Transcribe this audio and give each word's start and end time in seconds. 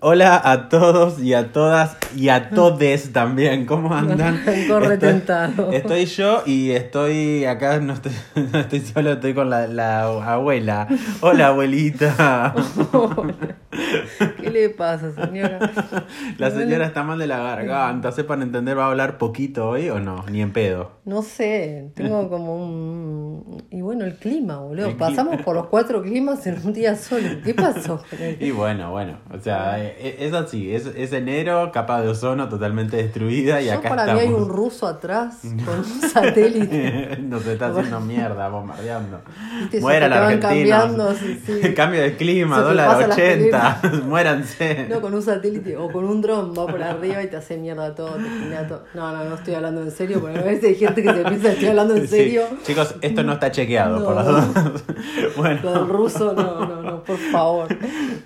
Hola 0.00 0.40
a 0.42 0.68
todos 0.68 1.20
y 1.20 1.34
a 1.34 1.52
todas 1.52 1.96
y 2.16 2.28
a 2.28 2.50
todes 2.50 3.12
también. 3.12 3.66
¿Cómo 3.66 3.94
andan? 3.94 4.42
Corre 4.68 4.94
estoy, 4.94 4.98
tentado. 4.98 5.70
estoy 5.70 6.06
yo 6.06 6.42
y 6.46 6.70
estoy 6.70 7.44
acá, 7.44 7.78
no 7.78 7.92
estoy, 7.92 8.12
no 8.52 8.58
estoy 8.58 8.80
solo, 8.80 9.12
estoy 9.12 9.34
con 9.34 9.50
la, 9.50 9.66
la 9.66 10.02
abuela. 10.02 10.88
Hola, 11.20 11.48
abuelita. 11.48 12.54
¿Qué 14.40 14.50
le 14.50 14.68
pasa, 14.68 15.12
señora? 15.12 15.58
La 16.36 16.50
señora 16.50 16.86
está 16.86 17.02
mal 17.02 17.18
de 17.18 17.26
la 17.26 17.38
garganta. 17.38 18.12
Sepan 18.12 18.42
entender, 18.42 18.76
¿va 18.76 18.84
a 18.84 18.88
hablar 18.88 19.16
poquito 19.16 19.68
hoy 19.68 19.88
o 19.88 19.98
no? 19.98 20.24
Ni 20.30 20.42
en 20.42 20.52
pedo. 20.52 20.92
No 21.04 21.22
sé, 21.22 21.90
tengo 21.94 22.28
como 22.28 22.56
un. 22.56 23.64
Y 23.70 23.80
bueno, 23.80 24.04
el 24.04 24.16
clima, 24.16 24.58
boludo. 24.58 24.96
Pasamos 24.98 25.40
por 25.42 25.54
los 25.54 25.66
cuatro 25.68 26.02
climas 26.02 26.46
en 26.46 26.64
un 26.64 26.72
día 26.72 26.96
solo. 26.96 27.28
¿Qué 27.42 27.54
pasó? 27.54 28.02
Y 28.38 28.50
bueno, 28.50 28.90
bueno. 28.90 29.18
O 29.32 29.38
sea, 29.40 29.82
e, 29.82 29.96
e, 29.98 30.26
es 30.26 30.34
así. 30.34 30.74
Es, 30.74 31.12
enero, 31.12 31.70
capa 31.72 32.02
de 32.02 32.08
ozono 32.08 32.48
totalmente 32.48 32.96
destruida 32.96 33.60
y 33.60 33.66
Yo 33.66 33.74
acá 33.74 33.88
para 33.88 34.14
mí 34.14 34.20
hay 34.20 34.28
un 34.28 34.48
ruso 34.48 34.86
atrás 34.86 35.40
con 35.64 35.78
un 35.78 36.10
satélite. 36.10 37.18
Nos 37.22 37.46
está 37.46 37.68
haciendo 37.68 38.00
mierda, 38.00 38.48
bombardeando. 38.48 39.20
Muera 39.80 40.08
la 40.08 40.26
Argentina. 40.26 40.90
Cambio 41.74 42.02
de 42.02 42.16
clima, 42.16 42.60
dólar 42.60 43.10
80. 43.10 43.61
muéranse. 44.06 44.86
No, 44.88 45.00
con 45.00 45.14
un 45.14 45.22
satélite 45.22 45.76
o 45.76 45.90
con 45.90 46.04
un 46.04 46.20
dron 46.20 46.52
va 46.52 46.66
por 46.66 46.82
arriba 46.82 47.22
y 47.22 47.28
te 47.28 47.36
hace 47.36 47.56
mierda 47.56 47.94
todo, 47.94 48.14
te 48.16 48.26
esquina 48.26 48.66
todo. 48.66 48.84
No, 48.94 49.12
no, 49.12 49.24
no 49.24 49.34
estoy 49.34 49.54
hablando 49.54 49.82
en 49.82 49.90
serio, 49.90 50.20
porque 50.20 50.38
a 50.38 50.42
veces 50.42 50.64
hay 50.64 50.74
gente 50.74 51.02
que 51.02 51.12
se 51.12 51.22
piensa 51.22 51.48
que 51.48 51.52
estoy 51.54 51.68
hablando 51.68 51.96
en 51.96 52.08
serio. 52.08 52.42
Chicos, 52.64 52.94
esto 53.00 53.22
no 53.22 53.34
está 53.34 53.50
chequeado, 53.50 54.04
por 54.04 54.14
las 54.14 54.26
dudas. 54.54 54.82
Bueno. 55.36 55.60
Lo 55.62 55.72
del 55.72 55.88
ruso, 55.88 56.32
no, 56.34 56.66
no, 56.66 56.82
no, 56.82 57.02
por 57.04 57.18
favor. 57.18 57.68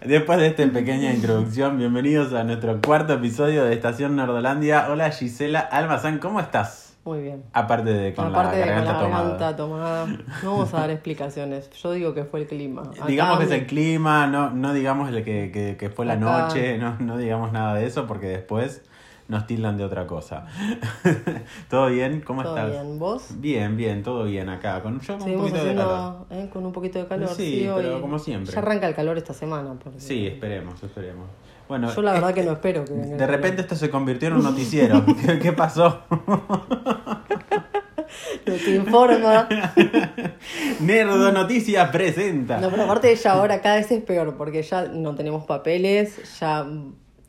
Después 0.05 0.39
de 0.39 0.47
esta 0.49 0.67
pequeña 0.67 1.13
introducción, 1.13 1.79
bienvenidos 1.79 2.33
a 2.33 2.45
nuestro 2.45 2.81
cuarto 2.81 3.15
episodio 3.15 3.65
de 3.65 3.75
Estación 3.75 4.17
Nordolandia. 4.17 4.87
Hola 4.91 5.11
Gisela 5.11 5.61
Almazán, 5.61 6.19
¿cómo 6.19 6.41
estás? 6.41 6.86
Muy 7.07 7.23
bien. 7.23 7.45
Aparte 7.53 7.91
de 7.93 8.13
con 8.15 8.27
Aparte 8.27 8.59
la 8.59 8.67
de 8.67 8.75
con 8.75 8.85
la 8.85 8.99
tomada. 8.99 9.23
garganta 9.23 9.57
tomada, 9.57 10.07
no 10.43 10.51
vamos 10.53 10.75
a 10.75 10.81
dar 10.81 10.91
explicaciones. 10.91 11.71
Yo 11.71 11.93
digo 11.93 12.13
que 12.15 12.25
fue 12.25 12.41
el 12.41 12.47
clima. 12.49 12.83
Acá 12.83 13.07
Digamos 13.07 13.39
que 13.39 13.45
es 13.45 13.51
el 13.53 13.67
clima, 13.67 14.27
no, 14.27 14.51
no 14.51 14.73
digamos 14.75 15.11
que, 15.13 15.23
que, 15.53 15.77
que 15.79 15.89
fue 15.91 16.05
la 16.05 16.15
Acá- 16.15 16.49
noche, 16.49 16.79
no, 16.79 16.97
no 16.99 17.17
digamos 17.17 17.53
nada 17.53 17.75
de 17.77 17.87
eso 17.87 18.09
porque 18.09 18.27
después 18.27 18.83
nos 19.29 19.47
tildan 19.47 19.77
de 19.77 19.85
otra 19.85 20.07
cosa. 20.09 20.47
¿Todo 21.71 21.89
bien? 21.89 22.23
¿Cómo 22.27 22.43
Todo 22.43 22.57
estás? 22.57 22.73
bien. 22.73 22.99
¿Vos? 22.99 23.27
Bien, 23.41 23.77
bien, 23.77 24.03
todo 24.03 24.25
bien 24.25 24.49
acá. 24.49 24.83
Con, 24.83 25.01
yo 25.01 25.19
con 25.19 25.31
un 25.31 25.39
poquito 25.39 25.65
de 25.65 25.75
calor. 25.75 25.95
haciendo 25.95 26.27
eh, 26.31 26.51
con 26.53 26.67
un 26.67 26.73
poquito 26.73 26.99
de 26.99 27.07
calor. 27.07 27.29
Sí, 27.31 27.69
hoy- 27.69 27.83
pero 27.85 28.01
como 28.01 28.19
siempre. 28.19 28.53
Ya 28.53 28.59
arranca 28.61 28.89
el 28.89 28.95
calor 28.95 29.17
esta 29.17 29.33
semana. 29.35 29.75
porque- 29.83 30.01
Sí, 30.01 30.27
esperemos, 30.27 30.83
esperemos. 30.83 31.27
Bueno, 31.69 31.93
Yo 31.95 32.03
la 32.03 32.13
eh, 32.13 32.15
verdad 32.15 32.35
que 32.35 32.43
no 32.45 32.53
espero 32.53 32.85
que 32.85 32.93
venga 32.93 33.13
el 33.13 33.19
de 33.19 33.27
repente 33.27 33.63
esto 33.63 33.75
se 33.75 33.91
convirtió 33.91 34.29
en 34.29 34.35
un 34.35 34.43
noticiero. 34.45 35.05
¿Qué, 35.27 35.39
qué 35.39 35.53
pasó? 35.53 36.03
No 38.47 38.53
te 38.55 38.75
informa. 38.77 39.49
Nerdo 40.81 41.33
Noticias 41.33 41.91
presenta. 41.91 42.59
No, 42.61 42.71
pero 42.71 42.85
aparte 42.85 43.15
ya 43.15 43.33
ahora 43.33 43.61
cada 43.61 43.77
vez 43.77 43.91
es 43.91 44.03
peor 44.03 44.37
porque 44.37 44.63
ya 44.63 44.85
no 44.87 45.15
tenemos 45.15 45.45
papeles, 45.45 46.39
ya, 46.39 46.65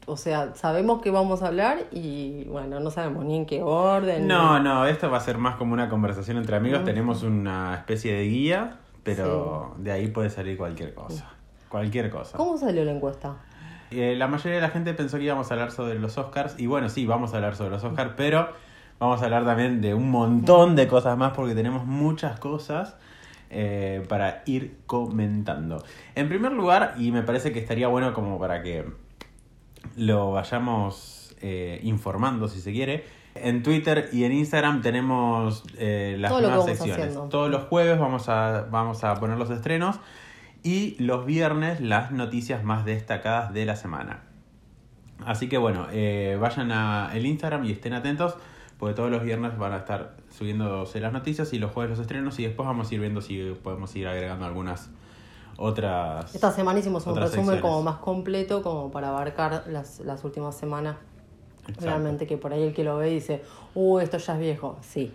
o 0.06 0.18
sea, 0.18 0.54
sabemos 0.56 1.02
que 1.02 1.10
vamos 1.10 1.42
a 1.42 1.48
hablar 1.48 1.80
y 1.92 2.44
bueno, 2.46 2.80
no 2.80 2.92
sabemos 2.92 3.26
ni 3.26 3.36
en 3.38 3.46
qué 3.46 3.64
orden. 3.64 4.28
No, 4.28 4.60
ni- 4.60 4.66
no, 4.66 4.86
esto 4.86 5.10
va 5.10 5.18
a 5.18 5.22
ser 5.22 5.38
más 5.38 5.56
como 5.56 5.74
una 5.74 5.90
conversación 5.90 6.38
entre 6.38 6.56
amigos. 6.56 6.84
Tenemos 6.86 7.24
una 7.24 7.76
especie 7.76 8.14
de 8.14 8.24
guía, 8.26 8.78
pero 9.04 9.74
de 9.80 9.92
ahí 9.92 10.08
puede 10.08 10.30
salir 10.30 10.58
cualquier 10.58 10.94
cosa. 10.94 11.26
Cualquier 11.70 12.10
cosa. 12.10 12.38
¿Cómo 12.38 12.58
salió 12.58 12.86
la 12.86 12.92
encuesta? 12.92 13.36
Eh, 13.92 14.16
la 14.18 14.28
mayoría 14.28 14.56
de 14.56 14.62
la 14.62 14.70
gente 14.70 14.94
pensó 14.94 15.18
que 15.18 15.24
íbamos 15.24 15.50
a 15.50 15.54
hablar 15.54 15.72
sobre 15.72 16.00
los 16.00 16.18
Oscars. 16.18 16.60
Y 16.60 16.68
bueno, 16.68 16.90
sí, 16.90 17.06
vamos 17.06 17.34
a 17.34 17.38
hablar 17.38 17.56
sobre 17.56 17.72
los 17.72 17.84
Oscars, 17.84 18.12
pero 18.18 18.50
vamos 19.00 19.22
a 19.22 19.26
hablar 19.26 19.46
también 19.46 19.82
de 19.82 19.94
un 19.94 20.10
montón 20.12 20.76
de 20.76 20.88
cosas 20.88 21.18
más 21.18 21.34
porque 21.34 21.56
tenemos 21.56 21.86
muchas 21.86 22.40
cosas 22.40 22.96
eh, 23.50 24.04
para 24.10 24.44
ir 24.46 24.78
comentando. 24.86 25.84
En 26.16 26.28
primer 26.28 26.52
lugar, 26.52 26.96
y 26.98 27.12
me 27.12 27.24
parece 27.24 27.54
que 27.54 27.60
estaría 27.60 27.88
bueno 27.88 28.14
como 28.14 28.38
para 28.40 28.62
que 28.62 28.86
lo 29.96 30.32
vayamos 30.32 31.36
eh, 31.42 31.80
informando 31.84 32.48
si 32.48 32.60
se 32.60 32.74
quiere. 32.74 33.06
En 33.36 33.62
Twitter 33.64 34.10
y 34.12 34.24
en 34.24 34.34
Instagram 34.34 34.82
tenemos 34.82 35.64
eh, 35.78 36.18
las 36.20 36.32
Todo 36.32 36.42
nuevas 36.42 36.66
secciones. 36.66 36.98
haciendo. 36.98 37.30
Todos 37.30 37.50
los 37.50 37.64
jueves 37.66 38.00
vamos 38.00 38.28
a, 38.30 38.68
vamos 38.70 39.04
a 39.04 39.14
poner 39.16 39.38
los 39.38 39.50
estrenos 39.50 40.00
y 40.68 40.98
los 41.00 41.26
viernes 41.26 41.80
las 41.80 42.12
noticias 42.12 42.62
más 42.62 42.84
destacadas 42.84 43.54
de 43.54 43.66
la 43.66 43.78
semana. 43.78 44.20
Así 45.26 45.48
que 45.48 45.58
bueno, 45.58 45.88
eh, 45.94 46.38
vayan 46.42 46.74
a 46.74 47.12
el 47.14 47.26
Instagram 47.26 47.64
y 47.64 47.72
estén 47.72 47.94
atentos 47.94 48.36
porque 48.78 48.94
todos 48.94 49.10
los 49.10 49.24
viernes 49.24 49.58
van 49.58 49.72
a 49.72 49.78
estar 49.78 50.18
subiéndose 50.30 51.00
las 51.00 51.14
noticias 51.14 51.54
y 51.54 51.60
los 51.60 51.72
jueves 51.72 51.92
los 51.92 52.00
estrenos 52.00 52.38
y 52.40 52.44
después 52.44 52.68
vamos 52.68 52.92
a 52.92 52.94
ir 52.94 53.00
viendo 53.00 53.22
si 53.22 53.58
podemos 53.64 53.96
ir 53.96 54.10
agregando 54.10 54.46
algunas 54.46 54.90
otras... 55.56 56.36
Esta 56.36 56.52
semana 56.52 56.80
hicimos 56.80 57.08
un 57.08 57.16
resumen 57.16 57.46
secciones. 57.46 57.62
como 57.62 57.82
más 57.84 58.00
completo, 58.00 58.62
como 58.62 58.92
para 58.92 59.08
abarcar 59.08 59.64
las, 59.68 60.02
las 60.02 60.26
últimas 60.26 60.58
semanas. 60.58 60.98
Exacto. 61.62 61.86
Realmente 61.86 62.28
que 62.28 62.38
por 62.38 62.52
ahí 62.52 62.64
el 62.64 62.74
que 62.74 62.84
lo 62.84 62.98
ve 62.98 63.10
dice, 63.10 63.42
uh, 63.74 64.00
esto 64.00 64.18
ya 64.18 64.34
es 64.34 64.40
viejo. 64.42 64.78
Sí. 64.82 65.14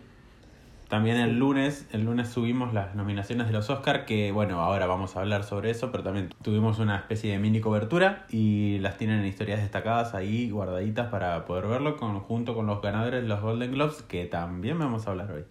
También 0.93 1.17
el 1.17 1.39
lunes, 1.39 1.87
el 1.93 2.05
lunes 2.05 2.29
subimos 2.29 2.75
las 2.75 2.95
nominaciones 2.95 3.47
de 3.47 3.55
los 3.55 3.71
Oscar, 3.71 4.05
que 4.05 4.31
bueno, 4.31 4.61
ahora 4.61 4.85
vamos 4.85 5.17
a 5.17 5.21
hablar 5.21 5.43
sobre 5.43 5.71
eso, 5.71 5.91
pero 5.91 6.05
también 6.05 6.29
tuvimos 6.43 6.81
una 6.81 6.99
especie 6.99 7.33
de 7.33 7.39
mini 7.39 7.63
cobertura 7.63 8.27
y 8.29 8.79
las 8.81 8.99
tienen 8.99 9.21
en 9.21 9.25
historias 9.25 9.63
destacadas 9.63 10.13
ahí 10.13 10.51
guardaditas 10.51 11.09
para 11.09 11.47
poder 11.47 11.67
verlo 11.67 11.97
con, 11.97 12.21
junto 12.21 12.55
con 12.55 12.67
los 12.67 12.83
ganadores 12.83 13.23
de 13.23 13.29
los 13.29 13.41
Golden 13.41 13.73
Globes, 13.73 14.03
que 14.03 14.27
también 14.27 14.79
vamos 14.79 15.07
a 15.07 15.13
hablar 15.13 15.33
hoy. 15.33 15.45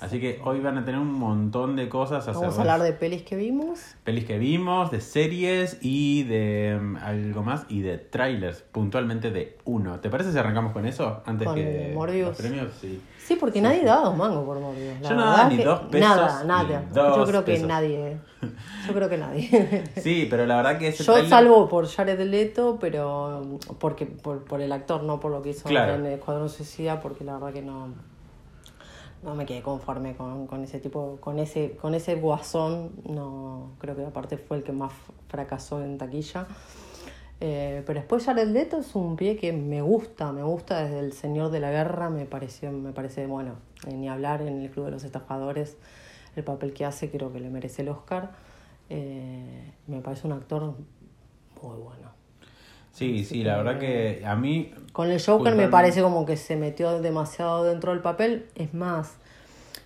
Así 0.00 0.20
que 0.20 0.40
hoy 0.42 0.60
van 0.60 0.78
a 0.78 0.86
tener 0.86 0.98
un 0.98 1.12
montón 1.12 1.76
de 1.76 1.90
cosas. 1.90 2.24
Vamos 2.24 2.44
hacer 2.44 2.60
a 2.60 2.72
hablar 2.72 2.80
de 2.80 2.94
pelis 2.94 3.24
que 3.24 3.36
vimos. 3.36 3.94
pelis 4.04 4.24
que 4.24 4.38
vimos, 4.38 4.90
de 4.90 5.02
series 5.02 5.80
y 5.82 6.22
de 6.22 6.78
mm, 6.80 6.96
algo 6.96 7.42
más 7.42 7.66
y 7.68 7.82
de 7.82 7.98
trailers, 7.98 8.62
puntualmente 8.62 9.32
de 9.32 9.58
uno. 9.66 10.00
¿Te 10.00 10.08
parece 10.08 10.32
si 10.32 10.38
arrancamos 10.38 10.72
con 10.72 10.86
eso 10.86 11.22
antes 11.26 11.46
Con 11.46 11.56
que 11.56 11.92
Morbius. 11.94 12.28
los 12.28 12.38
premios? 12.38 12.72
Sí. 12.80 13.02
Sí, 13.28 13.36
porque 13.36 13.60
nadie 13.60 13.84
da 13.84 13.96
dos 13.96 14.16
mangos 14.16 14.42
por 14.46 14.58
Morbius. 14.58 15.02
La 15.02 15.08
Yo 15.10 15.14
no 15.14 15.24
daba 15.26 15.48
ni 15.50 15.58
que- 15.58 15.64
dos 15.64 15.80
pesos, 15.80 16.00
Nada, 16.16 16.44
nada. 16.44 16.84
Yo 16.94 17.24
creo 17.26 17.44
que 17.44 17.52
pesos. 17.52 17.68
nadie. 17.68 18.16
Yo 18.86 18.94
creo 18.94 19.08
que 19.10 19.18
nadie. 19.18 19.84
Sí, 19.96 20.26
pero 20.30 20.46
la 20.46 20.56
verdad 20.56 20.78
que 20.78 20.88
ese 20.88 21.04
Yo 21.04 21.22
salvo 21.28 21.68
por 21.68 21.86
Jared 21.86 22.18
Leto, 22.22 22.78
pero 22.80 23.42
porque 23.78 24.06
por, 24.06 24.44
por 24.44 24.62
el 24.62 24.72
actor, 24.72 25.02
no 25.02 25.20
por 25.20 25.30
lo 25.30 25.42
que 25.42 25.50
hizo 25.50 25.68
Claro. 25.68 25.96
en 25.96 26.06
Escuadrón 26.06 26.48
Suicida, 26.48 27.00
porque 27.00 27.22
la 27.22 27.34
verdad 27.34 27.52
que 27.52 27.60
no 27.60 27.88
no 29.22 29.34
me 29.34 29.44
quedé 29.44 29.60
conforme 29.62 30.16
con, 30.16 30.46
con 30.46 30.62
ese 30.64 30.78
tipo, 30.78 31.18
con 31.20 31.38
ese, 31.40 31.76
con 31.82 31.92
ese 31.94 32.14
guasón, 32.14 32.92
no 33.04 33.72
creo 33.78 33.94
que 33.96 34.06
aparte 34.06 34.38
fue 34.38 34.56
el 34.58 34.62
que 34.62 34.72
más 34.72 34.92
fracasó 35.28 35.82
en 35.82 35.98
taquilla. 35.98 36.46
Eh, 37.40 37.82
pero 37.86 38.00
después 38.00 38.24
Jared 38.24 38.48
Leto 38.48 38.78
es 38.78 38.94
un 38.96 39.14
pie 39.14 39.36
que 39.36 39.52
me 39.52 39.80
gusta, 39.80 40.32
me 40.32 40.42
gusta 40.42 40.82
desde 40.82 40.98
El 40.98 41.12
Señor 41.12 41.50
de 41.50 41.60
la 41.60 41.70
Guerra, 41.70 42.10
me 42.10 42.24
pareció, 42.24 42.72
me 42.72 42.92
parece 42.92 43.26
bueno, 43.26 43.52
eh, 43.86 43.94
ni 43.94 44.08
hablar 44.08 44.42
en 44.42 44.60
el 44.60 44.70
Club 44.70 44.86
de 44.86 44.90
los 44.90 45.04
Estafadores, 45.04 45.76
el 46.34 46.42
papel 46.42 46.72
que 46.72 46.84
hace 46.84 47.10
creo 47.10 47.32
que 47.32 47.38
le 47.40 47.48
merece 47.48 47.82
el 47.82 47.90
Oscar. 47.90 48.32
Eh, 48.90 49.72
me 49.86 50.00
parece 50.00 50.26
un 50.26 50.32
actor 50.32 50.74
muy 51.62 51.76
bueno. 51.76 52.08
Sí, 52.92 53.24
sí, 53.24 53.44
la 53.44 53.58
verdad 53.58 53.78
que 53.78 54.24
a 54.26 54.34
mí... 54.34 54.72
Con 54.92 55.08
el 55.10 55.22
Joker 55.24 55.54
me 55.54 55.68
parece 55.68 56.02
como 56.02 56.26
que 56.26 56.36
se 56.36 56.56
metió 56.56 57.00
demasiado 57.00 57.62
dentro 57.62 57.92
del 57.92 58.00
papel. 58.00 58.46
Es 58.56 58.74
más, 58.74 59.14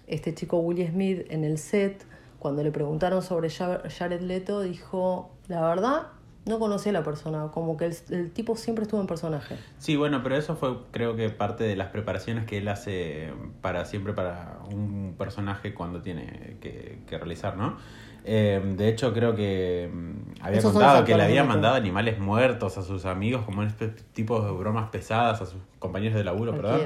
este 0.07 0.35
chico 0.35 0.57
Will 0.59 0.89
Smith 0.89 1.27
en 1.29 1.45
el 1.45 1.59
set, 1.59 2.07
cuando 2.39 2.63
le 2.63 2.71
preguntaron 2.71 3.21
sobre 3.21 3.51
Ja- 3.51 3.83
Jared 3.91 4.23
Leto, 4.23 4.63
dijo, 4.63 5.31
la 5.49 5.61
verdad, 5.67 6.07
no 6.45 6.59
conocí 6.59 6.89
a 6.89 6.93
la 6.93 7.05
persona, 7.05 7.49
como 7.53 7.77
que 7.77 7.87
el, 7.87 7.97
el 8.11 8.31
tipo 8.31 8.57
siempre 8.57 8.83
estuvo 8.83 9.01
en 9.01 9.07
personaje. 9.07 9.57
Sí, 9.79 9.97
bueno, 9.97 10.23
pero 10.23 10.37
eso 10.37 10.57
fue 10.57 10.77
creo 10.91 11.15
que 11.15 11.31
parte 11.31 11.65
de 11.65 11.77
las 11.77 11.89
preparaciones 11.89 12.47
que 12.47 12.59
él 12.59 12.69
hace 12.69 13.33
para 13.61 13.85
siempre 13.85 14.13
para 14.13 14.59
un 14.71 15.15
personaje 15.17 15.75
cuando 15.75 16.03
tiene 16.03 16.57
que, 16.61 16.99
que 17.07 17.19
realizar, 17.19 17.57
¿no? 17.57 17.77
Eh, 18.25 18.61
de 18.77 18.89
hecho, 18.89 19.13
creo 19.13 19.35
que 19.35 19.91
mm, 19.93 20.43
había 20.43 20.59
Esos 20.59 20.73
contado 20.73 21.05
que 21.05 21.17
le 21.17 21.25
había 21.25 21.45
mandado 21.45 21.75
animales 21.75 22.19
muertos 22.19 22.79
a 22.79 22.83
sus 22.83 23.05
amigos, 23.05 23.45
como 23.45 23.63
este 23.63 23.89
tipo 23.89 24.41
de 24.41 24.53
bromas 24.53 24.91
pesadas, 24.91 25.43
a 25.43 25.47
sus 25.47 25.61
compañeros 25.79 26.17
de 26.17 26.25
laburo, 26.25 26.55
perdón. 26.55 26.83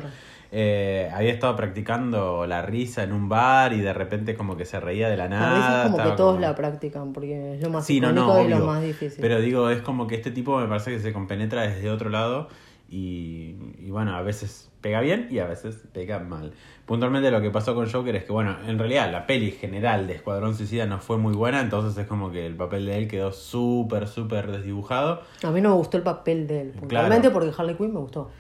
Eh, 0.53 1.11
había 1.13 1.33
estado 1.33 1.57
practicando 1.57 2.47
la 2.47 2.63
risa 2.63 3.03
en 3.03 3.13
un 3.13 3.29
bar 3.29 3.73
y 3.73 3.81
de 3.81 3.93
repente 3.93 4.35
como 4.37 4.57
que 4.57 4.65
se 4.65 4.79
reía 4.81 5.09
de 5.09 5.17
la 5.17 5.25
La 5.25 5.29
nada. 5.39 5.57
risa 5.57 5.77
es 5.87 5.91
como 5.93 5.97
que 6.11 6.17
todos 6.17 6.31
como- 6.35 6.41
la 6.41 6.55
practican, 6.55 7.13
porque 7.13 7.55
es 7.55 7.61
lo 7.63 7.71
más 7.71 7.85
Sí, 7.87 8.01
no, 8.01 8.13
no, 8.13 8.41
y 8.45 8.49
lo 8.49 8.65
más 8.67 8.83
difícil. 8.83 9.19
Pero 9.21 9.41
digo, 9.41 9.71
es 9.71 9.81
como 9.83 10.07
que 10.07 10.15
este 10.15 10.31
tipo 10.31 10.59
me 10.59 10.67
parece 10.69 10.91
que 10.93 11.01
se 11.01 11.13
compenetra 11.13 11.63
desde 11.63 11.91
otro 11.91 12.11
lado 12.11 12.49
Y, 12.89 13.57
y 13.81 13.91
bueno, 13.91 14.15
a 14.15 14.23
veces 14.23 14.71
pega 14.81 15.01
bien 15.01 15.27
y 15.29 15.41
a 15.41 15.47
veces 15.47 15.75
pega 15.93 16.21
mal. 16.21 16.53
Puntualmente 16.85 17.33
lo 17.33 17.41
que 17.41 17.51
pasó 17.51 17.75
con 17.75 17.91
Joker 17.91 18.15
es 18.15 18.23
que, 18.23 18.31
bueno, 18.31 18.57
en 18.65 18.79
realidad 18.79 19.11
la 19.11 19.27
peli 19.27 19.51
general 19.51 20.07
de 20.07 20.15
Escuadrón 20.15 20.55
Suicida 20.55 20.87
no 20.87 21.01
fue 21.01 21.19
muy 21.19 21.35
buena, 21.35 21.61
entonces 21.61 21.99
es 22.01 22.07
como 22.07 22.31
que 22.31 22.47
el 22.47 22.55
papel 22.55 22.87
de 22.87 22.97
él 22.99 23.09
quedó 23.09 23.33
súper, 23.33 24.07
súper 24.07 24.53
desdibujado. 24.53 25.23
A 25.43 25.51
mí 25.51 25.61
no 25.61 25.71
me 25.71 25.75
gustó 25.75 25.97
el 25.97 26.05
papel 26.05 26.47
de 26.47 26.61
él, 26.61 26.69
Claro. 26.71 26.81
puntualmente 26.83 27.31
porque 27.31 27.51
Harley 27.59 27.75
Quinn 27.75 27.93
me 27.93 27.99
gustó. 27.99 28.31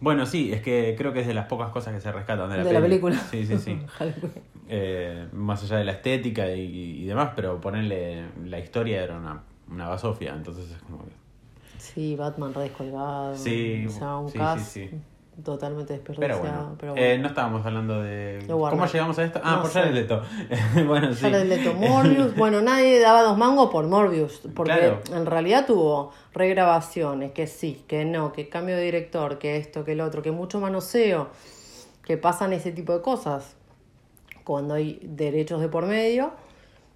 Bueno, 0.00 0.26
sí, 0.26 0.52
es 0.52 0.62
que 0.62 0.94
creo 0.96 1.12
que 1.12 1.20
es 1.20 1.26
de 1.26 1.34
las 1.34 1.46
pocas 1.46 1.70
cosas 1.70 1.94
que 1.94 2.00
se 2.00 2.12
rescatan 2.12 2.50
de 2.50 2.58
la, 2.58 2.64
de 2.64 2.72
la 2.72 2.80
película. 2.80 3.18
Sí, 3.30 3.46
sí, 3.46 3.58
sí. 3.58 3.78
Eh, 4.68 5.28
más 5.32 5.62
allá 5.62 5.76
de 5.76 5.84
la 5.84 5.92
estética 5.92 6.50
y, 6.50 7.02
y 7.02 7.04
demás, 7.04 7.30
pero 7.36 7.60
ponerle 7.60 8.24
la 8.46 8.58
historia 8.58 9.00
era 9.04 9.16
una, 9.16 9.44
una 9.70 9.88
basofia, 9.88 10.34
entonces 10.34 10.68
es 10.72 10.78
como 10.82 11.04
que... 11.04 11.12
Sí, 11.78 12.16
Batman 12.16 12.52
re 12.52 12.62
descolgado. 12.62 13.36
Sí, 13.36 13.84
o 13.86 13.90
sea, 13.90 14.16
un 14.16 14.28
sí, 14.28 14.38
sí, 14.56 14.88
sí. 14.88 15.00
Totalmente 15.44 15.94
Pero 16.04 16.18
desperdiciado. 16.20 16.40
bueno, 16.40 16.76
pero 16.78 16.94
eh, 16.96 17.18
no 17.18 17.28
estábamos 17.28 17.64
hablando 17.66 18.02
de... 18.02 18.44
¿Cómo 18.48 18.86
llegamos 18.86 19.18
a 19.18 19.24
esto? 19.24 19.40
Ah, 19.44 19.56
No 19.56 19.62
por. 19.62 19.70
Jared 19.70 19.92
Leto. 19.94 20.22
bueno, 20.86 21.12
sí. 21.12 21.20
Jared 21.20 21.44
Leto, 21.46 21.74
Morbius, 21.74 22.34
bueno, 22.36 22.60
nadie 22.62 23.00
daba 23.00 23.22
dos 23.22 23.36
mangos 23.36 23.70
por 23.70 23.86
Morbius, 23.86 24.40
porque 24.54 24.72
Claro. 24.72 25.00
en 25.12 25.26
realidad 25.26 25.66
tuvo 25.66 26.12
regrabaciones, 26.32 27.32
que 27.32 27.46
sí, 27.46 27.84
que 27.86 28.04
no, 28.04 28.32
que 28.32 28.48
cambio 28.48 28.76
de 28.76 28.82
director, 28.82 29.38
que 29.38 29.56
esto, 29.56 29.84
que 29.84 29.92
el 29.92 30.00
otro, 30.00 30.22
que 30.22 30.30
mucho 30.32 30.60
manoseo, 30.60 31.28
que 32.04 32.16
pasan 32.16 32.52
ese 32.52 32.72
tipo 32.72 32.92
de 32.94 33.02
cosas 33.02 33.56
cuando 34.44 34.74
hay 34.74 35.00
derechos 35.02 35.60
de 35.60 35.68
por 35.68 35.86
medio, 35.86 36.30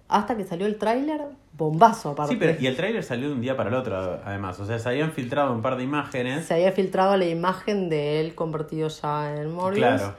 hasta 0.07 0.35
que 0.37 0.45
salió 0.45 0.65
el 0.65 0.77
tráiler, 0.77 1.21
bombazo 1.61 2.09
aparte. 2.11 2.33
Sí, 2.33 2.37
pero 2.39 2.57
y 2.59 2.67
el 2.67 2.75
tráiler 2.75 3.03
salió 3.03 3.27
de 3.29 3.33
un 3.35 3.41
día 3.41 3.55
para 3.55 3.69
el 3.69 3.75
otro, 3.75 4.19
además. 4.25 4.59
O 4.59 4.65
sea, 4.65 4.79
se 4.79 4.89
habían 4.89 5.11
filtrado 5.11 5.53
un 5.53 5.61
par 5.61 5.77
de 5.77 5.83
imágenes. 5.83 6.45
Se 6.45 6.53
había 6.55 6.71
filtrado 6.71 7.15
la 7.17 7.25
imagen 7.25 7.89
de 7.89 8.19
él 8.21 8.35
convertido 8.35 8.87
ya 8.89 9.35
en 9.35 9.51
Morbius 9.53 9.85
Claro. 9.85 10.15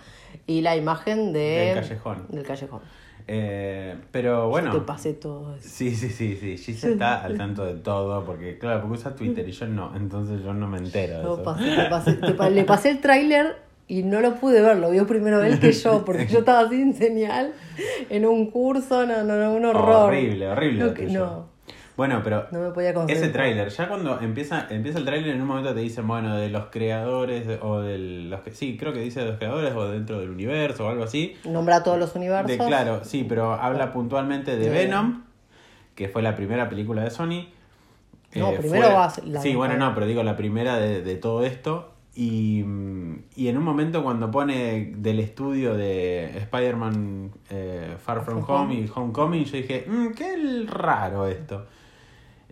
y 0.46 0.60
la 0.62 0.76
imagen 0.76 1.32
de... 1.32 1.72
Del 1.74 1.74
callejón. 1.82 2.26
Del 2.28 2.44
callejón. 2.44 2.80
Eh, 3.28 3.94
pero 4.10 4.42
Te 4.42 4.48
bueno. 4.48 4.84
pasé 4.86 5.12
todo 5.14 5.54
eso. 5.54 5.68
Sí, 5.68 5.94
sí, 5.94 6.08
sí, 6.10 6.36
sí. 6.36 6.56
Gis 6.58 6.82
está 6.84 7.22
al 7.22 7.36
tanto 7.38 7.64
de 7.64 7.74
todo, 7.74 8.24
porque, 8.24 8.58
claro, 8.58 8.80
porque 8.82 8.98
usa 8.98 9.14
Twitter 9.14 9.48
y 9.48 9.52
yo 9.52 9.66
no, 9.68 9.94
entonces 9.94 10.42
yo 10.42 10.52
no 10.52 10.66
me 10.66 10.78
entero 10.78 11.18
de 11.18 11.22
Yo 11.22 11.34
eso. 11.34 11.44
pasé- 11.44 11.76
te 11.76 11.88
pasé- 11.88 12.14
te 12.20 12.34
pa- 12.34 12.50
le 12.50 12.64
pasé 12.64 12.90
el 12.90 13.00
tráiler 13.00 13.56
y 13.88 14.02
no 14.05 14.20
lo 14.20 14.37
pude 14.37 14.62
ver, 14.62 14.79
lo 14.79 14.90
vio 14.90 15.06
primero 15.06 15.43
él 15.43 15.58
que 15.61 15.73
yo, 15.73 16.02
porque 16.06 16.26
yo 16.26 16.40
estaba 16.40 16.69
sin 16.69 16.94
señal 16.94 17.52
en 18.08 18.25
un 18.26 18.50
curso, 18.50 19.06
no, 19.06 19.23
no, 19.25 19.37
no, 19.37 19.52
un 19.55 19.64
horror. 19.64 20.06
Horrible, 20.06 20.49
horrible. 20.49 20.79
No, 20.81 20.87
lo 20.87 20.94
que- 20.94 21.06
no, 21.06 21.52
Bueno, 21.96 22.23
pero 22.25 22.46
no 22.52 22.61
me 22.61 22.70
podía 22.70 22.94
ese 23.08 23.29
tráiler, 23.29 23.69
ya 23.69 23.87
cuando 23.88 24.19
empieza 24.20 24.67
empieza 24.70 24.99
el 24.99 25.05
tráiler 25.05 25.34
en 25.34 25.43
un 25.43 25.46
momento 25.49 25.75
te 25.75 25.81
dicen, 25.81 26.06
bueno, 26.08 26.37
de 26.37 26.49
los 26.49 26.67
creadores 26.67 27.46
o 27.61 27.81
de 27.81 27.99
los 27.99 28.40
que 28.40 28.52
sí, 28.52 28.79
creo 28.79 28.94
que 28.94 29.00
dice 29.00 29.20
de 29.20 29.26
los 29.26 29.37
creadores 29.37 29.75
o 29.75 29.87
dentro 29.88 30.19
del 30.19 30.31
universo 30.31 30.87
o 30.87 30.88
algo 30.88 31.05
así. 31.05 31.37
Nombra 31.44 31.82
todos 31.82 31.99
los 31.99 32.14
universos. 32.14 32.49
De, 32.49 32.56
claro, 32.56 33.05
sí, 33.05 33.26
pero 33.29 33.52
habla 33.52 33.93
puntualmente 33.93 34.56
de 34.56 34.70
Venom, 34.70 35.25
que 35.94 36.08
fue 36.08 36.23
la 36.23 36.34
primera 36.34 36.69
película 36.70 37.05
de 37.05 37.11
Sony. 37.11 37.49
Eh, 38.34 38.40
No, 38.40 38.52
primero 38.55 38.87
fue- 38.87 38.94
va 38.94 39.05
a 39.05 39.11
ser 39.11 39.25
la 39.29 39.43
Sí, 39.43 39.55
bueno, 39.55 39.76
no, 39.76 39.93
pero 39.94 40.06
digo 40.06 40.23
la 40.23 40.34
primera 40.37 40.79
de, 40.79 41.02
de 41.02 41.17
todo 41.17 41.44
esto. 41.44 41.91
Y, 42.14 42.62
y 43.36 43.48
en 43.48 43.56
un 43.56 43.64
momento 43.64 44.02
cuando 44.02 44.30
pone 44.30 44.92
del 44.96 45.18
estudio 45.20 45.74
de 45.74 46.36
Spider-Man 46.38 47.30
eh, 47.50 47.96
Far 47.98 48.22
From 48.22 48.44
Home 48.46 48.74
y 48.74 48.90
Homecoming, 48.94 49.44
yo 49.44 49.56
dije, 49.56 49.86
"Mm, 49.88 50.12
qué 50.12 50.64
raro 50.68 51.26
esto. 51.26 51.66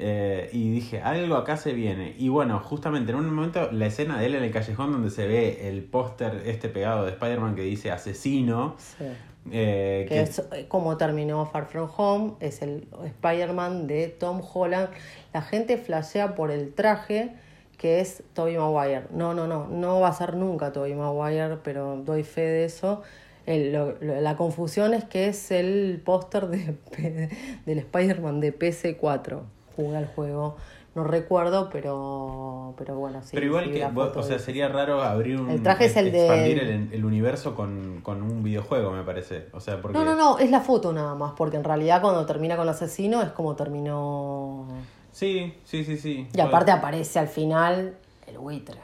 Eh, 0.02 0.48
y 0.54 0.70
dije, 0.70 1.02
algo 1.02 1.36
acá 1.36 1.58
se 1.58 1.74
viene. 1.74 2.14
Y 2.16 2.30
bueno, 2.30 2.58
justamente 2.60 3.12
en 3.12 3.18
un 3.18 3.34
momento 3.34 3.70
la 3.70 3.84
escena 3.84 4.18
de 4.18 4.26
él 4.26 4.34
en 4.34 4.44
el 4.44 4.50
callejón 4.50 4.92
donde 4.92 5.10
se 5.10 5.26
ve 5.26 5.68
el 5.68 5.82
póster 5.84 6.42
este 6.46 6.70
pegado 6.70 7.04
de 7.04 7.10
Spider-Man 7.10 7.54
que 7.54 7.60
dice 7.62 7.90
asesino. 7.90 8.76
Sí. 8.78 9.04
eh, 9.52 10.06
Que 10.08 10.22
es 10.22 10.38
eh, 10.38 10.64
como 10.68 10.96
terminó 10.96 11.44
Far 11.44 11.66
From 11.66 11.90
Home, 11.98 12.32
es 12.40 12.62
el 12.62 12.88
Spider-Man 13.04 13.86
de 13.86 14.08
Tom 14.08 14.40
Holland. 14.54 14.88
La 15.34 15.42
gente 15.42 15.76
flashea 15.76 16.34
por 16.34 16.50
el 16.50 16.72
traje 16.72 17.34
que 17.80 18.00
es 18.00 18.22
Tobey 18.34 18.58
Maguire. 18.58 19.04
No, 19.10 19.32
no, 19.32 19.46
no, 19.46 19.66
no 19.66 20.00
va 20.00 20.08
a 20.08 20.12
ser 20.12 20.36
nunca 20.36 20.70
Tobey 20.70 20.94
Maguire, 20.94 21.56
pero 21.64 21.96
doy 22.04 22.24
fe 22.24 22.42
de 22.42 22.64
eso. 22.66 23.00
El- 23.46 23.72
lo- 23.72 23.94
lo- 24.02 24.20
la 24.20 24.36
confusión 24.36 24.92
es 24.92 25.04
que 25.04 25.28
es 25.28 25.50
el 25.50 26.02
póster 26.04 26.48
de, 26.48 26.76
del 27.64 27.78
Spider-Man 27.78 28.40
de 28.40 28.52
PC4. 28.56 29.40
Jugué 29.76 29.96
al 29.96 30.06
juego, 30.08 30.56
no 30.94 31.04
recuerdo, 31.04 31.70
pero, 31.72 32.74
pero 32.76 32.96
bueno, 32.98 33.22
sí. 33.22 33.30
Pero 33.32 33.46
igual 33.46 33.64
sí, 33.64 33.70
que, 33.72 33.86
vos- 33.86 34.14
o 34.14 34.22
sea, 34.22 34.36
de- 34.36 34.42
sería 34.42 34.68
raro 34.68 35.02
abrir 35.02 35.40
un... 35.40 35.48
El 35.48 35.62
traje 35.62 35.86
es 35.86 35.96
el 35.96 36.12
de- 36.12 36.26
expandir 36.26 36.58
el, 36.58 36.92
el 36.92 37.04
universo 37.06 37.54
con, 37.54 38.00
con 38.02 38.22
un 38.22 38.42
videojuego, 38.42 38.90
me 38.90 39.04
parece. 39.04 39.46
O 39.54 39.60
sea, 39.60 39.80
porque... 39.80 39.96
No, 39.96 40.04
no, 40.04 40.14
no, 40.14 40.38
es 40.38 40.50
la 40.50 40.60
foto 40.60 40.92
nada 40.92 41.14
más, 41.14 41.32
porque 41.34 41.56
en 41.56 41.64
realidad 41.64 42.02
cuando 42.02 42.26
termina 42.26 42.58
con 42.58 42.68
asesino 42.68 43.22
es 43.22 43.30
como 43.30 43.56
terminó 43.56 44.66
Sí, 45.12 45.54
sí, 45.64 45.84
sí, 45.84 45.96
sí. 45.96 46.28
Y 46.32 46.40
aparte 46.40 46.70
aparece 46.70 47.18
al 47.18 47.28
final 47.28 47.96
el 48.26 48.38
buitre. 48.38 48.76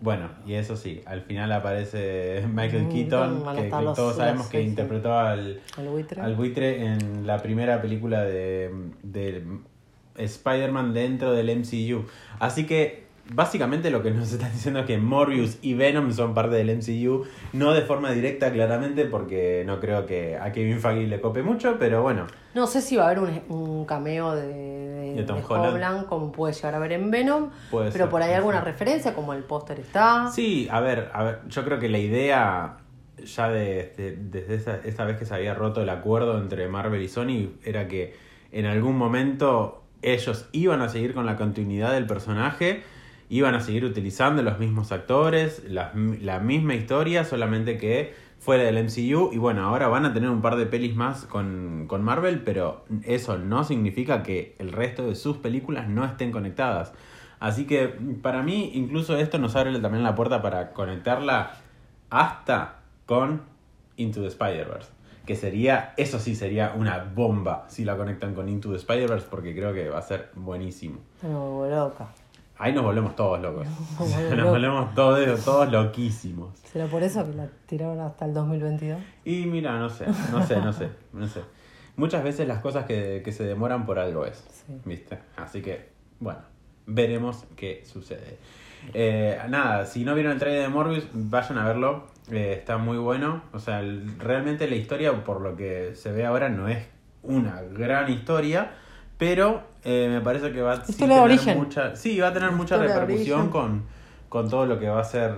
Bueno, 0.00 0.30
y 0.44 0.54
eso 0.54 0.76
sí, 0.76 1.00
al 1.06 1.22
final 1.22 1.52
aparece 1.52 2.44
Michael 2.52 2.86
Mm, 2.86 2.88
Keaton, 2.92 3.44
que, 3.54 3.64
estar 3.66 3.78
que 3.80 3.84
los- 3.84 3.96
todos 3.96 4.16
sabemos 4.16 4.38
los- 4.42 4.48
que 4.48 4.58
sí, 4.58 4.64
sí. 4.64 4.68
interpretó 4.70 5.16
al, 5.16 5.60
buitre. 5.92 6.20
al 6.20 6.34
buitre 6.34 6.84
en 6.86 7.24
la 7.26 7.38
primera 7.40 7.80
película 7.80 8.24
de, 8.24 8.70
de 9.04 9.44
Spider-Man 10.16 10.92
dentro 10.92 11.32
del 11.32 11.50
MCU. 11.50 12.04
Así 12.40 12.66
que 12.66 13.04
básicamente 13.30 13.90
lo 13.90 14.02
que 14.02 14.10
nos 14.10 14.32
están 14.32 14.52
diciendo 14.52 14.80
es 14.80 14.86
que 14.86 14.98
Morbius 14.98 15.58
y 15.62 15.74
Venom 15.74 16.12
son 16.12 16.34
parte 16.34 16.56
del 16.56 16.76
MCU, 16.76 17.24
no 17.52 17.72
de 17.72 17.82
forma 17.82 18.10
directa 18.12 18.52
claramente 18.52 19.04
porque 19.06 19.62
no 19.66 19.80
creo 19.80 20.06
que 20.06 20.36
a 20.36 20.52
Kevin 20.52 20.80
Feige 20.80 21.06
le 21.06 21.20
cope 21.20 21.42
mucho, 21.42 21.76
pero 21.78 22.02
bueno, 22.02 22.26
No 22.54 22.66
sé 22.66 22.80
si 22.80 22.96
va 22.96 23.04
a 23.04 23.06
haber 23.10 23.20
un, 23.20 23.42
un 23.48 23.84
cameo 23.86 24.34
de, 24.34 24.46
de, 24.48 25.14
De 25.14 25.22
Tom 25.24 25.38
de 25.38 25.44
Holland. 25.48 26.06
como 26.06 26.32
puede 26.32 26.52
llegar 26.54 26.74
a 26.74 26.78
ver 26.78 26.92
en 26.92 27.10
Venom, 27.10 27.50
Puede 27.70 27.90
pero 27.92 28.04
ser, 28.04 28.10
por 28.10 28.20
ahí 28.22 28.28
puede 28.28 28.36
alguna 28.36 28.60
referencia, 28.60 29.14
como 29.14 29.32
el 29.34 29.44
póster 29.44 29.80
está. 29.80 30.30
Sí, 30.32 30.68
a 30.70 30.80
ver, 30.80 31.10
a 31.14 31.22
ver, 31.22 31.38
yo 31.48 31.64
creo 31.64 31.78
que 31.78 31.88
la 31.88 31.98
idea 31.98 32.76
ya 33.24 33.48
de, 33.50 33.92
de- 33.96 34.16
desde 34.16 34.54
esa, 34.56 34.76
esta 34.84 35.04
vez 35.04 35.16
que 35.16 35.24
se 35.26 35.34
había 35.34 35.54
roto 35.54 35.80
el 35.80 35.88
acuerdo 35.90 36.38
entre 36.38 36.66
Marvel 36.68 37.00
y 37.02 37.08
Sony 37.08 37.50
era 37.64 37.86
que 37.86 38.14
en 38.50 38.66
algún 38.66 38.98
momento 38.98 39.84
ellos 40.02 40.48
iban 40.50 40.82
a 40.82 40.88
seguir 40.88 41.14
con 41.14 41.24
la 41.24 41.36
continuidad 41.36 41.92
del 41.92 42.06
personaje, 42.06 42.82
iban 43.32 43.54
a 43.54 43.60
seguir 43.60 43.86
utilizando 43.86 44.42
los 44.42 44.58
mismos 44.58 44.92
actores, 44.92 45.62
la, 45.66 45.90
la 46.20 46.38
misma 46.38 46.74
historia, 46.74 47.24
solamente 47.24 47.78
que 47.78 48.12
fuera 48.38 48.64
del 48.64 48.84
MCU 48.84 49.30
y 49.32 49.38
bueno, 49.38 49.64
ahora 49.64 49.88
van 49.88 50.04
a 50.04 50.12
tener 50.12 50.28
un 50.28 50.42
par 50.42 50.56
de 50.56 50.66
pelis 50.66 50.94
más 50.94 51.24
con, 51.24 51.86
con 51.88 52.04
Marvel, 52.04 52.42
pero 52.42 52.84
eso 53.04 53.38
no 53.38 53.64
significa 53.64 54.22
que 54.22 54.54
el 54.58 54.70
resto 54.70 55.06
de 55.06 55.14
sus 55.14 55.38
películas 55.38 55.88
no 55.88 56.04
estén 56.04 56.30
conectadas. 56.30 56.92
Así 57.40 57.66
que 57.66 57.88
para 58.20 58.42
mí 58.42 58.70
incluso 58.74 59.16
esto 59.16 59.38
nos 59.38 59.56
abre 59.56 59.78
también 59.78 60.04
la 60.04 60.14
puerta 60.14 60.42
para 60.42 60.74
conectarla 60.74 61.52
hasta 62.10 62.80
con 63.06 63.40
Into 63.96 64.20
the 64.20 64.28
Spider-Verse. 64.28 64.90
Que 65.24 65.36
sería, 65.36 65.94
eso 65.96 66.18
sí 66.18 66.34
sería 66.34 66.74
una 66.76 67.02
bomba 67.14 67.64
si 67.68 67.86
la 67.86 67.96
conectan 67.96 68.34
con 68.34 68.50
Into 68.50 68.72
the 68.72 68.76
Spider-Verse 68.76 69.28
porque 69.30 69.54
creo 69.54 69.72
que 69.72 69.88
va 69.88 70.00
a 70.00 70.02
ser 70.02 70.28
buenísimo. 70.34 70.98
Me 71.22 71.30
loca. 71.30 72.08
Ahí 72.62 72.72
nos 72.72 72.84
volvemos 72.84 73.16
todos 73.16 73.40
locos. 73.40 73.66
Nos 73.66 73.98
volvemos 73.98 74.28
nos 74.30 74.36
locos. 74.38 74.50
volvemos 74.52 74.94
todos, 74.94 75.44
todos 75.44 75.72
loquísimos. 75.72 76.56
¿Será 76.58 76.86
por 76.86 77.02
eso 77.02 77.26
que 77.28 77.36
la 77.36 77.48
tiraron 77.66 77.98
hasta 78.00 78.24
el 78.24 78.34
2022? 78.34 79.00
Y 79.24 79.46
mira, 79.46 79.78
no 79.78 79.90
sé, 79.90 80.06
no 80.30 80.46
sé, 80.46 80.56
no 80.60 80.72
sé, 80.72 80.88
no 81.12 81.26
sé. 81.26 81.40
Muchas 81.96 82.22
veces 82.22 82.46
las 82.46 82.60
cosas 82.60 82.84
que, 82.86 83.20
que 83.24 83.32
se 83.32 83.42
demoran 83.44 83.84
por 83.84 83.98
algo 83.98 84.24
es, 84.24 84.36
Sí. 84.66 84.80
¿viste? 84.84 85.18
Así 85.36 85.60
que, 85.60 85.88
bueno, 86.20 86.38
veremos 86.86 87.44
qué 87.56 87.82
sucede. 87.84 88.38
Eh, 88.94 89.38
nada, 89.48 89.84
si 89.86 90.04
no 90.04 90.14
vieron 90.14 90.32
el 90.32 90.38
trailer 90.38 90.62
de 90.62 90.68
Morbius, 90.68 91.06
vayan 91.12 91.58
a 91.58 91.66
verlo. 91.66 92.04
Eh, 92.30 92.54
está 92.58 92.78
muy 92.78 92.96
bueno. 92.98 93.42
O 93.52 93.58
sea, 93.58 93.80
el- 93.80 94.18
realmente 94.20 94.68
la 94.68 94.76
historia, 94.76 95.24
por 95.24 95.40
lo 95.40 95.56
que 95.56 95.94
se 95.96 96.12
ve 96.12 96.24
ahora, 96.24 96.48
no 96.48 96.68
es 96.68 96.86
una 97.22 97.60
gran 97.62 98.08
historia. 98.10 98.72
Pero 99.18 99.62
eh, 99.84 100.08
me 100.10 100.20
parece 100.20 100.52
que 100.52 100.60
va 100.62 100.72
a 100.72 100.84
sí 100.84 100.94
tener 100.94 101.20
origen. 101.20 101.58
mucha. 101.58 101.94
Sí, 101.96 102.18
va 102.18 102.28
a 102.28 102.32
tener 102.32 102.50
mucha 102.52 102.76
repercusión 102.76 103.50
con, 103.50 103.84
con 104.28 104.48
todo 104.48 104.66
lo 104.66 104.78
que 104.78 104.88
va 104.88 105.00
a 105.00 105.04
ser 105.04 105.34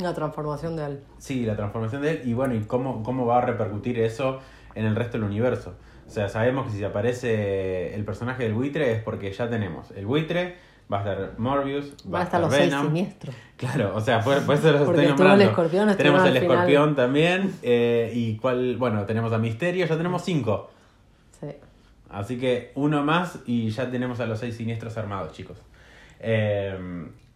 Una 0.00 0.14
transformación 0.14 0.76
de 0.76 0.84
él. 0.86 1.00
Sí, 1.18 1.46
la 1.46 1.56
transformación 1.56 2.02
de 2.02 2.10
él 2.10 2.22
y 2.24 2.34
bueno, 2.34 2.54
y 2.54 2.60
cómo, 2.60 3.02
cómo 3.02 3.24
va 3.26 3.38
a 3.38 3.40
repercutir 3.42 3.98
eso 4.00 4.40
en 4.74 4.84
el 4.84 4.96
resto 4.96 5.18
del 5.18 5.24
universo. 5.24 5.74
O 6.06 6.10
sea, 6.10 6.28
sabemos 6.28 6.66
que 6.66 6.72
si 6.76 6.84
aparece 6.84 7.94
el 7.94 8.04
personaje 8.04 8.42
del 8.42 8.52
buitre 8.54 8.92
es 8.92 9.02
porque 9.02 9.32
ya 9.32 9.48
tenemos 9.48 9.90
el 9.92 10.04
buitre, 10.04 10.56
va 10.92 10.98
a 10.98 11.00
estar 11.00 11.38
Morbius, 11.38 11.94
va, 12.12 12.20
a 12.20 12.22
estar 12.24 12.40
los 12.40 12.52
seis 12.52 12.74
siniestros. 12.74 13.34
Claro, 13.56 13.92
o 13.94 14.00
sea, 14.00 14.20
por, 14.20 14.44
por 14.44 14.56
eso 14.56 14.72
los 14.72 14.82
Porque 14.84 15.02
estoy 15.02 15.04
el 15.04 15.08
nombrando. 15.10 15.44
escorpión, 15.44 15.96
tenemos 15.96 16.24
el 16.24 16.32
final. 16.38 16.50
escorpión 16.52 16.96
también 16.96 17.54
eh, 17.62 18.10
y 18.14 18.36
cuál, 18.36 18.76
bueno, 18.76 19.06
tenemos 19.06 19.32
a 19.32 19.38
Misterio, 19.38 19.86
ya 19.86 19.96
tenemos 19.96 20.22
cinco. 20.22 20.70
Sí. 21.40 21.46
Así 22.12 22.38
que 22.38 22.72
uno 22.74 23.02
más 23.04 23.38
y 23.46 23.70
ya 23.70 23.90
tenemos 23.90 24.20
a 24.20 24.26
los 24.26 24.38
seis 24.38 24.56
siniestros 24.56 24.96
armados, 24.96 25.32
chicos. 25.32 25.58
Eh, 26.20 26.78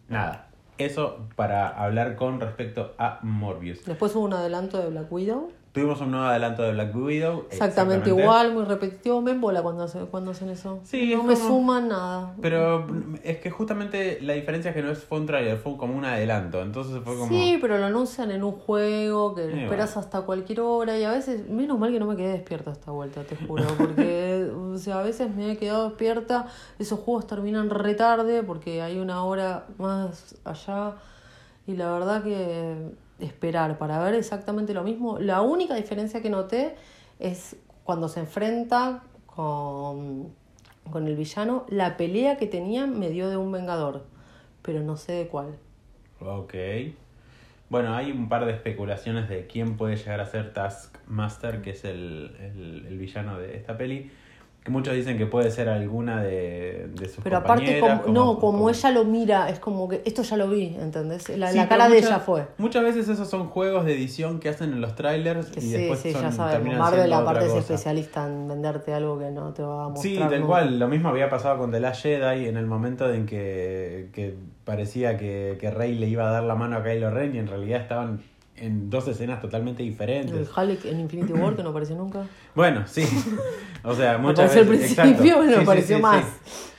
nada, 0.07 0.49
Eso 0.77 1.27
para 1.35 1.69
hablar 1.69 2.15
con 2.15 2.39
respecto 2.39 2.93
a 2.97 3.19
Morbius. 3.23 3.83
Después 3.85 4.15
hubo 4.15 4.25
un 4.25 4.33
adelanto 4.33 4.77
de 4.77 4.89
Black 4.89 5.11
Widow. 5.11 5.51
Tuvimos 5.81 6.01
un 6.01 6.11
nuevo 6.11 6.25
adelanto 6.25 6.63
de 6.63 6.71
Black 6.73 6.95
Widow. 6.95 7.45
Exactamente, 7.51 8.09
igual, 8.09 8.53
muy 8.53 8.63
repetitivo. 8.63 9.21
Me 9.21 9.31
embola 9.31 9.61
cuando, 9.61 9.83
hace- 9.83 9.99
cuando 10.05 10.31
hacen 10.31 10.49
eso. 10.49 10.79
Sí, 10.83 11.13
no 11.15 11.21
es 11.21 11.25
me 11.27 11.33
como- 11.35 11.47
suma 11.47 11.81
nada. 11.81 12.33
Pero 12.41 12.87
es 13.23 13.37
que 13.37 13.51
justamente 13.51 14.19
la 14.21 14.33
diferencia 14.33 14.69
es 14.71 14.75
que 14.75 14.81
no 14.83 14.91
es- 14.91 15.03
fue 15.03 15.19
un 15.19 15.25
trailer, 15.27 15.57
fue 15.57 15.77
como 15.77 15.95
un 15.97 16.05
adelanto. 16.05 16.61
Entonces 16.61 17.01
fue 17.03 17.15
como. 17.15 17.27
Sí, 17.29 17.57
pero 17.61 17.77
lo 17.77 17.85
anuncian 17.85 18.31
en 18.31 18.43
un 18.43 18.53
juego 18.53 19.35
que 19.35 19.41
lo 19.47 19.55
esperas 19.55 19.93
bueno. 19.93 20.05
hasta 20.05 20.21
cualquier 20.21 20.61
hora 20.61 20.97
y 20.97 21.03
a 21.03 21.11
veces, 21.11 21.49
menos 21.49 21.77
mal 21.77 21.91
que 21.91 21.99
no 21.99 22.07
me 22.07 22.15
quedé 22.15 22.33
despierta 22.33 22.71
esta 22.71 22.91
vuelta, 22.91 23.23
te 23.23 23.35
juro, 23.35 23.63
porque 23.77 24.49
o 24.55 24.77
sea, 24.77 24.99
a 24.99 25.03
veces 25.03 25.33
me 25.35 25.51
he 25.51 25.57
quedado 25.57 25.89
despierta, 25.89 26.47
esos 26.79 26.99
juegos 26.99 27.27
terminan 27.27 27.69
re 27.69 27.93
tarde 27.93 28.43
porque 28.43 28.81
hay 28.81 28.99
una 28.99 29.23
hora 29.23 29.65
más 29.77 30.35
allá 30.43 30.93
y 31.67 31.75
la 31.75 31.91
verdad 31.91 32.23
que 32.23 32.75
esperar 33.19 33.77
para 33.77 34.03
ver 34.03 34.15
exactamente 34.15 34.73
lo 34.73 34.83
mismo, 34.83 35.19
la 35.19 35.41
única 35.41 35.75
diferencia 35.75 36.21
que 36.21 36.29
noté 36.29 36.75
es 37.19 37.55
cuando 37.83 38.07
se 38.09 38.19
enfrenta 38.19 39.03
con, 39.25 40.33
con 40.91 41.07
el 41.07 41.15
villano, 41.15 41.65
la 41.69 41.97
pelea 41.97 42.37
que 42.37 42.47
tenían 42.47 42.99
me 42.99 43.09
dio 43.09 43.29
de 43.29 43.37
un 43.37 43.51
vengador, 43.51 44.05
pero 44.61 44.81
no 44.81 44.97
sé 44.97 45.13
de 45.13 45.27
cuál. 45.27 45.57
Ok. 46.19 46.53
Bueno, 47.69 47.93
hay 47.95 48.11
un 48.11 48.29
par 48.29 48.45
de 48.45 48.53
especulaciones 48.53 49.27
de 49.27 49.45
quién 49.45 49.75
puede 49.75 49.97
llegar 49.97 50.21
a 50.21 50.25
ser 50.25 50.53
Taskmaster, 50.53 51.61
que 51.61 51.71
es 51.71 51.83
el, 51.83 52.35
el, 52.39 52.85
el 52.87 52.97
villano 52.97 53.37
de 53.37 53.57
esta 53.57 53.77
peli. 53.77 54.09
Que 54.67 54.71
muchos 54.73 54.93
dicen 54.93 55.17
que 55.17 55.25
puede 55.25 55.49
ser 55.49 55.69
alguna 55.69 56.21
de, 56.21 56.89
de 56.93 57.07
sus 57.07 57.23
Pero 57.23 57.37
aparte, 57.37 57.79
como, 57.79 58.01
no, 58.07 58.37
como, 58.37 58.69
ella 58.69 58.91
lo 58.91 59.05
mira, 59.05 59.49
es 59.49 59.59
como 59.59 59.87
que 59.87 60.01
esto 60.03 60.23
ya 60.23 60.35
lo 60.35 60.49
vi, 60.49 60.75
¿entendés? 60.77 61.29
La, 61.29 61.51
Sí, 61.51 61.57
la 61.57 61.69
cara 61.69 61.85
de 61.87 61.95
muchas- 61.95 62.09
ella 62.09 62.19
fue. 62.19 62.47
Muchas 62.57 62.83
veces 62.83 63.07
esos 63.07 63.29
son 63.29 63.47
juegos 63.47 63.85
de 63.85 63.93
edición 63.93 64.41
que 64.41 64.49
hacen 64.49 64.73
en 64.73 64.81
los 64.81 64.93
trailers 64.95 65.47
Que 65.51 65.61
y 65.61 65.63
sí, 65.63 65.71
después 65.71 65.99
sí, 66.01 66.11
son, 66.11 66.29
ya 66.31 66.49
terminan 66.51 66.79
Marvel 66.79 67.13
aparte 67.13 67.45
es 67.45 67.53
especialista 67.53 68.25
en 68.27 68.49
venderte 68.49 68.93
algo 68.93 69.17
que 69.17 69.31
no 69.31 69.53
te 69.53 69.63
va 69.63 69.85
a 69.85 69.87
mostrar. 69.87 70.03
Sí, 70.13 70.19
tal 70.19 70.31
nunca. 70.31 70.45
cual. 70.47 70.79
Lo 70.79 70.89
mismo 70.89 71.07
había 71.07 71.29
pasado 71.29 71.57
con 71.59 71.71
The 71.71 71.79
Last 71.79 72.03
Jedi 72.03 72.47
en 72.47 72.57
el 72.57 72.65
momento 72.65 73.09
en 73.09 73.25
que, 73.25 74.09
que 74.11 74.35
parecía 74.65 75.15
que, 75.17 75.57
que 75.61 75.71
Rey 75.71 75.95
le 75.95 76.07
iba 76.07 76.27
a 76.27 76.31
dar 76.33 76.43
la 76.43 76.55
mano 76.55 76.75
a 76.75 76.83
Kylo 76.83 77.09
Ren 77.09 77.33
y 77.35 77.39
en 77.39 77.47
realidad 77.47 77.79
estaban 77.79 78.19
en 78.57 78.89
dos 78.89 79.07
escenas 79.07 79.41
totalmente 79.41 79.83
El 79.83 79.89
diferentes. 79.89 80.49
Hulk 80.55 80.85
en 80.85 80.99
Infinity 80.99 81.33
War, 81.33 81.55
que 81.55 81.63
no 81.63 81.69
apareció 81.69 81.95
nunca. 81.95 82.23
Bueno, 82.55 82.83
sí. 82.87 83.03
O 83.83 83.93
sea, 83.95 84.17
muchas 84.17 84.51
apareció 84.51 84.61
al 84.61 84.67
veces. 84.67 84.95
principio, 84.95 85.43
exacto. 85.43 85.45
pero 85.45 85.51
Sí, 85.51 85.55
me 85.55 85.59
sí, 85.61 85.65
pareció 85.65 85.95
sí, 85.97 86.01
más. 86.01 86.25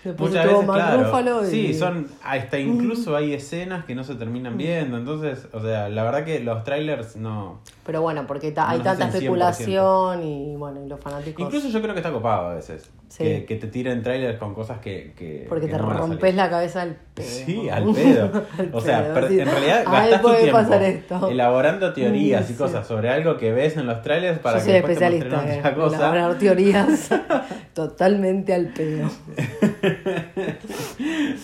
Después 0.04 0.30
Muchas 0.30 0.46
veces, 0.46 0.64
claro. 0.64 1.04
Ruffalo 1.04 1.44
y- 1.46 1.50
Sí, 1.50 1.74
son 1.74 2.06
hasta 2.22 2.58
incluso 2.58 3.16
hay 3.16 3.34
escenas 3.34 3.84
que 3.84 3.94
no 3.96 4.04
se 4.04 4.14
terminan 4.14 4.56
viendo. 4.56 4.96
Entonces, 4.96 5.48
o 5.52 5.60
sea, 5.60 5.88
la 5.88 6.02
verdad 6.04 6.24
que 6.24 6.38
los 6.40 6.62
trailers 6.64 7.16
no. 7.16 7.60
Pero 7.84 8.00
bueno, 8.02 8.26
porque 8.26 8.52
ta- 8.52 8.64
No 8.66 8.70
hay 8.70 8.78
tanta 8.80 9.06
hacen 9.06 9.08
100%. 9.10 9.14
especulación 9.24 10.22
y 10.22 10.56
bueno, 10.56 10.84
y 10.84 10.88
los 10.88 11.00
fanáticos. 11.00 11.44
Incluso 11.44 11.68
yo 11.68 11.80
creo 11.82 11.94
que 11.94 12.00
está 12.00 12.12
copado 12.12 12.48
a 12.48 12.54
veces. 12.54 12.90
Sí. 13.08 13.24
Que, 13.24 13.44
que 13.46 13.56
te 13.56 13.68
tiren 13.68 14.02
trailers 14.02 14.38
con 14.38 14.54
cosas 14.54 14.78
que. 14.80 15.14
que 15.16 15.46
porque 15.48 15.66
que 15.66 15.72
te 15.72 15.78
no 15.78 15.88
rompes 15.90 16.34
la 16.34 16.50
cabeza 16.50 16.82
al 16.82 16.96
pedo. 17.14 17.26
Sí, 17.26 17.68
al 17.70 17.84
pedo. 17.94 18.30
Al 18.58 18.70
O 18.74 18.80
sea, 18.82 19.14
pedo, 19.14 19.28
sí. 19.28 19.40
en 19.40 19.46
realidad 19.50 19.84
Ahí 19.86 20.10
gastás 20.10 20.22
tu 20.22 20.34
tiempo 20.36 20.52
pasar 20.52 20.82
esto. 20.82 21.28
elaborando 21.30 21.92
teorías 21.94 22.50
y 22.50 22.54
cosas 22.54 22.86
sobre 22.86 23.08
algo 23.08 23.36
que 23.38 23.50
ves 23.52 23.76
en 23.78 23.86
los 23.86 24.02
trailers 24.02 24.38
para 24.40 24.58
Yo 24.58 24.64
que 24.64 24.64
soy 24.64 24.72
después 24.74 24.92
especialista 25.00 25.52
en 25.54 25.58
otra 25.60 25.74
cosa. 25.74 25.96
elaborar 25.96 26.38
teorías 26.38 27.08
totalmente 27.74 28.52
al 28.54 28.66
pedo. 28.68 29.08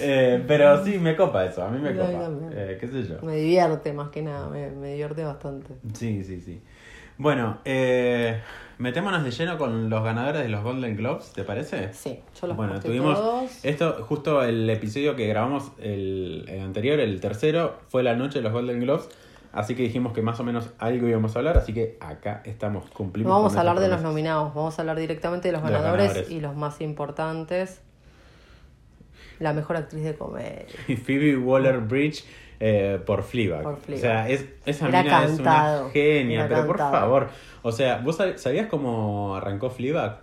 Eh, 0.00 0.42
pero 0.46 0.84
sí, 0.84 0.98
me 0.98 1.16
copa 1.16 1.44
eso, 1.46 1.62
a 1.64 1.70
mí 1.70 1.78
me 1.80 1.94
copa. 1.94 2.30
Eh, 2.52 2.76
¿Qué 2.80 2.88
sé 2.88 3.04
yo? 3.04 3.16
Me 3.22 3.36
divierte 3.36 3.92
más 3.92 4.10
que 4.10 4.22
nada, 4.22 4.48
me, 4.48 4.70
me 4.70 4.88
divierte 4.90 5.24
bastante. 5.24 5.74
Sí, 5.94 6.22
sí, 6.24 6.40
sí. 6.40 6.60
Bueno, 7.16 7.58
eh, 7.64 8.40
metémonos 8.78 9.22
de 9.22 9.30
lleno 9.30 9.56
con 9.56 9.88
los 9.88 10.02
ganadores 10.02 10.42
de 10.42 10.48
los 10.48 10.62
Golden 10.64 10.96
Globes, 10.96 11.32
¿te 11.32 11.44
parece? 11.44 11.92
Sí, 11.94 12.20
yo 12.40 12.48
los 12.48 12.56
Bueno, 12.56 12.80
tuvimos 12.80 13.14
todos. 13.18 13.64
esto, 13.64 14.04
justo 14.08 14.42
el 14.42 14.68
episodio 14.68 15.14
que 15.14 15.26
grabamos 15.28 15.70
el, 15.80 16.44
el 16.48 16.60
anterior, 16.60 16.98
el 16.98 17.20
tercero, 17.20 17.78
fue 17.88 18.02
la 18.02 18.16
noche 18.16 18.40
de 18.40 18.42
los 18.42 18.52
Golden 18.52 18.80
Globes. 18.80 19.08
Así 19.52 19.76
que 19.76 19.84
dijimos 19.84 20.12
que 20.12 20.20
más 20.20 20.40
o 20.40 20.44
menos 20.44 20.70
algo 20.80 21.06
íbamos 21.06 21.36
a 21.36 21.38
hablar, 21.38 21.56
así 21.56 21.72
que 21.72 21.96
acá 22.00 22.42
estamos, 22.44 22.90
cumplimos. 22.90 23.30
No 23.30 23.36
vamos 23.38 23.54
a 23.56 23.60
hablar 23.60 23.78
de 23.78 23.86
los 23.88 24.02
nominados, 24.02 24.52
vamos 24.52 24.76
a 24.76 24.82
hablar 24.82 24.98
directamente 24.98 25.46
de 25.46 25.52
los 25.52 25.62
De 25.62 25.70
los 25.70 25.78
ganadores, 25.80 26.08
ganadores. 26.08 26.30
y 26.32 26.40
los 26.40 26.56
más 26.56 26.80
importantes. 26.80 27.80
La 29.40 29.52
mejor 29.52 29.76
actriz 29.76 30.04
de 30.04 30.14
comedia. 30.14 30.64
promesas. 30.86 31.04
Phoebe 31.06 31.36
Waller 31.36 31.78
Bridge 31.80 32.24
eh, 32.60 33.00
por 33.04 33.22
Fleabag. 33.22 33.62
Por 33.62 33.76
Fleabag. 33.78 33.98
O 33.98 34.00
sea, 34.00 34.28
es, 34.28 34.46
esa 34.64 34.88
Era 34.88 35.02
mina 35.02 35.24
es 35.24 35.38
una 35.38 35.84
genia, 35.92 36.44
era 36.44 36.48
pero 36.48 36.66
por 36.66 36.78
favor. 36.78 37.28
O 37.62 37.72
sea, 37.72 37.98
¿vos 37.98 38.18
sab- 38.18 38.36
sabías 38.36 38.66
cómo 38.68 39.34
arrancó 39.36 39.70
Fleabag? 39.70 40.20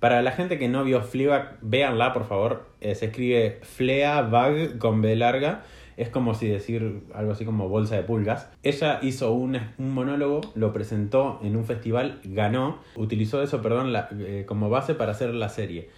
Para 0.00 0.22
la 0.22 0.32
gente 0.32 0.58
que 0.58 0.68
no 0.68 0.82
vio 0.84 1.02
Fleabag, 1.02 1.58
véanla, 1.60 2.12
por 2.12 2.26
favor. 2.26 2.66
Eh, 2.80 2.94
se 2.94 3.06
escribe 3.06 3.58
Fleabag 3.62 4.78
con 4.78 5.02
B 5.02 5.14
larga. 5.16 5.62
Es 5.96 6.08
como 6.08 6.32
si 6.32 6.48
decir 6.48 7.02
algo 7.14 7.32
así 7.32 7.44
como 7.44 7.68
bolsa 7.68 7.96
de 7.96 8.02
pulgas. 8.02 8.48
Ella 8.62 9.00
hizo 9.02 9.32
un, 9.34 9.60
un 9.76 9.92
monólogo, 9.92 10.40
lo 10.54 10.72
presentó 10.72 11.38
en 11.42 11.56
un 11.56 11.66
festival, 11.66 12.20
ganó, 12.24 12.78
utilizó 12.96 13.42
eso, 13.42 13.60
perdón, 13.60 13.92
la- 13.92 14.08
eh, 14.18 14.44
como 14.48 14.70
base 14.70 14.94
para 14.94 15.12
hacer 15.12 15.34
la 15.34 15.50
serie. 15.50 15.90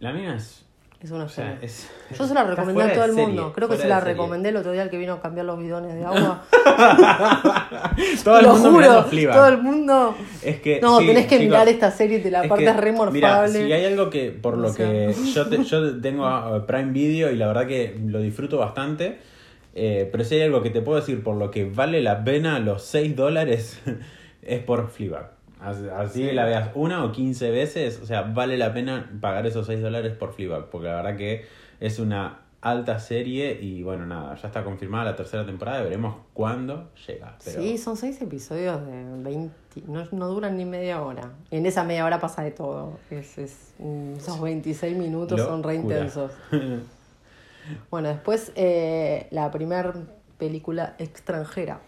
La 0.00 0.12
mina 0.12 0.36
es... 0.36 0.66
Es 1.00 1.12
una 1.12 1.24
o 1.24 1.28
sea, 1.28 1.44
genia. 1.44 1.58
es- 1.62 1.88
Yo 2.18 2.26
se 2.26 2.34
la 2.34 2.42
recomendé 2.42 2.82
a 2.82 2.92
todo 2.92 3.04
el 3.04 3.10
serie, 3.12 3.26
mundo. 3.26 3.52
Creo 3.54 3.68
que 3.68 3.76
se 3.76 3.86
la 3.86 4.00
serie. 4.00 4.14
recomendé 4.14 4.48
el 4.48 4.56
otro 4.56 4.72
día 4.72 4.82
al 4.82 4.90
que 4.90 4.98
vino 4.98 5.12
a 5.12 5.20
cambiar 5.22 5.46
los 5.46 5.56
bidones 5.58 5.94
de 5.94 6.04
agua. 6.04 6.42
Todo 8.24 8.38
el 8.38 8.44
Lo 8.46 8.54
mundo 8.54 8.70
juro, 8.72 9.04
todo 9.32 9.48
el 9.48 9.58
mundo. 9.58 10.14
Es 10.42 10.60
que, 10.60 10.80
No, 10.80 10.98
sí, 11.00 11.06
tenés 11.06 11.26
que 11.26 11.36
chicos, 11.38 11.50
mirar 11.50 11.68
esta 11.68 11.90
serie, 11.92 12.18
te 12.18 12.30
la 12.32 12.42
es 12.42 12.48
parte 12.48 12.64
que, 12.64 12.70
es 12.70 12.76
re 12.76 12.90
mirá, 12.92 13.04
morfable. 13.04 13.64
si 13.66 13.72
hay 13.72 13.84
algo 13.84 14.10
que, 14.10 14.30
por 14.32 14.56
lo 14.58 14.68
O 14.68 14.72
sea. 14.72 14.86
que 14.88 15.14
yo, 15.32 15.48
te- 15.48 15.62
yo 15.64 16.00
tengo 16.00 16.26
a 16.26 16.66
Prime 16.66 16.90
Video 16.92 17.30
y 17.30 17.36
la 17.36 17.46
verdad 17.46 17.66
que 17.68 17.96
lo 18.04 18.20
disfruto 18.20 18.58
bastante, 18.58 19.18
eh, 19.74 20.08
pero 20.10 20.24
si 20.24 20.34
hay 20.36 20.42
algo 20.42 20.62
que 20.62 20.70
te 20.70 20.80
puedo 20.80 20.98
decir 20.98 21.22
por 21.22 21.36
lo 21.36 21.50
que 21.52 21.64
vale 21.64 22.02
la 22.02 22.24
pena 22.24 22.58
los 22.58 22.82
6 22.82 23.14
dólares, 23.14 23.80
es 24.42 24.60
por 24.64 24.88
Fleabag. 24.90 25.30
Así, 25.60 25.88
así 25.88 26.32
la 26.32 26.44
veas 26.44 26.70
una 26.74 27.04
o 27.04 27.12
15 27.12 27.50
veces, 27.50 28.00
o 28.02 28.06
sea, 28.06 28.22
vale 28.22 28.56
la 28.56 28.72
pena 28.72 29.10
pagar 29.20 29.46
esos 29.46 29.66
6 29.66 29.80
dólares 29.80 30.12
por 30.14 30.32
Fleabag, 30.32 30.70
porque 30.70 30.88
la 30.88 30.96
verdad 30.96 31.16
que 31.16 31.46
es 31.80 31.98
una 31.98 32.40
alta 32.60 32.98
serie 32.98 33.58
y 33.60 33.82
bueno, 33.82 34.04
nada, 34.04 34.34
ya 34.34 34.48
está 34.48 34.64
confirmada 34.64 35.04
la 35.04 35.16
tercera 35.16 35.46
temporada, 35.46 35.82
veremos 35.82 36.16
cuándo 36.32 36.90
llega. 37.06 37.36
Pero... 37.44 37.62
Sí, 37.62 37.78
son 37.78 37.96
seis 37.96 38.20
episodios 38.20 38.84
de 38.84 39.04
20, 39.22 39.54
no, 39.86 40.04
no 40.10 40.28
duran 40.28 40.56
ni 40.56 40.64
media 40.64 41.02
hora. 41.02 41.30
En 41.50 41.66
esa 41.66 41.84
media 41.84 42.04
hora 42.04 42.18
pasa 42.18 42.42
de 42.42 42.50
todo. 42.50 42.98
Es, 43.10 43.38
es, 43.38 43.74
esos 44.16 44.40
26 44.40 44.96
minutos 44.96 45.40
son 45.40 45.62
re 45.62 45.76
intensos. 45.76 46.32
Bueno, 47.90 48.08
después 48.08 48.50
eh, 48.54 49.26
la 49.30 49.50
primera 49.50 49.92
película 50.38 50.94
extranjera. 50.98 51.80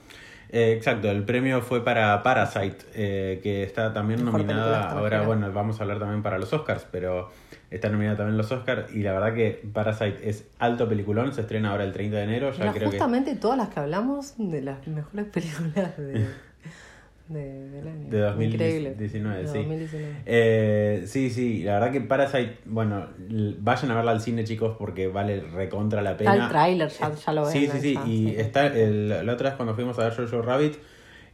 Eh, 0.53 0.73
exacto, 0.73 1.09
el 1.09 1.23
premio 1.23 1.63
fue 1.63 1.85
para 1.85 2.21
Parasite, 2.25 2.79
eh, 2.95 3.41
que 3.41 3.63
está 3.63 3.93
también 3.93 4.25
Mejor 4.25 4.41
nominada. 4.41 4.91
Ahora, 4.91 5.23
bueno, 5.23 5.53
vamos 5.53 5.79
a 5.79 5.85
hablar 5.85 6.01
también 6.01 6.23
para 6.23 6.39
los 6.39 6.53
Oscars, 6.53 6.87
pero 6.91 7.31
está 7.71 7.89
nominada 7.89 8.17
también 8.17 8.37
los 8.37 8.51
Oscars. 8.51 8.93
Y 8.93 9.03
la 9.03 9.13
verdad 9.13 9.33
que 9.35 9.63
Parasite 9.73 10.29
es 10.29 10.49
alto 10.59 10.89
peliculón, 10.89 11.33
se 11.33 11.43
estrena 11.43 11.71
ahora 11.71 11.85
el 11.85 11.93
30 11.93 12.17
de 12.17 12.23
enero. 12.25 12.51
Ya 12.53 12.59
Mira, 12.59 12.73
creo 12.73 12.91
que. 12.91 12.99
justamente 12.99 13.37
todas 13.37 13.59
las 13.59 13.69
que 13.69 13.79
hablamos 13.79 14.35
de 14.39 14.61
las 14.61 14.87
mejores 14.89 15.27
películas 15.33 15.97
de, 15.97 16.27
de- 17.31 17.71
del 17.71 17.89
año. 17.89 18.09
De 18.11 18.19
2019, 18.19 18.45
Increíble. 18.45 18.95
De 18.95 19.09
sí. 19.09 19.19
2019. 19.59 20.15
Eh, 20.27 21.03
sí, 21.07 21.31
sí, 21.31 21.63
la 21.63 21.75
verdad 21.75 21.93
que 21.93 22.01
Parasite, 22.01 22.59
bueno, 22.67 23.07
vayan 23.61 23.91
a 23.91 23.95
verla 23.95 24.11
al 24.11 24.21
cine, 24.21 24.45
chicos, 24.45 24.77
porque 24.79 25.07
vale 25.09 25.41
recontra 25.41 26.03
la 26.03 26.17
pena. 26.17 26.33
Está 26.33 26.45
el 26.45 26.51
tráiler, 26.51 26.89
ya, 26.89 27.15
ya 27.15 27.33
lo 27.33 27.43
ven. 27.45 27.53
Sí, 27.53 27.69
sí, 27.69 27.81
sí. 27.81 27.95
ya, 27.95 28.07
y 28.07 28.27
sí. 28.29 28.35
está 28.37 28.67
el- 28.67 29.09
la 29.27 29.33
otra 29.33 29.51
vez 29.51 29.57
cuando 29.57 29.75
fuimos 29.75 29.99
a 29.99 30.05
ver 30.09 30.15
Jojo 30.15 30.43
Rabbit, 30.43 30.75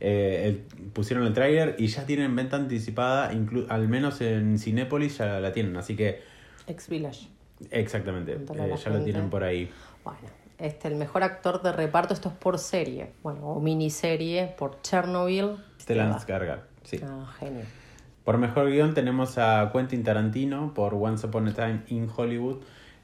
eh, 0.00 0.42
el- 0.46 0.90
pusieron 0.92 1.26
el 1.26 1.32
tráiler 1.32 1.74
y 1.78 1.86
ya 1.86 2.04
tienen 2.04 2.36
venta 2.36 2.56
anticipada, 2.56 3.32
inclu- 3.32 3.66
al 3.70 3.88
menos 3.88 4.20
en 4.20 4.58
Cinépolis 4.58 5.18
ya 5.18 5.40
la 5.40 5.52
tienen. 5.52 5.76
Así 5.76 5.96
que, 5.96 6.20
Ex-Village. 6.66 7.28
exactamente, 7.70 8.34
Contale 8.34 8.60
a 8.60 8.66
eh, 8.66 8.68
la 8.68 8.76
ya 8.76 8.90
lo 8.90 9.02
tienen 9.02 9.30
por 9.30 9.42
ahí. 9.44 9.70
Bueno, 10.04 10.18
este, 10.58 10.88
el 10.88 10.96
mejor 10.96 11.22
actor 11.22 11.62
de 11.62 11.72
reparto, 11.72 12.14
esto 12.14 12.28
es 12.30 12.34
por 12.34 12.58
serie, 12.58 13.12
bueno, 13.22 13.40
o 13.48 13.60
miniserie, 13.60 14.54
por 14.58 14.80
Chernobyl. 14.82 15.56
Stellan. 15.80 16.12
Skarsgård, 16.18 16.60
sí. 16.84 17.00
Ah, 17.04 17.26
genio. 17.38 17.62
Por 18.24 18.38
mejor 18.38 18.68
guion 18.70 18.92
tenemos 18.94 19.38
a 19.38 19.70
Quentin 19.72 20.02
Tarantino 20.02 20.74
por 20.74 20.94
Once 20.94 21.26
Upon 21.26 21.48
a 21.48 21.54
Time 21.54 21.82
in 21.88 22.08
Hollywood. 22.14 22.56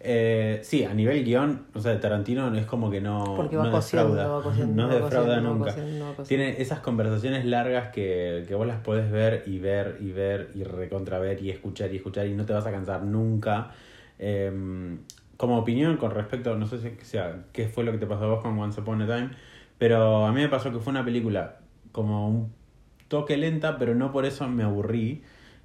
Eh, 0.04 0.58
sí, 0.64 0.82
a 0.84 0.92
nivel 0.94 1.24
guion, 1.24 1.66
o 1.74 1.80
sea, 1.80 2.00
Tarantino 2.00 2.52
es 2.56 2.66
como 2.66 2.90
que 2.90 3.00
no, 3.00 3.34
Porque 3.36 3.56
va 3.56 3.68
no 3.68 3.76
defrauda. 3.76 4.26
va 4.26 4.52
no 4.66 4.88
va 4.88 4.94
defrauda 4.96 5.40
nunca. 5.40 5.76
va. 5.76 6.24
Tiene 6.24 6.60
esas 6.60 6.80
conversaciones 6.80 7.44
largas 7.44 7.92
que, 7.92 8.44
que 8.48 8.54
vos 8.56 8.66
las 8.66 8.80
podés 8.80 9.12
ver 9.12 9.44
y 9.46 9.60
ver 9.60 9.98
y 10.00 10.10
ver 10.10 10.50
y 10.56 10.64
recontra 10.64 11.20
ver 11.20 11.40
y 11.40 11.50
escuchar 11.50 11.92
y 11.92 11.98
escuchar 11.98 12.26
y 12.26 12.34
no 12.34 12.44
te 12.44 12.52
vas 12.52 12.66
a 12.66 12.72
cansar 12.72 13.04
nunca. 13.04 13.70
Eh, 14.18 14.98
como 15.36 15.58
opinión 15.58 15.96
con 15.96 16.10
respecto, 16.12 16.56
no 16.56 16.66
sé 16.66 16.78
si 16.80 17.04
sea, 17.04 17.44
qué 17.52 17.68
fue 17.68 17.84
lo 17.84 17.92
que 17.92 17.98
te 17.98 18.06
pasó 18.06 18.24
a 18.24 18.28
vos 18.28 18.42
con 18.42 18.58
Once 18.58 18.80
Upon 18.80 19.02
a 19.02 19.06
Time, 19.06 19.30
pero 19.78 20.26
a 20.26 20.32
mí 20.32 20.40
me 20.40 20.48
pasó 20.48 20.70
que 20.72 20.78
fue 20.78 20.90
una 20.92 21.04
película 21.04 21.58
como 21.92 22.28
un 22.28 22.52
toque 23.08 23.36
lenta, 23.36 23.78
pero 23.78 23.94
no 23.94 24.12
por 24.12 24.24
eso 24.24 24.48
me 24.48 24.62
aburrí. 24.62 25.22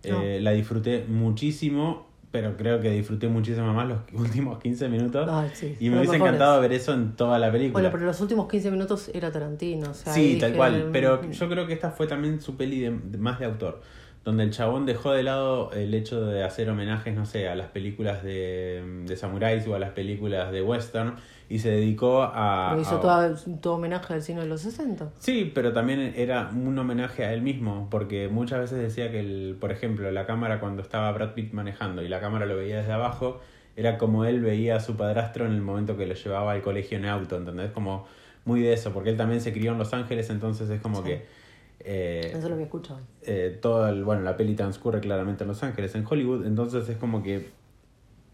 No. 0.08 0.22
Eh, 0.22 0.40
la 0.42 0.52
disfruté 0.52 1.06
muchísimo, 1.08 2.08
pero 2.32 2.56
creo 2.58 2.80
que 2.80 2.92
disfruté 2.92 3.28
muchísimo 3.28 3.74
más 3.74 3.88
los 3.88 4.00
últimos 4.14 4.60
15 4.60 4.88
minutos. 4.90 5.28
Ay, 5.32 5.50
sí, 5.54 5.76
y 5.80 5.90
me 5.90 5.98
hubiese 5.98 6.14
mejores. 6.14 6.34
encantado 6.34 6.62
ver 6.62 6.74
eso 6.74 6.94
en 6.94 7.16
toda 7.16 7.40
la 7.40 7.52
película. 7.52 7.74
Bueno, 7.82 7.90
pero 7.92 8.06
los 8.06 8.22
últimos 8.22 8.48
15 8.48 8.72
minutos 8.72 9.10
era 9.14 9.32
Tarantino. 9.32 9.90
O 9.92 9.94
sea, 9.94 10.14
Sí, 10.14 10.38
tal 10.40 10.50
dije, 10.52 10.58
cual. 10.58 10.90
Pero 10.94 11.22
mm, 11.24 11.32
yo 11.32 11.50
creo 11.50 11.68
que 11.68 11.74
esta 11.74 11.92
fue 11.92 12.08
también 12.08 12.40
su 12.42 12.56
peli 12.56 12.80
de, 12.80 12.92
de- 12.92 13.18
más 13.18 13.40
de 13.40 13.46
autor. 13.46 13.82
Donde 14.28 14.44
el 14.44 14.52
chabón 14.52 14.86
dejó 14.86 15.14
de 15.14 15.24
lado 15.24 15.72
el 15.72 15.94
hecho 15.94 16.20
de 16.26 16.44
hacer 16.44 16.70
homenajes, 16.70 17.16
no 17.16 17.26
sé, 17.26 17.48
a 17.48 17.56
las 17.56 17.68
películas 17.70 18.24
de, 18.24 18.84
de 19.06 19.16
samuráis 19.16 19.66
o 19.70 19.74
a 19.76 19.80
las 19.80 19.92
películas 19.92 20.52
de 20.52 20.62
western 20.62 21.16
y 21.48 21.60
se 21.60 21.70
dedicó 21.70 22.24
a. 22.24 22.72
Pero 22.72 22.82
hizo 22.82 22.98
a- 22.98 23.00
toda- 23.00 23.36
todo 23.62 23.76
homenaje 23.76 24.14
al 24.16 24.22
cine 24.22 24.42
de 24.42 24.48
los 24.48 24.60
60. 24.60 25.12
Sí, 25.18 25.50
pero 25.56 25.72
también 25.72 26.14
era 26.18 26.50
un 26.54 26.78
homenaje 26.78 27.24
a 27.24 27.32
él 27.34 27.42
mismo, 27.42 27.88
porque 27.90 28.28
muchas 28.28 28.60
veces 28.60 28.80
decía 28.80 29.10
que, 29.12 29.22
el, 29.22 29.56
por 29.62 29.72
ejemplo, 29.72 30.12
la 30.12 30.26
cámara 30.26 30.60
cuando 30.60 30.82
estaba 30.82 31.10
Brad 31.14 31.34
Pitt 31.34 31.54
manejando 31.54 32.02
y 32.02 32.10
la 32.10 32.20
cámara 32.20 32.46
lo 32.46 32.58
veía 32.58 32.80
desde 32.80 32.92
abajo, 32.92 33.40
era 33.78 33.98
como 33.98 34.26
él 34.26 34.42
veía 34.42 34.76
a 34.76 34.80
su 34.82 34.98
padrastro 34.98 35.46
en 35.46 35.54
el 35.54 35.62
momento 35.62 35.96
que 35.96 36.06
lo 36.06 36.16
llevaba 36.16 36.52
al 36.52 36.62
colegio 36.62 36.98
en 36.98 37.06
auto, 37.06 37.38
¿entendés? 37.38 37.72
Como 37.72 38.06
muy 38.44 38.60
de 38.60 38.74
eso, 38.74 38.92
porque 38.92 39.10
él 39.12 39.16
también 39.16 39.40
se 39.40 39.54
crió 39.54 39.72
en 39.72 39.78
Los 39.78 39.94
Ángeles, 39.94 40.30
entonces 40.32 40.70
es 40.70 40.82
como 40.82 40.98
Sí. 40.98 41.04
que... 41.06 41.47
eh, 41.80 42.32
Eso 42.34 42.48
lo 42.48 42.54
había 42.56 42.66
escuchado. 42.66 43.00
eh, 43.24 43.58
todo 43.62 43.88
el, 43.88 44.04
bueno, 44.04 44.22
la 44.24 44.36
peli 44.38 44.56
transcurre 44.56 45.00
claramente 45.00 45.44
en 45.44 45.48
Los 45.50 45.64
Ángeles, 45.64 45.96
en 45.96 46.06
Hollywood, 46.10 46.46
entonces 46.46 46.88
es 46.90 46.98
como 46.98 47.22
que 47.24 47.50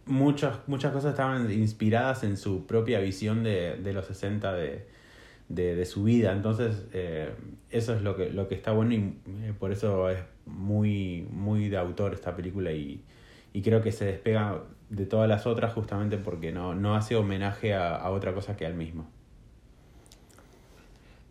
muchas, 0.05 0.59
muchas 0.67 0.91
cosas 0.93 1.12
estaban 1.12 1.51
inspiradas 1.51 2.23
en 2.23 2.38
su 2.38 2.65
propia 2.65 3.00
visión 3.00 3.43
de, 3.43 3.75
de 3.77 3.93
los 3.93 4.05
60 4.05 4.53
de, 4.53 4.85
de, 5.50 5.75
de 5.75 5.85
su 5.85 6.03
vida, 6.03 6.31
entonces 6.31 6.85
eh, 6.93 7.29
eso 7.69 7.93
es 7.93 8.01
lo 8.01 8.15
que, 8.15 8.29
lo 8.29 8.47
que 8.47 8.55
está 8.55 8.71
bueno 8.71 8.93
y 8.93 8.97
eh, 9.43 9.53
por 9.57 9.71
eso 9.71 10.09
es 10.09 10.19
muy, 10.45 11.27
muy 11.31 11.69
de 11.69 11.77
autor 11.77 12.13
esta 12.13 12.35
película 12.35 12.71
y, 12.71 13.01
y 13.53 13.62
creo 13.62 13.81
que 13.81 13.91
se 13.91 14.05
despega 14.05 14.62
de 14.89 15.05
todas 15.05 15.27
las 15.29 15.47
otras 15.47 15.73
justamente 15.73 16.17
porque 16.17 16.51
no, 16.51 16.75
no 16.75 16.95
hace 16.95 17.15
homenaje 17.15 17.73
a, 17.73 17.95
a 17.95 18.09
otra 18.12 18.33
cosa 18.33 18.55
que 18.57 18.65
al 18.65 18.73
mismo. 18.75 19.09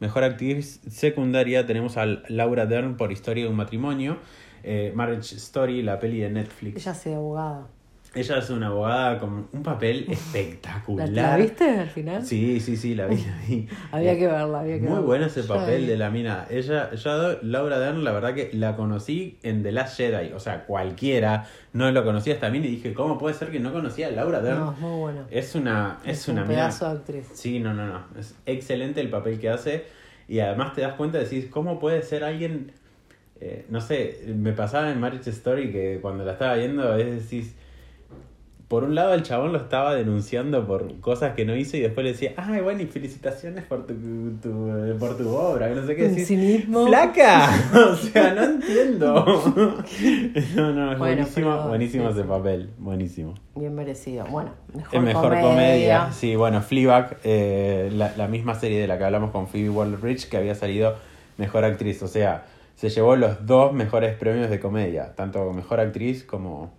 Mejor 0.03 0.25
actriz 0.25 0.81
secundaria 0.91 1.65
tenemos 1.65 1.97
a 1.97 2.07
Laura 2.27 2.67
Dern 2.67 2.97
por 2.97 3.13
Historia 3.13 3.45
de 3.45 3.51
un 3.51 3.55
matrimonio. 3.55 4.19
Eh, 4.65 4.91
Marriage 4.97 5.37
Story, 5.37 5.81
la 5.81 6.01
peli 6.01 6.19
de 6.19 6.29
Netflix. 6.29 6.85
Ella 6.85 6.93
de 6.93 7.15
abogada. 7.15 7.69
Ella 8.15 8.37
es 8.39 8.51
una 8.51 8.67
abogada 8.67 9.19
con 9.19 9.49
un 9.53 9.63
papel 9.63 10.05
¿La, 10.09 10.13
espectacular. 10.13 11.09
la 11.09 11.37
viste 11.39 11.65
al 11.79 11.89
final? 11.89 12.27
Sí, 12.27 12.61
sí, 12.61 12.77
sí, 12.77 12.95
la 12.95 13.07
vi. 13.07 13.17
la 13.17 13.37
vi. 13.49 13.69
Había 13.93 14.13
Eh, 14.13 14.19
que 14.19 14.27
verla, 14.27 14.61
había 14.61 14.75
que 14.75 14.81
Muy 14.83 14.89
verla. 14.91 15.01
bueno 15.07 15.27
ese 15.27 15.43
papel 15.45 15.87
de 15.87 15.97
la 15.97 16.11
mina. 16.11 16.47
Ella, 16.51 16.93
yo, 16.95 17.39
Laura 17.43 17.79
Dern, 17.79 18.05
la 18.05 18.13
verdad 18.13 18.35
que 18.35 18.51
la 18.53 18.77
conocí 18.77 19.39
en 19.43 19.63
The 19.63 19.73
Last 19.73 19.97
Jedi. 19.97 20.33
O 20.35 20.41
sea, 20.41 20.65
cualquiera 20.67 21.47
no 21.73 21.91
lo 21.91 22.05
conocía 22.05 22.35
hasta 22.35 22.51
mí 22.51 22.59
y 22.59 22.61
dije, 22.63 22.93
¿cómo 22.93 23.17
puede 23.17 23.35
ser 23.35 23.51
que 23.51 23.61
no 23.61 23.73
conocía 23.73 24.09
a 24.09 24.11
Laura 24.11 24.43
Dern? 24.43 24.59
No, 24.61 24.73
es 24.73 24.79
muy 24.79 24.99
bueno. 25.01 25.21
Es 25.31 25.55
una, 25.55 25.99
es, 26.05 26.29
una 26.29 26.43
un 26.43 26.49
mina- 26.49 26.61
pedazo 26.67 26.87
de 26.91 26.93
actriz. 26.99 27.29
Sí, 27.33 27.61
no, 27.61 27.73
no, 27.73 27.87
no. 27.87 28.05
Es 28.19 28.35
excelente 28.45 29.01
el 29.01 29.09
papel 29.09 29.39
que 29.41 29.49
hace. 29.49 29.85
Y 30.29 30.41
además 30.41 30.75
te 30.75 30.83
das 30.83 30.95
cuenta, 30.95 31.19
decís, 31.19 31.47
¿cómo 31.51 31.79
puede 31.81 32.03
ser 32.03 32.25
alguien? 32.25 32.73
eh, 33.41 33.65
no 33.71 33.81
sé, 33.81 34.21
me 34.37 34.53
pasaba 34.53 34.91
en 34.93 35.01
Marriage 35.01 35.31
Story 35.31 35.73
que 35.73 35.99
cuando 36.01 36.25
la 36.25 36.33
estaba 36.33 36.55
viendo, 36.57 36.95
es 36.97 37.23
decís. 37.31 37.55
Por 38.73 38.85
un 38.85 38.95
lado, 38.95 39.13
el 39.13 39.23
chabón 39.23 39.53
lo 39.53 39.59
estaba 39.59 39.95
denunciando 39.95 40.67
por 40.67 40.99
cosas 41.01 41.35
que 41.35 41.45
no 41.45 41.55
hizo 41.55 41.77
y 41.77 41.81
después 41.81 42.05
le 42.05 42.13
decía, 42.13 42.33
ay, 42.39 42.63
bueno, 42.63 42.81
y 42.81 42.87
felicitaciones 42.87 43.65
por 43.65 43.87
tu, 43.87 43.93
tu- 44.43 44.97
por 44.99 45.15
tu 45.19 45.29
obra, 45.29 45.69
que 45.69 45.75
no 45.75 45.87
sé 45.87 45.95
qué 45.95 46.09
decís. 46.09 46.27
cinismo. 46.29 46.87
¡Flaca! 46.87 47.51
o 47.93 47.95
sea, 47.97 48.33
no 48.33 48.45
entiendo. 48.45 49.13
no, 50.57 50.73
no, 50.73 50.93
es 50.93 50.99
Bueno, 50.99 50.99
buenísimo, 50.99 51.51
pero- 51.51 51.69
buenísimo 51.69 52.05
sí, 52.13 52.19
ese 52.19 52.25
papel, 52.27 52.71
buenísimo. 52.79 53.35
Bien 53.57 53.75
merecido. 53.75 54.25
Bueno, 54.31 54.53
mejor, 54.75 54.95
Es 54.95 55.03
mejor 55.03 55.23
comedia. 55.29 55.49
comedia. 55.51 56.13
Sí, 56.13 56.35
bueno, 56.35 56.63
Fleabag, 56.63 57.19
eh, 57.25 57.91
la, 57.93 58.17
la 58.17 58.27
misma 58.27 58.55
serie 58.55 58.81
de 58.81 58.87
la 58.87 58.97
que 58.97 59.05
hablamos 59.05 59.33
con 59.33 59.49
Phoebe 59.49 59.69
Waller-Bridge, 59.69 60.31
que 60.31 60.39
había 60.39 60.55
salido 60.55 60.95
mejor 61.37 61.65
actriz. 61.67 62.03
O 62.03 62.09
sea, 62.09 62.47
se 62.77 62.89
llevó 62.89 63.17
los 63.17 63.45
dos 63.47 63.75
mejores 63.75 64.17
premios 64.17 64.49
de 64.49 64.59
comedia, 64.61 65.15
tanto 65.15 65.53
mejor 65.53 65.79
actriz 65.79 66.25
como, 66.25 66.73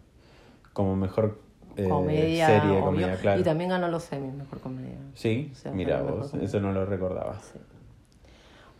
como 0.74 0.96
mejor 0.96 1.42
eh, 1.78 1.88
comedia, 1.90 2.48
serie 2.48 2.72
obvio. 2.72 2.86
comedia, 2.86 3.16
claro. 3.18 3.40
Y 3.42 3.44
también 3.44 3.70
ganó 3.70 3.88
los 3.88 4.04
semis, 4.04 4.34
mejor 4.34 4.60
comedia. 4.60 4.98
Sí, 5.16 5.50
O 5.52 5.56
sea, 5.56 5.72
mira 5.72 6.02
vos, 6.02 6.30
comedia. 6.30 6.48
eso 6.48 6.60
no 6.60 6.72
lo 6.72 6.86
recordaba. 6.86 7.40
Sí. 7.40 7.60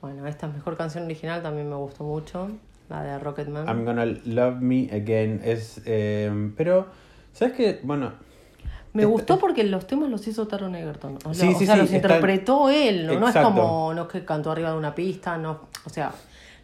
Bueno, 0.02 0.28
esta 0.28 0.48
mejor 0.48 0.76
canción 0.76 1.06
original 1.06 1.42
también 1.42 1.70
me 1.70 1.76
gustó 1.76 2.04
mucho, 2.04 2.50
la 2.90 3.04
de 3.04 3.20
Rocketman. 3.20 3.68
I'm 3.68 3.86
gonna 3.86 4.06
love 4.06 4.60
me 4.60 4.90
again. 4.92 5.42
Es, 5.44 5.82
eh, 5.86 6.52
pero, 6.58 6.88
¿sabes 7.32 7.54
qué? 7.56 7.80
Bueno, 7.84 8.12
Me 8.92 9.06
gustó 9.06 9.40
porque 9.40 9.64
los 9.64 9.88
temas 9.88 10.10
los 10.10 10.28
hizo 10.28 10.46
Taron 10.48 10.76
Egerton. 10.76 11.18
O, 11.26 11.34
Sí, 11.34 11.40
sea, 11.40 11.50
o 11.50 11.54
sí, 11.60 11.66
sea, 11.66 11.76
sí, 11.76 11.82
los 11.82 11.92
interpretó 11.94 12.70
él, 12.70 13.08
¿no? 13.08 13.20
No 13.20 13.28
es 13.30 13.36
como, 13.36 13.94
no 13.96 14.04
es 14.04 14.08
que 14.10 14.26
cantó 14.26 14.52
arriba 14.52 14.72
de 14.72 14.78
una 14.78 14.94
pista, 14.94 15.38
no. 15.38 15.62
O 15.86 15.90
sea, 15.90 16.12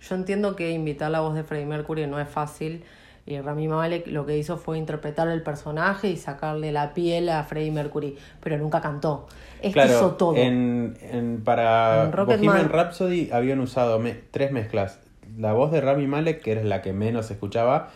yo 0.07 0.15
entiendo 0.15 0.55
que 0.55 0.69
imitar 0.71 1.09
la 1.09 1.21
voz 1.21 1.33
de 1.33 1.43
Freddie 1.43 1.65
Mercury 1.65 2.05
no 2.07 2.19
es 2.19 2.27
fácil. 2.29 2.83
Y 3.29 3.39
Rami 3.41 3.67
Malek 3.67 4.07
lo 4.07 4.25
que 4.25 4.35
hizo 4.39 4.57
fue 4.57 4.79
interpretar 4.79 5.27
el 5.27 5.43
personaje 5.43 6.09
y 6.09 6.17
sacarle 6.17 6.71
la 6.71 6.95
piel 6.95 7.29
a 7.29 7.43
Freddie 7.43 7.69
Mercury, 7.71 8.17
pero 8.39 8.57
nunca 8.57 8.81
cantó. 8.81 9.27
Este 9.57 9.73
claro, 9.73 9.91
hizo 9.91 10.11
todo. 10.15 10.35
En, 10.35 10.97
en- 10.99 11.43
para 11.43 12.05
En 12.05 12.11
Bohemian 12.25 12.69
Rhapsody 12.69 13.29
habían 13.31 13.59
usado 13.59 13.99
me- 13.99 14.15
tres 14.31 14.51
mezclas. 14.51 14.99
La 15.37 15.53
voz 15.53 15.71
de 15.71 15.79
Rami 15.79 16.07
Malek, 16.07 16.41
que 16.41 16.53
era 16.53 16.63
la 16.63 16.81
que 16.81 16.91
menos 16.91 17.27
se 17.27 17.33
escuchaba, 17.33 17.89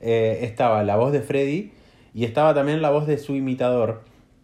eh, 0.00 0.40
estaba 0.42 0.82
la 0.82 0.96
voz 0.96 1.12
de 1.12 1.20
Freddie 1.20 1.70
y 2.12 2.24
estaba 2.24 2.52
también 2.52 2.82
la 2.82 2.90
voz 2.90 3.06
de 3.06 3.16
su 3.18 3.36
imitador, 3.36 4.02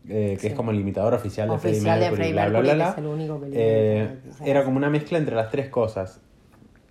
eh, 0.09 0.35
que 0.35 0.43
Sí. 0.43 0.47
es 0.47 0.55
como 0.55 0.71
el 0.71 0.79
imitador 0.79 1.13
oficial 1.15 1.49
de 1.49 1.55
Oficial 1.57 1.81
Freddie 1.81 1.91
de 1.97 2.01
Mercury. 2.01 2.17
Freddie 2.17 2.33
bla, 2.35 2.49
bla, 2.49 2.59
Mercury, 2.61 2.63
bla, 2.63 2.73
que 2.73 2.77
bla. 2.77 2.91
es 2.93 2.99
el 2.99 3.07
único 3.07 3.41
que 3.41 3.47
le 3.49 3.57
Eh, 3.57 3.99
imita, 4.05 4.29
o 4.31 4.33
sea, 4.39 4.47
era 4.47 4.65
como 4.65 4.77
una 4.77 4.91
mezcla 4.91 5.19
entre 5.19 5.35
las 5.35 5.51
tres 5.51 5.69
cosas. 5.71 6.21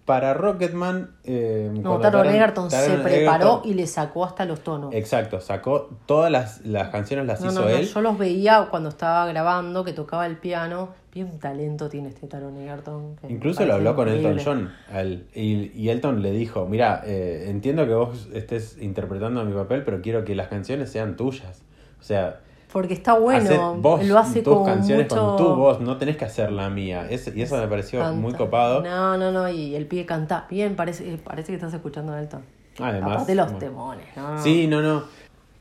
Para 0.06 0.36
Rocketman... 0.36 1.16
eh, 1.24 1.72
no, 1.74 2.00
Taron 2.00 2.28
Egerton 2.28 2.70
se 2.70 2.98
preparó 3.00 3.64
Egerton- 3.64 3.66
y 3.66 3.74
le 3.74 3.88
sacó 3.88 4.24
hasta 4.24 4.46
los 4.46 4.60
tonos. 4.62 4.94
Exacto, 4.94 5.42
sacó 5.42 5.90
todas 6.06 6.32
las, 6.32 6.64
las 6.64 6.90
canciones, 6.90 7.26
las 7.26 7.42
No, 7.42 7.48
hizo 7.52 7.62
no, 7.62 7.66
no, 7.66 7.72
él. 7.76 7.88
yo 7.88 8.02
los 8.02 8.16
veía 8.18 8.68
cuando 8.70 8.90
estaba 8.90 9.26
grabando, 9.26 9.84
que 9.84 9.94
tocaba 9.94 10.28
el 10.28 10.38
piano. 10.38 10.90
Bien 11.12 11.40
talento 11.40 11.90
tiene 11.90 12.10
este 12.10 12.28
Taron 12.28 12.56
Egerton. 12.58 13.16
Incluso 13.30 13.66
lo 13.66 13.74
habló 13.74 13.96
con 13.96 14.08
Elton. 14.10 14.40
John. 14.44 14.74
él, 14.94 15.26
y, 15.34 15.72
y 15.74 15.90
Elton 15.90 16.22
le 16.22 16.32
dijo, 16.32 16.68
mira, 16.68 17.02
eh, 17.06 17.46
entiendo 17.50 17.88
que 17.88 17.94
vos 17.96 18.28
estés 18.34 18.78
interpretando 18.80 19.44
mi 19.44 19.54
papel, 19.54 19.84
pero 19.84 20.02
quiero 20.02 20.24
que 20.24 20.36
las 20.36 20.50
canciones 20.50 20.92
sean 20.92 21.16
tuyas. 21.16 21.64
O 22.00 22.04
sea, 22.04 22.42
Porque 22.76 22.94
está 22.94 23.18
bueno, 23.18 23.76
vos 23.76 24.04
lo 24.04 24.20
hace 24.20 24.42
tus 24.42 24.54
con 24.54 24.66
canciones 24.66 25.10
mucho... 25.10 25.26
con 25.28 25.38
tu 25.38 25.56
voz, 25.56 25.80
no 25.80 25.96
tenés 25.96 26.18
que 26.18 26.26
hacer 26.26 26.52
la 26.52 26.70
mía. 26.70 27.08
Es- 27.10 27.32
y 27.34 27.42
eso 27.42 27.56
me 27.56 27.70
pareció 27.70 28.02
canta. 28.02 28.20
muy 28.20 28.34
copado. 28.34 28.82
No, 28.84 29.18
no, 29.18 29.32
no, 29.32 29.48
y 29.48 29.76
el 29.76 29.86
pie 29.86 30.06
canta 30.06 30.46
bien, 30.50 30.76
parece, 30.76 31.18
parece 31.24 31.54
que 31.54 31.56
estás 31.56 31.74
escuchando 31.74 32.12
a 32.12 32.20
Elton. 32.20 32.42
Además, 32.82 33.14
Aparte 33.14 33.34
los 33.36 33.46
bueno. 33.46 33.60
temones, 33.60 34.06
¿no? 34.18 34.44
Sí, 34.44 34.68
no, 34.68 34.82
no. 34.82 35.04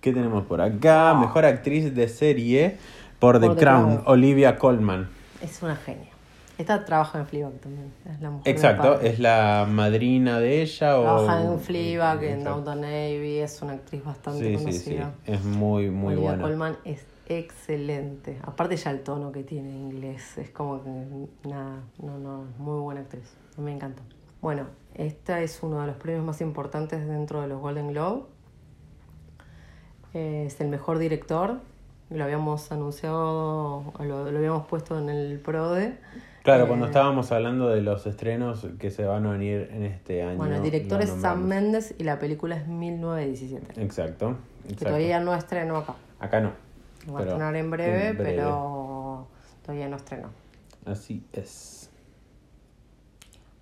¿Qué 0.01 0.13
tenemos 0.13 0.45
por 0.47 0.61
acá? 0.61 1.15
Mejor 1.15 1.45
actriz 1.45 1.95
de 1.95 2.09
serie 2.09 2.79
por 3.21 3.39
The, 3.39 3.47
Por 3.47 3.55
The 3.55 3.61
Crown, 3.63 3.85
Crown. 3.99 4.03
Olivia 4.07 4.57
Colman. 4.59 5.09
Es 5.41 5.63
una 5.63 5.77
genia. 5.77 6.11
Esta 6.57 6.85
trabaja 6.85 7.19
en 7.19 7.27
Fleabag 7.27 7.55
también, 7.55 7.93
es 8.09 8.21
la 8.21 8.31
mujer 8.31 8.55
Exacto, 8.55 9.01
es 9.01 9.19
la 9.19 9.67
madrina 9.69 10.39
de 10.39 10.63
ella. 10.63 10.91
Trabaja 11.01 11.41
o... 11.41 11.53
en 11.55 11.61
Fleabag, 11.61 12.23
en 12.23 12.39
Exacto. 12.39 12.51
Downton 12.51 12.81
Navy, 12.83 13.39
es 13.39 13.61
una 13.63 13.73
actriz 13.73 14.05
bastante 14.05 14.39
Sí, 14.39 14.59
sí, 14.59 14.73
sí. 14.73 14.95
conocida. 14.97 15.15
Es 15.27 15.45
muy, 15.45 15.91
muy 15.91 16.13
Olivia 16.15 16.31
buena. 16.31 16.45
Colman 16.45 16.77
es 16.85 17.05
excelente. 17.29 18.39
Aparte 18.45 18.77
ya 18.77 18.93
el 18.93 19.01
tono 19.03 19.33
que 19.33 19.43
tiene 19.43 19.71
en 19.71 19.91
inglés, 19.91 20.39
es 20.39 20.51
como 20.51 20.83
que 20.83 20.91
nada, 21.49 21.81
no, 22.01 22.19
no, 22.19 22.45
muy 22.59 22.81
buena 22.81 23.01
actriz. 23.01 23.35
Me 23.57 23.73
encanta. 23.73 24.03
Bueno, 24.41 24.67
esta 24.95 25.41
es 25.41 25.61
uno 25.63 25.81
de 25.81 25.89
los 25.89 25.97
premios 25.97 26.25
más 26.25 26.41
importantes 26.41 27.05
dentro 27.07 27.41
de 27.41 27.49
los 27.49 27.61
Golden 27.61 27.89
Globe. 27.89 28.25
Es 30.13 30.61
el 30.61 30.69
mejor 30.69 30.99
director. 30.99 31.61
Lo 32.11 32.23
habíamos 32.23 32.71
anunciado, 32.71 33.93
lo, 33.99 34.31
lo 34.31 34.39
habíamos 34.39 34.67
puesto 34.67 34.99
en 34.99 35.09
el 35.09 35.41
PRODE. 35.41 35.99
Claro, 36.45 36.65
Eh, 36.65 36.69
cuando 36.69 36.87
estábamos 36.87 37.33
hablando 37.33 37.69
de 37.71 37.81
los 37.81 38.07
estrenos 38.07 38.67
que 38.79 38.91
se 38.91 39.05
van 39.05 39.27
a 39.27 39.33
venir 39.33 39.71
en 39.73 39.83
este 39.85 40.23
año. 40.23 40.37
Bueno, 40.37 40.57
el 40.57 40.63
director 40.63 41.01
es 41.03 41.11
Sam. 41.11 41.45
Mendes 41.47 41.95
y 41.99 42.05
la 42.05 42.19
película 42.21 42.55
es 42.57 42.67
1917. 42.69 43.83
Exacto, 43.83 44.37
Que 44.63 44.69
exacto. 44.75 44.85
todavía 44.85 45.21
no 45.21 45.35
estrenó 45.35 45.79
acá. 45.79 45.95
Acá 46.21 46.41
no. 46.41 46.53
Va 47.13 47.21
a 47.21 47.23
estrenar 47.23 47.57
en 47.57 47.71
breve, 47.71 48.09
en 48.09 48.17
breve. 48.19 48.31
pero 48.37 49.27
todavía 49.63 49.89
no 49.89 49.97
estrenó. 49.97 50.29
Así 50.85 51.25
es. 51.33 51.91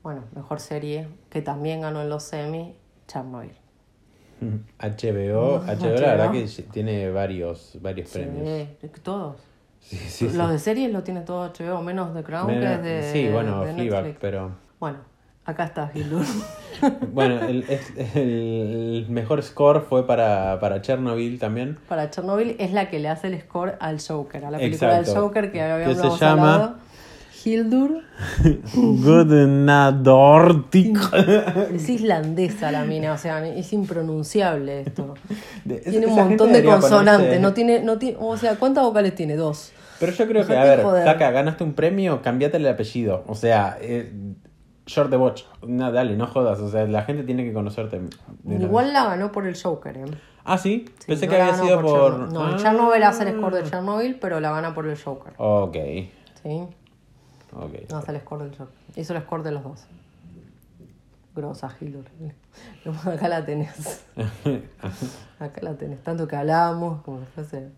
Bueno, 0.02 0.24
mejor 0.34 0.58
serie 0.58 1.06
que 1.30 1.40
también 1.40 1.82
ganó 1.82 2.02
en 2.02 2.08
los 2.08 2.24
semi, 2.24 2.74
Chernobyl. 3.06 3.52
HBO, 4.80 5.60
Mm, 5.60 5.66
HBO 5.68 6.00
la 6.00 6.00
verdad 6.16 6.32
HBO. 6.32 6.32
que 6.56 6.62
tiene 6.72 7.10
varios, 7.12 7.78
varios 7.80 8.08
Sí, 8.08 8.18
premios. 8.18 8.68
todos. 9.04 9.36
Sí, 9.82 9.96
sí, 9.98 10.28
sí. 10.30 10.36
Los 10.36 10.50
de 10.50 10.58
series 10.58 10.90
lo 10.92 11.02
tiene 11.02 11.20
todo 11.20 11.52
HBO, 11.52 11.82
menos 11.82 12.14
The 12.14 12.22
Crown, 12.22 12.48
que 12.48 12.72
es 12.74 12.82
de 12.82 13.10
sí, 13.12 13.28
bueno, 13.28 13.64
de 13.64 13.72
Netflix. 13.74 14.16
pero... 14.20 14.50
Bueno, 14.80 14.98
acá 15.44 15.64
está 15.64 15.90
Hildur. 15.94 16.24
Bueno, 17.12 17.40
el, 17.42 17.64
el 18.16 19.06
mejor 19.08 19.40
score 19.42 19.82
fue 19.82 20.04
para, 20.06 20.58
para 20.58 20.80
Chernobyl 20.82 21.38
también. 21.38 21.78
Para 21.88 22.10
Chernobyl 22.10 22.56
es 22.58 22.72
la 22.72 22.88
que 22.90 22.98
le 22.98 23.08
hace 23.08 23.28
el 23.28 23.40
score 23.40 23.76
al 23.78 24.00
Joker, 24.00 24.44
a 24.46 24.50
la 24.50 24.58
película 24.58 24.98
Exacto. 24.98 25.12
del 25.12 25.20
Joker 25.22 25.52
que 25.52 25.62
habíamos 25.62 25.96
Que 25.96 26.10
se 26.10 26.16
llama- 26.18 26.54
hablado. 26.54 26.74
Hildur. 27.44 28.02
Gudnadortik. 28.74 30.98
Es 31.74 31.88
islandesa 31.88 32.70
la 32.72 32.84
mina, 32.84 33.12
o 33.12 33.18
sea, 33.18 33.46
es 33.46 33.72
impronunciable 33.72 34.82
esto. 34.82 35.14
De- 35.64 35.78
Tiene 35.78 36.06
un 36.06 36.14
montón 36.14 36.52
de 36.52 36.64
consonantes, 36.64 37.38
ponerse- 37.38 37.40
no 37.40 37.52
tiene, 37.54 37.80
no 37.82 37.98
tiene, 37.98 38.16
o 38.20 38.36
sea, 38.36 38.56
¿cuántas 38.56 38.84
vocales 38.84 39.14
tiene? 39.14 39.36
Dos. 39.36 39.72
Pero 40.00 40.12
yo 40.12 40.26
creo 40.26 40.46
que, 40.46 40.56
a 40.56 40.64
ver, 40.64 40.82
joder. 40.82 41.04
Taka, 41.04 41.30
ganaste 41.30 41.62
un 41.64 41.74
premio, 41.74 42.22
cambiate 42.22 42.56
el 42.56 42.66
apellido. 42.66 43.22
O 43.28 43.34
sea, 43.36 43.78
eh, 43.80 44.12
Short 44.86 45.10
the 45.10 45.16
Watch. 45.16 45.42
No, 45.66 45.92
dale, 45.92 46.16
no 46.16 46.26
jodas. 46.26 46.58
O 46.58 46.68
sea, 46.68 46.84
la 46.86 47.02
gente 47.02 47.22
tiene 47.22 47.44
que 47.44 47.52
conocerte. 47.52 48.00
de 48.42 48.64
Igual 48.64 48.92
la 48.92 49.04
ganó 49.04 49.30
por 49.30 49.46
el 49.46 49.56
Joker, 49.60 49.96
¿eh? 49.96 50.04
Ah, 50.44 50.58
sí. 50.58 50.86
Sí, 50.98 51.04
Pensé 51.06 51.26
no 51.26 51.32
que 51.34 51.40
había 51.40 51.54
sido 51.54 51.80
por. 51.82 52.10
Chernobyl. 52.10 52.34
No, 52.34 52.42
Ah. 52.42 52.56
Chernobyl 52.58 53.02
hace 53.04 53.28
el 53.28 53.36
score 53.38 53.54
de 53.62 53.70
Chernobyl, 53.70 54.16
pero 54.20 54.40
la 54.40 54.50
gana 54.50 54.74
por 54.74 54.88
el 54.88 54.98
Joker. 54.98 55.34
Ok. 55.36 55.76
¿Sí? 56.42 56.64
No 57.52 57.98
hace 57.98 58.12
el 58.12 58.20
score 58.20 58.44
del 58.44 58.50
Joker. 58.56 58.74
Hizo 58.96 59.14
el 59.14 59.22
score 59.22 59.42
de 59.42 59.52
los 59.52 59.62
dos. 59.62 59.84
Grosa, 61.34 61.74
Hildur. 61.80 62.04
Acá 63.06 63.28
la 63.28 63.44
tenés. 63.44 64.04
Acá 65.38 65.60
la 65.62 65.74
tenés. 65.74 66.02
Tanto 66.02 66.28
que 66.28 66.36
hablábamos, 66.36 67.02
como 67.02 67.20
si 67.20 67.26
fuese. 67.26 67.68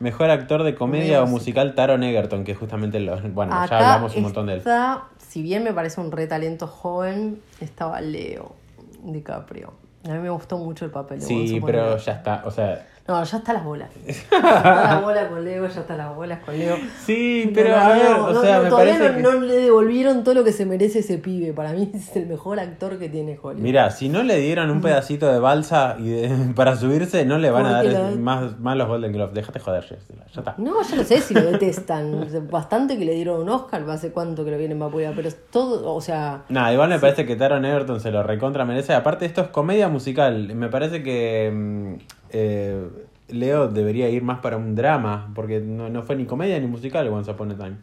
Mejor 0.00 0.30
actor 0.30 0.62
de 0.62 0.76
comedia 0.76 1.22
o 1.22 1.26
musical, 1.26 1.74
Taron 1.74 2.04
Egerton, 2.04 2.44
que 2.44 2.54
justamente 2.54 3.00
lo. 3.00 3.20
Bueno, 3.30 3.52
ya 3.66 3.78
hablamos 3.78 4.14
un 4.14 4.22
montón 4.22 4.46
de 4.46 4.52
él. 4.52 4.58
está, 4.58 5.04
si 5.18 5.42
bien 5.42 5.64
me 5.64 5.72
parece 5.72 6.00
un 6.00 6.12
re 6.12 6.28
talento 6.28 6.68
joven, 6.68 7.40
estaba 7.60 8.00
Leo 8.00 8.54
DiCaprio. 9.02 9.72
A 10.04 10.10
mí 10.10 10.18
me 10.20 10.30
gustó 10.30 10.58
mucho 10.58 10.84
el 10.84 10.92
papel 10.92 11.18
de 11.18 11.26
Sí, 11.26 11.60
pero 11.64 11.96
ya 11.96 12.12
está. 12.12 12.42
O 12.44 12.50
sea. 12.50 12.86
No, 13.08 13.24
ya 13.24 13.38
está 13.38 13.52
las 13.54 13.64
bolas. 13.64 13.88
Ya 14.06 14.14
está 14.38 14.84
las 14.84 15.02
bolas 15.02 15.28
con 15.28 15.44
Leo, 15.44 15.66
ya 15.66 15.80
está 15.80 15.96
las 15.96 16.14
bolas 16.14 16.40
con 16.44 16.58
Leo. 16.58 16.76
Sí, 17.06 17.50
pero 17.54 17.70
No, 17.70 17.76
a 17.76 17.88
ver, 17.88 18.10
no, 18.10 18.24
o 18.26 18.32
no, 18.34 18.40
sea, 18.42 18.56
no, 18.58 18.62
me 18.64 18.68
todavía 18.68 18.98
parece. 18.98 19.22
no, 19.22 19.30
que- 19.30 19.36
no 19.38 19.44
le 19.46 19.54
devolvieron 19.56 20.24
todo 20.24 20.34
lo 20.34 20.44
que 20.44 20.52
se 20.52 20.66
merece 20.66 20.98
ese 20.98 21.16
pibe. 21.18 21.52
Para 21.54 21.72
mí 21.72 21.90
es 21.94 22.14
el 22.16 22.26
mejor 22.26 22.60
actor 22.60 22.98
que 22.98 23.08
tiene 23.08 23.38
Hollywood. 23.40 23.62
Mira, 23.62 23.90
si 23.90 24.08
no 24.10 24.22
le 24.22 24.36
dieron 24.38 24.70
un 24.70 24.80
pedacito 24.82 25.26
de 25.32 25.38
balsa 25.38 25.96
y 25.98 26.08
de- 26.10 26.52
para 26.54 26.76
subirse, 26.76 27.24
no 27.24 27.38
le 27.38 27.50
van 27.50 27.64
a 27.66 27.72
dar 27.72 27.84
la- 27.86 28.10
más, 28.10 28.58
más 28.60 28.76
los 28.76 28.86
Golden 28.88 29.12
Globes. 29.12 29.34
Déjate 29.34 29.58
joder, 29.58 29.84
ya 29.88 29.96
está. 30.40 30.54
No, 30.58 30.82
yo 30.82 30.96
no 30.96 31.02
sé 31.04 31.20
si 31.20 31.32
lo 31.34 31.42
detestan. 31.50 32.26
Bastante 32.50 32.98
que 32.98 33.04
le 33.06 33.14
dieron 33.14 33.40
un 33.40 33.48
Oscar, 33.48 33.88
hace 33.88 34.12
cuánto 34.12 34.44
que 34.44 34.50
lo 34.50 34.58
vienen 34.58 34.78
vapulear, 34.78 35.14
pero 35.16 35.28
es 35.28 35.38
todo, 35.50 35.94
o 35.94 36.00
sea, 36.02 36.42
Nada, 36.50 36.72
igual 36.74 36.90
me 36.90 36.98
parece 36.98 37.24
que 37.24 37.36
Taron 37.36 37.64
Egerton 37.64 38.00
se 38.00 38.10
lo 38.10 38.22
recontra 38.22 38.66
merece. 38.66 38.92
Aparte, 38.92 39.24
esto 39.24 39.40
es 39.40 39.48
comedia 39.48 39.88
musical. 39.88 40.54
Me 40.54 40.68
parece 40.68 41.02
que 41.02 41.50
mm, 41.54 41.94
eh, 42.30 42.88
Leo 43.28 43.68
debería 43.68 44.08
ir 44.08 44.22
más 44.22 44.38
para 44.40 44.56
un 44.56 44.74
drama, 44.74 45.30
porque 45.34 45.60
no, 45.60 45.88
no 45.88 46.02
fue 46.02 46.16
ni 46.16 46.24
comedia 46.24 46.58
ni 46.60 46.66
musical 46.66 47.06
Once 47.08 47.30
Upon 47.30 47.50
a 47.52 47.56
Time. 47.56 47.76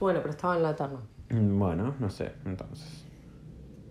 bueno, 0.00 0.18
pero 0.20 0.30
estaba 0.30 0.56
en 0.56 0.62
la 0.62 0.74
terna. 0.76 0.98
Mm, 1.30 1.58
Bueno, 1.58 1.94
no 1.98 2.10
sé, 2.10 2.32
entonces. 2.44 3.04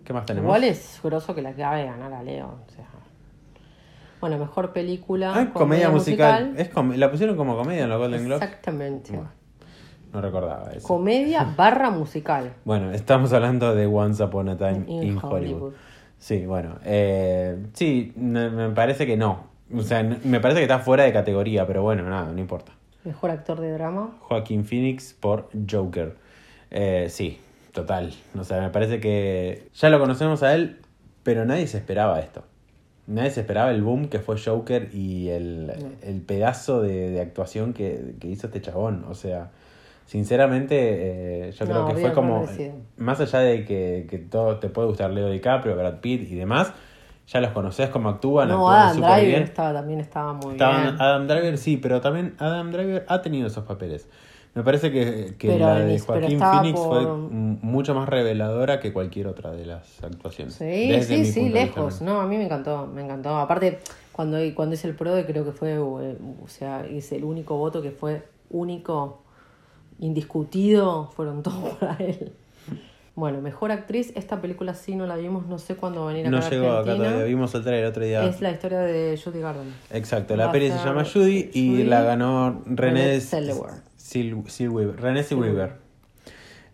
¿Qué 0.04 0.12
más 0.12 0.24
tenemos? 0.26 0.46
Igual 0.46 0.64
es 0.64 1.00
grosso 1.02 1.34
que 1.34 1.42
la 1.42 1.52
clave 1.52 1.80
de 1.80 1.86
ganar 1.86 2.12
a 2.12 2.22
Leo. 2.22 2.46
O 2.66 2.70
sea. 2.70 2.86
Bueno, 4.20 4.38
mejor 4.38 4.72
película. 4.72 5.32
Ah, 5.34 5.50
comedia, 5.52 5.90
musical. 5.90 6.54
Es 6.56 6.68
com- 6.68 6.92
la 6.94 7.10
pusieron 7.10 7.36
como 7.36 7.56
comedia 7.56 7.84
en 7.84 7.90
los 7.90 7.98
Golden 7.98 8.24
Globes. 8.24 8.42
Exactamente. 8.42 9.10
Bueno, 9.12 9.30
no 10.12 10.20
recordaba 10.20 10.70
eso. 10.72 10.86
Comedia 10.86 11.44
barra 11.56 11.90
musical. 11.90 12.54
Bueno, 12.64 12.92
estamos 12.92 13.32
hablando 13.32 13.74
de 13.74 13.86
Once 13.86 14.22
Upon 14.22 14.48
a 14.50 14.56
Time 14.56 14.84
in, 14.86 15.02
In 15.02 15.18
Hollywood. 15.18 15.32
Hollywood. 15.32 15.72
Sí, 16.18 16.46
bueno. 16.46 16.78
Eh, 16.84 17.66
sí, 17.74 18.12
me 18.16 18.70
parece 18.70 19.06
que 19.06 19.16
no. 19.16 19.55
O 19.74 19.82
sea, 19.82 20.02
me 20.02 20.40
parece 20.40 20.60
que 20.60 20.64
está 20.64 20.78
fuera 20.78 21.04
de 21.04 21.12
categoría, 21.12 21.66
pero 21.66 21.82
bueno, 21.82 22.02
nada, 22.08 22.32
no 22.32 22.38
importa. 22.38 22.72
Mejor 23.04 23.30
actor 23.30 23.60
de 23.60 23.72
drama. 23.72 24.16
Joaquín 24.20 24.64
Phoenix 24.64 25.14
por 25.18 25.48
Joker. 25.70 26.16
Eh, 26.70 27.06
sí, 27.08 27.38
total. 27.72 28.12
O 28.38 28.44
sea, 28.44 28.60
me 28.60 28.70
parece 28.70 29.00
que 29.00 29.68
ya 29.74 29.88
lo 29.90 29.98
conocemos 29.98 30.42
a 30.42 30.54
él, 30.54 30.80
pero 31.22 31.44
nadie 31.44 31.66
se 31.66 31.78
esperaba 31.78 32.20
esto. 32.20 32.44
Nadie 33.06 33.30
se 33.30 33.40
esperaba 33.40 33.70
el 33.70 33.82
boom 33.82 34.08
que 34.08 34.18
fue 34.18 34.36
Joker 34.38 34.90
y 34.92 35.28
el, 35.28 35.72
el 36.02 36.20
pedazo 36.22 36.82
de, 36.82 37.10
de 37.10 37.20
actuación 37.20 37.72
que, 37.72 38.14
que 38.18 38.26
hizo 38.26 38.48
este 38.48 38.60
chabón. 38.60 39.04
O 39.08 39.14
sea, 39.14 39.50
sinceramente, 40.06 41.48
eh, 41.48 41.52
yo 41.52 41.66
creo 41.66 41.86
que 41.86 41.94
fue 41.94 42.12
como. 42.12 42.48
Más 42.96 43.20
allá 43.20 43.40
de 43.40 43.64
que, 43.64 44.06
que 44.10 44.18
todo 44.18 44.58
te 44.58 44.68
puede 44.68 44.88
gustar 44.88 45.10
Leo 45.10 45.30
DiCaprio, 45.30 45.76
Brad 45.76 46.00
Pitt 46.00 46.28
y 46.30 46.34
demás, 46.34 46.72
ya 47.26 47.40
los 47.40 47.50
conoces 47.50 47.88
cómo 47.90 48.08
actúan, 48.08 48.48
No, 48.48 48.68
actúan 48.70 49.04
Adam 49.04 49.14
Driver 49.16 49.26
bien. 49.30 49.42
estaba, 49.42 49.72
también 49.72 50.00
estaba 50.00 50.32
muy 50.32 50.52
Estaban- 50.52 50.82
bien. 50.82 50.96
Adam 51.00 51.26
Driver 51.26 51.58
sí, 51.58 51.76
pero 51.76 52.00
también 52.00 52.34
Adam 52.38 52.70
Driver 52.72 53.04
ha 53.08 53.22
tenido 53.22 53.46
esos 53.48 53.64
papeles. 53.64 54.08
Me 54.54 54.62
parece 54.62 54.90
que, 54.90 55.34
que 55.36 55.48
Pero 55.48 55.66
la 55.66 55.74
de 55.80 55.98
Joaquín 55.98 56.38
Phoenix 56.40 56.80
fue 56.80 57.04
por- 57.04 57.18
mucho 57.18 57.94
más 57.94 58.08
reveladora 58.08 58.80
que 58.80 58.90
cualquier 58.92 59.26
otra 59.26 59.50
de 59.52 59.66
las 59.66 60.02
actuaciones. 60.02 60.54
Sí, 60.54 60.64
Desde 60.88 61.24
sí, 61.24 61.32
sí, 61.32 61.48
lejos. 61.50 62.00
¿no? 62.00 62.20
A 62.22 62.26
mí 62.26 62.38
me 62.38 62.44
encantó, 62.46 62.86
me 62.86 63.02
encantó. 63.04 63.36
Aparte, 63.36 63.80
cuando, 64.12 64.38
cuando 64.54 64.74
hice 64.74 64.88
el 64.88 64.94
PRODE 64.94 65.26
creo 65.26 65.44
que 65.44 65.52
fue, 65.52 65.72
eh, 65.74 65.78
o 66.42 66.48
sea, 66.48 66.86
es 66.86 67.12
el 67.12 67.24
único 67.24 67.58
voto 67.58 67.82
que 67.82 67.90
fue 67.90 68.22
único, 68.48 69.20
indiscutido, 69.98 71.10
fueron 71.14 71.42
todos 71.42 71.74
para 71.80 71.96
él. 71.96 72.32
Bueno, 73.16 73.40
mejor 73.40 73.72
actriz, 73.72 74.12
esta 74.14 74.42
película 74.42 74.74
sí 74.74 74.94
no 74.94 75.06
la 75.06 75.16
vimos, 75.16 75.46
no 75.46 75.58
sé 75.58 75.74
cuándo 75.74 76.04
va 76.04 76.10
a 76.10 76.12
venir 76.12 76.26
acá 76.26 76.36
No 76.38 76.44
a 76.44 76.50
llegó 76.50 76.70
acá 76.72 76.96
todavía, 76.96 77.24
vimos 77.24 77.54
el 77.54 77.62
trailer 77.62 77.84
el 77.84 77.90
otro 77.90 78.04
día. 78.04 78.22
Es 78.26 78.42
la 78.42 78.50
historia 78.50 78.80
de 78.80 79.18
Judy 79.22 79.40
Garland. 79.40 79.72
Exacto, 79.90 80.36
la 80.36 80.52
peli 80.52 80.68
se 80.68 80.76
llama 80.84 81.02
Judy 81.02 81.48
y 81.54 81.84
la 81.84 82.02
ganó 82.02 82.62
René 82.66 83.18
Zellweger. 83.20 83.80
Sil-. 83.96 84.94
René 84.98 85.22
Zellweger. 85.22 85.78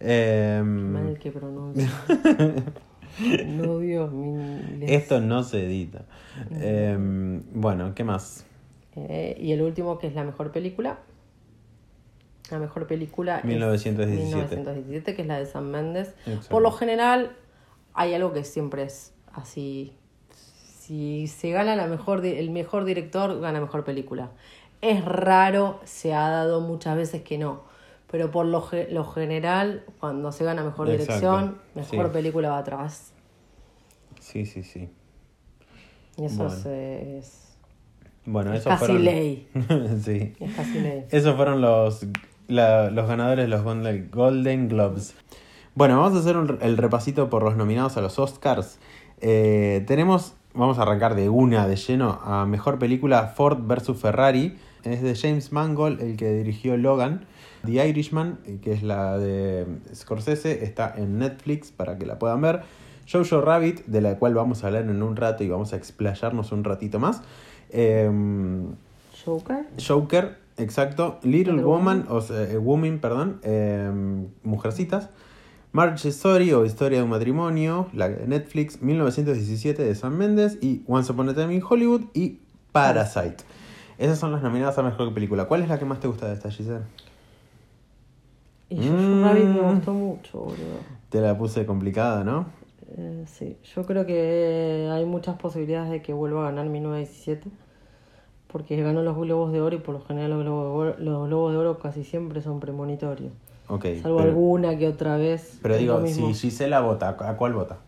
Em, 0.00 0.90
Mal 0.90 1.16
que 1.20 1.30
pronuncia. 1.30 1.88
no, 3.46 3.78
Dios, 3.78 4.12
inglés. 4.12 4.90
esto 4.90 5.20
no 5.20 5.44
se 5.44 5.64
edita. 5.64 6.06
Em, 6.60 7.40
bueno, 7.54 7.94
¿qué 7.94 8.02
más? 8.02 8.44
Eh, 8.96 9.36
y 9.40 9.52
el 9.52 9.62
último, 9.62 9.96
que 10.00 10.08
es 10.08 10.14
la 10.16 10.24
mejor 10.24 10.50
película. 10.50 10.98
La 12.52 12.58
mejor 12.58 12.86
película 12.86 13.38
es 13.38 13.44
1917. 13.44 14.26
1917, 14.56 15.16
que 15.16 15.22
es 15.22 15.28
la 15.28 15.38
de 15.38 15.46
Sam 15.46 15.64
Mendes. 15.70 16.14
Exacto. 16.26 16.48
Por 16.50 16.62
lo 16.62 16.70
general, 16.70 17.34
hay 17.94 18.14
algo 18.14 18.32
que 18.32 18.44
siempre 18.44 18.82
es 18.84 19.14
así. 19.32 19.94
Si 20.78 21.26
se 21.28 21.50
gana 21.50 21.74
la 21.76 21.86
mejor 21.86 22.24
el 22.26 22.50
mejor 22.50 22.84
director, 22.84 23.40
gana 23.40 23.60
mejor 23.60 23.84
película. 23.84 24.30
Es 24.82 25.04
raro, 25.04 25.80
se 25.84 26.12
ha 26.12 26.28
dado 26.28 26.60
muchas 26.60 26.96
veces 26.96 27.22
que 27.22 27.38
no. 27.38 27.62
Pero 28.10 28.30
por 28.30 28.44
lo, 28.44 28.60
ge- 28.60 28.88
lo 28.90 29.04
general, 29.04 29.84
cuando 29.98 30.32
se 30.32 30.44
gana 30.44 30.62
mejor 30.62 30.90
Exacto, 30.90 31.12
dirección, 31.14 31.58
mejor 31.74 32.06
sí. 32.08 32.12
película 32.12 32.50
va 32.50 32.58
atrás. 32.58 33.12
Sí, 34.20 34.44
sí, 34.44 34.62
sí. 34.62 34.90
Y 36.18 36.24
eso 36.26 36.36
Bueno. 36.44 36.54
es, 36.54 36.66
es- 36.66 37.56
Bueno, 38.26 38.52
es 38.52 38.60
eso 38.60 38.68
casi 38.68 38.84
fueron... 38.86 39.04
ley. 39.04 39.48
sí. 40.04 40.34
Es 40.38 40.52
casi 40.54 40.80
ley. 40.80 41.04
Esos 41.10 41.34
fueron 41.36 41.60
los, 41.62 42.04
la- 42.48 42.90
los 42.90 43.06
ganadores 43.08 43.44
de 43.44 43.48
los 43.48 43.62
Golden 43.64 44.68
Globes. 44.68 45.14
Bueno, 45.74 46.00
vamos 46.00 46.16
a 46.16 46.20
hacer 46.20 46.36
un- 46.36 46.58
el 46.60 46.76
repasito 46.76 47.30
por 47.30 47.42
los 47.42 47.56
nominados 47.56 47.96
a 47.96 48.00
los 48.02 48.18
Oscars. 48.18 48.78
Eh, 49.20 49.84
tenemos, 49.86 50.34
vamos 50.54 50.78
a 50.78 50.82
arrancar 50.82 51.14
de 51.14 51.28
una 51.28 51.66
de 51.66 51.76
lleno 51.76 52.20
a 52.24 52.44
mejor 52.46 52.78
película 52.78 53.28
Ford 53.28 53.58
vs 53.66 53.96
Ferrari. 53.98 54.56
Es 54.84 55.00
de 55.00 55.14
James 55.14 55.52
Mangold, 55.52 56.00
el 56.02 56.16
que 56.16 56.32
dirigió 56.32 56.76
Logan. 56.76 57.24
The 57.64 57.88
Irishman, 57.88 58.38
eh, 58.44 58.58
que 58.60 58.72
es 58.72 58.82
la 58.82 59.16
de 59.16 59.64
Scorsese, 59.94 60.64
está 60.64 60.92
en 60.96 61.18
Netflix 61.18 61.70
para 61.70 61.96
que 61.96 62.04
la 62.06 62.18
puedan 62.18 62.40
ver. 62.40 62.62
Jojo 63.10 63.40
Rabbit, 63.40 63.84
de 63.86 64.00
la 64.00 64.18
cual 64.18 64.34
vamos 64.34 64.64
a 64.64 64.66
hablar 64.66 64.82
en 64.82 65.02
un 65.02 65.14
rato 65.16 65.44
y 65.44 65.48
vamos 65.48 65.72
a 65.72 65.76
explayarnos 65.76 66.50
un 66.50 66.64
ratito 66.64 66.98
más. 66.98 67.22
Em, 67.70 68.74
Joker. 69.24 69.66
Joker, 69.86 70.38
exacto. 70.58 71.18
Little 71.22 71.52
Little 71.54 71.64
Woman, 71.64 72.06
o 72.08 72.20
sea, 72.20 72.42
eh, 72.50 72.58
Woman, 72.58 72.98
perdón. 72.98 73.40
eh, 73.42 73.90
Mujercitas. 74.42 75.10
Marriage 75.72 76.08
Story 76.10 76.52
o 76.52 76.66
Historia 76.66 76.98
de 76.98 77.04
un 77.04 77.10
matrimonio, 77.10 77.86
la 77.94 78.08
de 78.10 78.26
Netflix, 78.26 78.82
1917 78.82 79.82
de 79.82 79.94
Sam 79.94 80.16
Mendes 80.16 80.58
y 80.60 80.82
Once 80.86 81.10
Upon 81.10 81.30
a 81.30 81.34
Time 81.34 81.54
in 81.54 81.62
Hollywood 81.66 82.02
y 82.12 82.40
Parasite. 82.72 83.36
Esas 83.96 84.18
son 84.18 84.32
las 84.32 84.42
nominadas 84.42 84.76
a 84.78 84.82
mejor 84.82 85.14
película. 85.14 85.46
¿Cuál 85.46 85.62
es 85.62 85.68
la 85.70 85.78
que 85.78 85.86
más 85.86 85.98
te 86.00 86.08
gusta 86.08 86.26
de 86.28 86.34
esta, 86.34 86.50
Giselle? 86.50 86.84
Y 88.68 88.76
Jojo 88.76 88.92
Mm. 88.98 89.24
Rabbit 89.24 89.44
me 89.44 89.60
gustó 89.60 89.92
mucho, 89.94 90.38
boludo. 90.40 90.80
Te 91.08 91.20
la 91.20 91.36
puse 91.38 91.64
complicada, 91.66 92.22
¿no? 92.24 92.46
Eh, 92.96 93.24
sí, 93.26 93.56
yo 93.74 93.84
creo 93.86 94.04
que 94.06 94.90
hay 94.92 95.04
muchas 95.06 95.36
posibilidades 95.36 95.90
de 95.90 96.02
que 96.02 96.12
vuelva 96.12 96.42
a 96.42 96.50
ganar 96.50 96.66
1917. 96.66 97.48
Porque 98.52 98.80
ganó 98.82 99.02
los 99.02 99.16
Globos 99.16 99.50
de 99.52 99.60
Oro 99.60 99.74
y 99.74 99.78
por 99.78 99.94
lo 99.94 100.02
general 100.02 100.30
los 100.30 100.40
Globos 100.40 100.64
de 100.64 100.70
Oro, 100.70 100.96
los 100.98 101.28
Globos 101.28 101.52
de 101.52 101.58
Oro 101.58 101.78
casi 101.78 102.04
siempre 102.04 102.42
son 102.42 102.60
premonitorios. 102.60 103.32
Ok. 103.68 103.86
Salvo 104.02 104.18
pero, 104.18 104.28
alguna 104.28 104.76
que 104.76 104.86
otra 104.86 105.16
vez. 105.16 105.58
pero 105.62 105.76
digo, 105.76 106.06
si 106.06 106.34
Gisela 106.34 106.80
vota, 106.80 107.16
¿a 107.18 107.36
cuál 107.36 107.54
vota? 107.54 107.78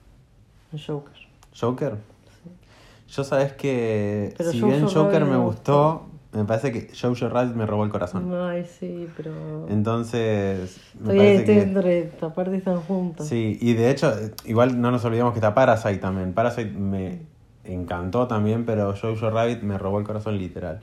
Joker. 0.73 1.15
¿Joker? 1.59 1.97
Yo 3.09 3.23
sabes 3.23 3.53
que 3.53 4.35
Pero 4.37 4.51
si 4.51 4.61
Jojo 4.61 4.73
bien 4.73 4.89
Joker 4.89 5.21
Rabbit 5.21 5.33
me 5.33 5.37
gustó, 5.37 6.07
me 6.33 6.45
parece 6.45 6.73
que 6.73 6.91
Jojo 7.01 7.29
Rabbit 7.29 7.55
me 7.55 7.67
robó 7.67 7.85
el 7.85 7.91
corazón. 7.91 8.33
Ay, 8.35 8.65
sí, 8.65 9.09
pero. 9.17 9.69
Entonces, 9.69 10.81
me 10.99 11.13
Estoy, 11.13 11.19
parece 11.19 11.45
que... 11.45 11.63
entre. 11.63 12.13
Aparte 12.21 12.57
están 12.57 12.81
juntas. 12.81 13.29
Sí, 13.29 13.59
y 13.61 13.75
de 13.75 13.91
hecho, 13.91 14.13
igual 14.47 14.81
no 14.81 14.91
nos 14.91 15.05
olvidemos 15.05 15.33
que 15.33 15.39
está 15.39 15.55
Parasite 15.55 15.99
también. 15.99 16.33
Parasite 16.33 16.71
me 16.71 17.34
encantó 17.65 18.27
también, 18.27 18.65
pero 18.65 18.95
Jojo 19.01 19.31
Rabbit 19.31 19.63
me 19.63 19.79
robó 19.79 19.99
el 19.99 20.05
corazón 20.07 20.39
literal. 20.39 20.81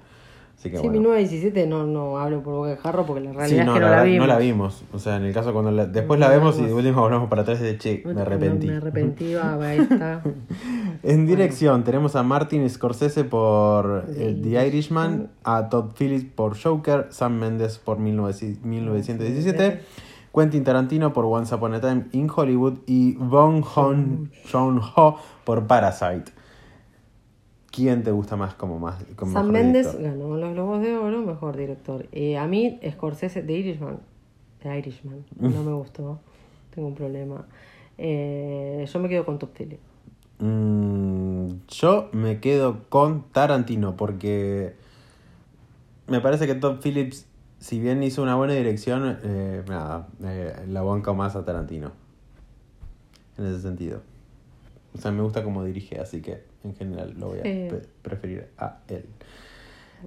Así 0.57 0.69
que 0.69 0.77
Sí, 0.77 0.83
bueno. 0.83 0.99
1917 0.99 1.65
no, 1.65 1.87
no 1.87 2.19
hablo 2.19 2.43
por 2.43 2.53
boca 2.53 2.69
de 2.69 2.77
jarro 2.77 3.03
porque 3.07 3.21
la 3.23 3.31
realidad 3.33 3.47
Sí, 3.49 3.59
es 3.61 3.65
no, 3.65 3.73
que 3.73 3.79
la 3.79 3.89
no 3.89 3.95
la 3.95 4.03
vimos. 4.03 4.19
no 4.27 4.33
la 4.33 4.37
vimos. 4.39 4.83
O 4.93 4.99
sea, 4.99 5.15
en 5.15 5.23
el 5.23 5.33
caso 5.33 5.53
cuando 5.53 5.71
la- 5.71 5.87
después 5.87 6.19
No 6.19 6.27
la 6.27 6.31
vemos 6.31 6.59
y 6.59 6.65
de 6.65 6.73
último 6.73 7.01
volvemos 7.01 7.29
para 7.29 7.41
atrás 7.41 7.59
y 7.61 7.63
de 7.63 7.77
che, 7.79 8.03
me 8.05 8.21
arrepentí. 8.21 8.67
Me 8.67 8.75
arrepentí, 8.75 9.33
va, 9.33 9.53
ahí 9.55 9.79
está. 9.79 10.21
En 11.03 11.25
dirección 11.25 11.83
tenemos 11.83 12.15
a 12.15 12.21
Martin 12.21 12.69
Scorsese 12.69 13.23
por 13.23 14.05
eh, 14.15 14.39
The 14.39 14.67
Irishman, 14.67 15.31
a 15.43 15.67
Todd 15.67 15.93
Phillips 15.97 16.25
por 16.35 16.55
Joker, 16.61 17.07
Sam 17.09 17.39
Mendes 17.39 17.79
por 17.79 17.97
19 17.97 18.31
1917, 18.63 19.81
Quentin 20.31 20.63
Tarantino 20.63 21.11
por 21.11 21.25
Once 21.25 21.55
Upon 21.55 21.73
a 21.73 21.81
Time 21.81 22.05
in 22.11 22.29
Hollywood 22.33 22.77
y 22.85 23.13
Bong 23.15 23.63
Joon-ho 23.63 25.17
por 25.43 25.65
Parasite. 25.65 26.31
¿Quién 27.71 28.03
te 28.03 28.11
gusta 28.11 28.35
más 28.35 28.53
como 28.53 28.79
más 28.79 29.03
como 29.15 29.31
Sam 29.31 29.49
Mendes 29.49 29.97
ganó 29.97 30.35
los 30.35 30.53
Globos 30.53 30.81
de 30.81 30.93
Oro, 30.93 31.21
mejor 31.21 31.55
director. 31.55 32.05
Eh, 32.11 32.37
a 32.37 32.45
mí, 32.45 32.79
Scorsese, 32.91 33.41
The 33.41 33.53
Irishman. 33.53 33.99
The 34.61 34.77
Irishman. 34.77 35.23
No 35.39 35.63
me 35.63 35.71
gustó. 35.71 36.19
Tengo 36.75 36.89
un 36.89 36.95
problema. 36.95 37.47
Eh, 37.97 38.85
yo 38.91 38.99
me 38.99 39.07
quedo 39.07 39.25
con 39.25 39.39
Top 39.39 39.51
Phillips. 39.57 39.81
Mm, 40.39 41.47
yo 41.67 42.09
me 42.11 42.39
quedo 42.39 42.89
con 42.89 43.23
Tarantino 43.31 43.95
porque 43.95 44.75
me 46.07 46.19
parece 46.19 46.47
que 46.47 46.55
Todd 46.55 46.79
Phillips, 46.81 47.27
si 47.59 47.79
bien 47.79 48.03
hizo 48.03 48.21
una 48.23 48.35
buena 48.35 48.53
dirección, 48.53 49.19
eh, 49.23 49.63
nada, 49.67 50.09
la 50.67 50.81
banco 50.81 51.13
más 51.13 51.35
a 51.35 51.45
Tarantino. 51.45 51.91
En 53.37 53.45
ese 53.45 53.61
sentido. 53.61 54.01
O 54.93 54.97
sea, 54.97 55.11
me 55.11 55.21
gusta 55.21 55.43
cómo 55.43 55.63
dirige, 55.63 55.99
así 55.99 56.21
que 56.21 56.50
en 56.63 56.75
general 56.75 57.13
lo 57.17 57.27
voy 57.27 57.39
a 57.39 57.43
Sí. 57.43 57.69
preferir 58.01 58.47
a 58.57 58.79
él. 58.87 59.05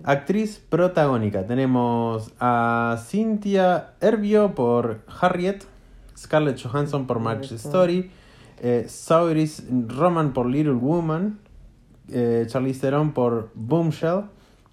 Actriz 0.03 0.59
protagónica. 0.69 1.47
Tenemos 1.47 2.33
a 2.41 2.99
Cynthia 3.07 3.91
Ervio 4.01 4.55
por 4.55 5.01
Harriet, 5.21 5.65
Scarlett 6.19 6.61
Johansson 6.61 7.07
por 7.07 7.23
Correcto. 7.23 7.55
Story, 7.55 8.11
eh, 8.61 8.87
Saoirse 8.89 9.63
Roman 9.89 10.33
por 10.33 10.47
Little 10.47 10.73
Woman, 10.73 11.39
eh, 12.11 12.45
Charlize 12.49 12.81
Theron 12.81 13.13
por 13.13 13.51
Boomshell 13.55 14.23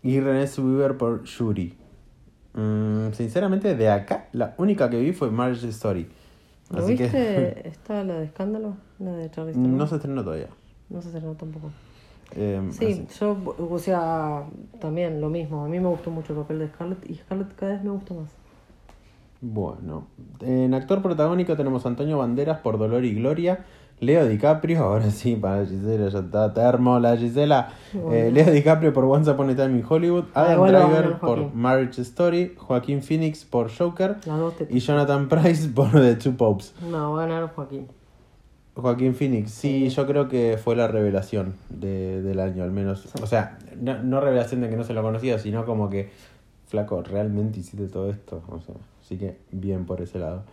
y 0.01 0.19
Renée 0.19 0.47
Zellweger 0.47 0.97
por 0.97 1.23
Shuri. 1.23 1.77
Mm, 2.53 3.11
sinceramente, 3.13 3.75
de 3.75 3.89
acá, 3.89 4.27
la 4.33 4.55
única 4.57 4.89
que 4.89 4.99
vi 4.99 5.13
fue 5.13 5.29
Marriage 5.29 5.67
Story. 5.69 6.07
¿Lo 6.71 6.79
Así 6.83 6.95
viste? 6.95 7.09
que 7.11 7.61
¿Está 7.69 8.03
la 8.03 8.15
de 8.19 8.25
escándalo? 8.25 8.75
La 8.99 9.11
de 9.13 9.29
Charlie 9.29 9.53
Theron? 9.53 9.77
no 9.77 9.85
se 9.87 9.95
estrenó 9.95 10.23
todavía. 10.23 10.47
No 10.91 11.01
se 11.01 11.09
estrenó 11.09 11.33
tampoco. 11.35 11.69
Eh, 12.35 12.61
Sí, 12.71 12.85
así. 12.85 13.07
yo, 13.19 13.37
o 13.69 13.79
sea, 13.79 14.43
también 14.79 15.19
lo 15.21 15.29
mismo. 15.29 15.65
A 15.65 15.67
mí 15.67 15.79
me 15.79 15.87
gustó 15.89 16.11
mucho 16.11 16.33
el 16.33 16.39
papel 16.39 16.59
de 16.59 16.67
Scarlett 16.69 17.09
y 17.09 17.15
Scarlett 17.15 17.55
cada 17.55 17.73
vez 17.73 17.83
me 17.83 17.91
gusta 17.91 18.13
más. 18.13 18.29
Bueno, 19.41 20.05
en 20.41 20.73
actor 20.73 21.01
protagónico 21.01 21.55
tenemos 21.57 21.85
a 21.85 21.89
Antonio 21.89 22.19
Banderas 22.19 22.59
por 22.59 22.77
Dolor 22.77 23.03
y 23.05 23.15
Gloria, 23.15 23.65
Leo 23.99 24.27
DiCaprio, 24.27 24.79
ahora 24.83 25.09
sí, 25.09 25.35
para 25.35 25.65
Gisela 25.65 26.09
ya 26.09 26.19
está 26.19 26.53
termo 26.53 26.99
la 26.99 27.17
Gisela, 27.17 27.69
Bueno. 27.91 28.11
eh, 28.13 28.31
Leo 28.31 28.51
DiCaprio 28.51 28.93
por 28.93 29.05
Once 29.05 29.29
Upon 29.31 29.49
a 29.49 29.55
Time 29.55 29.79
in 29.79 29.85
Hollywood, 29.87 30.25
Adam 30.35 30.67
Driver 30.67 31.17
por. 31.19 31.53
Marriage 31.55 32.01
Story, 32.03 32.53
Joaquín 32.55 33.01
Phoenix 33.01 33.43
por 33.43 33.71
Joker 33.75 34.17
y 34.69 34.79
Jonathan 34.79 35.27
Price 35.27 35.67
por 35.75 35.89
The 35.91 36.15
Two 36.15 36.33
Popes. 36.37 36.75
No, 36.89 37.13
va 37.13 37.23
a 37.23 37.27
ganar 37.27 37.51
Joaquín. 37.55 37.87
Joaquín 38.75 39.13
Phoenix, 39.15 39.51
sí, 39.51 39.89
yo 39.89 40.07
creo 40.07 40.27
que 40.29 40.57
fue 40.57 40.75
la 40.75 40.87
revelación 40.87 41.55
de- 41.69 42.21
del 42.21 42.39
año, 42.39 42.63
al 42.63 42.71
menos. 42.71 43.07
O 43.21 43.27
sea, 43.27 43.57
no, 43.79 44.01
no 44.01 44.21
revelación 44.21 44.61
de 44.61 44.69
que 44.69 44.77
no 44.77 44.83
se 44.83 44.93
lo 44.93 45.01
conocía, 45.01 45.37
sino 45.39 45.65
como 45.65 45.89
que, 45.89 46.09
flaco, 46.67 47.01
realmente 47.01 47.59
hiciste 47.59 47.87
todo 47.87 48.09
esto. 48.09 48.41
O 48.49 48.59
sea, 48.61 48.75
así 49.01 49.17
que 49.17 49.37
bien 49.51 49.85
por 49.85 50.01
ese 50.01 50.19
lado. 50.19 50.43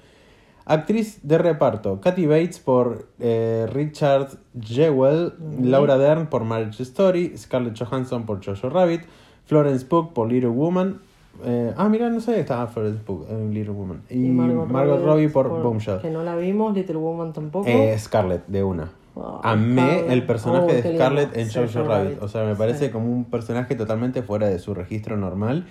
Actriz 0.65 1.21
de 1.23 1.39
reparto: 1.39 2.01
Kathy 2.01 2.27
Bates 2.27 2.59
por 2.59 3.07
eh, 3.21 3.67
Richard 3.73 4.29
Jewell, 4.61 5.33
Laura 5.63 5.97
Dern 5.97 6.27
por 6.27 6.45
Marriage 6.45 6.83
Story, 6.83 7.39
Scarlett 7.39 7.79
Johansson 7.79 8.27
por 8.27 8.45
Jojo 8.45 8.69
Rabbit, 8.69 9.03
Florence 9.47 9.87
Pugh 9.87 10.13
por 10.13 10.29
Little 10.31 10.51
Woman. 10.51 11.01
Eh, 11.45 11.73
ah, 11.77 11.89
mira, 11.89 12.09
no 12.11 12.21
que 12.25 12.41
estaba 12.41 12.67
Pugh 12.69 13.27
en 13.31 13.53
Little 13.55 13.73
Woman. 13.73 14.03
Y, 14.11 14.19
Margot, 14.19 15.03
Robbie 15.05 15.29
por, 15.29 15.49
Bombshell. 15.49 16.01
Que 16.01 16.11
no 16.11 16.23
la 16.23 16.37
vimos, 16.37 16.75
Little 16.75 16.97
Woman 16.97 17.33
tampoco. 17.33 17.67
Eh, 17.69 17.97
Scarlett, 17.99 18.47
de 18.47 18.63
una. 18.65 18.91
Oh, 19.15 19.41
Amé 19.43 19.83
Scarlett. 19.83 20.11
el 20.13 20.27
personaje 20.27 20.65
Oh, 20.65 20.67
de 20.89 20.95
Scarlett 20.95 21.37
en 21.37 21.49
Jojo 21.49 21.85
Rabbit. 21.85 21.89
Rabbit. 21.89 22.23
O 22.23 22.29
sea, 22.29 22.45
me 22.45 22.55
parece 22.55 22.87
Sí. 22.87 22.93
como 22.93 23.11
un 23.11 23.25
personaje 23.25 23.75
totalmente 23.75 24.23
fuera 24.23 24.47
de 24.49 24.59
su 24.59 24.75
registro 24.75 25.17
normal. 25.17 25.67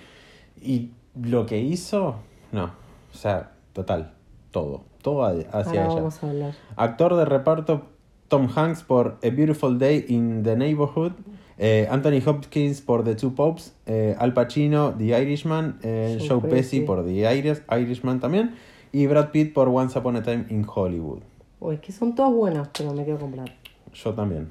Y 0.60 0.90
lo 1.20 1.46
que 1.46 1.58
hizo, 1.58 2.16
no. 2.52 2.64
O 2.64 3.16
sea, 3.16 3.52
total. 3.72 4.12
Todo. 4.50 4.82
Todo 5.02 5.24
hacia 5.24 5.48
Ahora 5.52 5.70
ella. 5.72 5.94
vamos 5.94 6.22
a 6.22 6.28
hablar. 6.28 6.52
Actor 6.76 7.14
de 7.16 7.24
reparto 7.24 7.82
Tom 8.28 8.48
Hanks 8.54 8.82
por 8.82 9.16
A 9.22 9.30
Beautiful 9.30 9.78
Day 9.78 10.04
in 10.08 10.42
the 10.42 10.56
Neighborhood. 10.56 11.12
Eh, 11.58 11.86
Anthony 11.90 12.20
Hopkins 12.24 12.80
por 12.80 13.04
The 13.04 13.14
Two 13.14 13.34
Popes. 13.34 13.74
eh, 13.86 14.14
Al 14.18 14.32
Pacino, 14.32 14.94
The 14.94 15.20
Irishman. 15.22 15.78
eh, 15.82 16.18
Joe 16.26 16.40
Pesci 16.40 16.80
por 16.80 17.04
The 17.04 17.36
Irish, 17.36 17.62
Irishman 17.70 18.20
también. 18.20 18.54
Y 18.92 19.06
Brad 19.06 19.30
Pitt 19.30 19.52
por 19.52 19.68
Once 19.68 19.98
Upon 19.98 20.16
a 20.16 20.22
Time 20.22 20.46
in 20.48 20.64
Hollywood. 20.66 21.20
Uy, 21.60 21.74
es 21.74 21.80
que 21.80 21.92
son 21.92 22.14
todas 22.14 22.32
buenas, 22.32 22.68
pero 22.76 22.92
me 22.94 23.04
quedo 23.04 23.18
con 23.18 23.32
Brad. 23.32 23.48
Yo 23.92 24.14
también. 24.14 24.48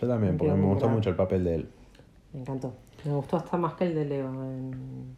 Yo 0.00 0.06
también, 0.06 0.32
Me 0.34 0.38
porque 0.38 0.52
me 0.54 0.60
con 0.60 0.70
gustó 0.70 0.88
mucho 0.88 1.10
el 1.10 1.16
papel 1.16 1.44
de 1.44 1.54
él. 1.56 1.68
Me 2.32 2.40
encantó. 2.40 2.72
Me 3.04 3.12
gustó 3.12 3.36
hasta 3.38 3.56
más 3.56 3.74
que 3.74 3.84
el 3.84 3.94
de 3.94 4.04
Leo. 4.04 4.26
En, 4.28 5.16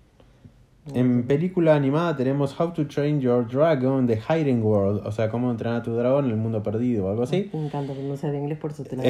En 0.92 1.26
película 1.26 1.74
animada 1.74 2.14
tenemos 2.14 2.58
How 2.60 2.72
to 2.72 2.86
Train 2.86 3.20
Your 3.20 3.48
Dragon 3.48 4.06
The 4.06 4.20
Hiding 4.20 4.62
World, 4.62 5.06
o 5.06 5.12
sea, 5.12 5.30
cómo 5.30 5.50
entrenar 5.50 5.80
a 5.80 5.82
tu 5.82 5.94
dragón 5.94 6.26
en 6.26 6.32
el 6.32 6.36
mundo 6.36 6.62
perdido 6.62 7.06
o 7.06 7.10
algo 7.10 7.22
así. 7.22 7.48
Me 7.54 7.66
encanta 7.66 7.94
pronunciar 7.94 8.34
inglés, 8.34 8.58
por 8.58 8.72
eso 8.72 8.84
te 8.84 8.96
la 8.96 9.04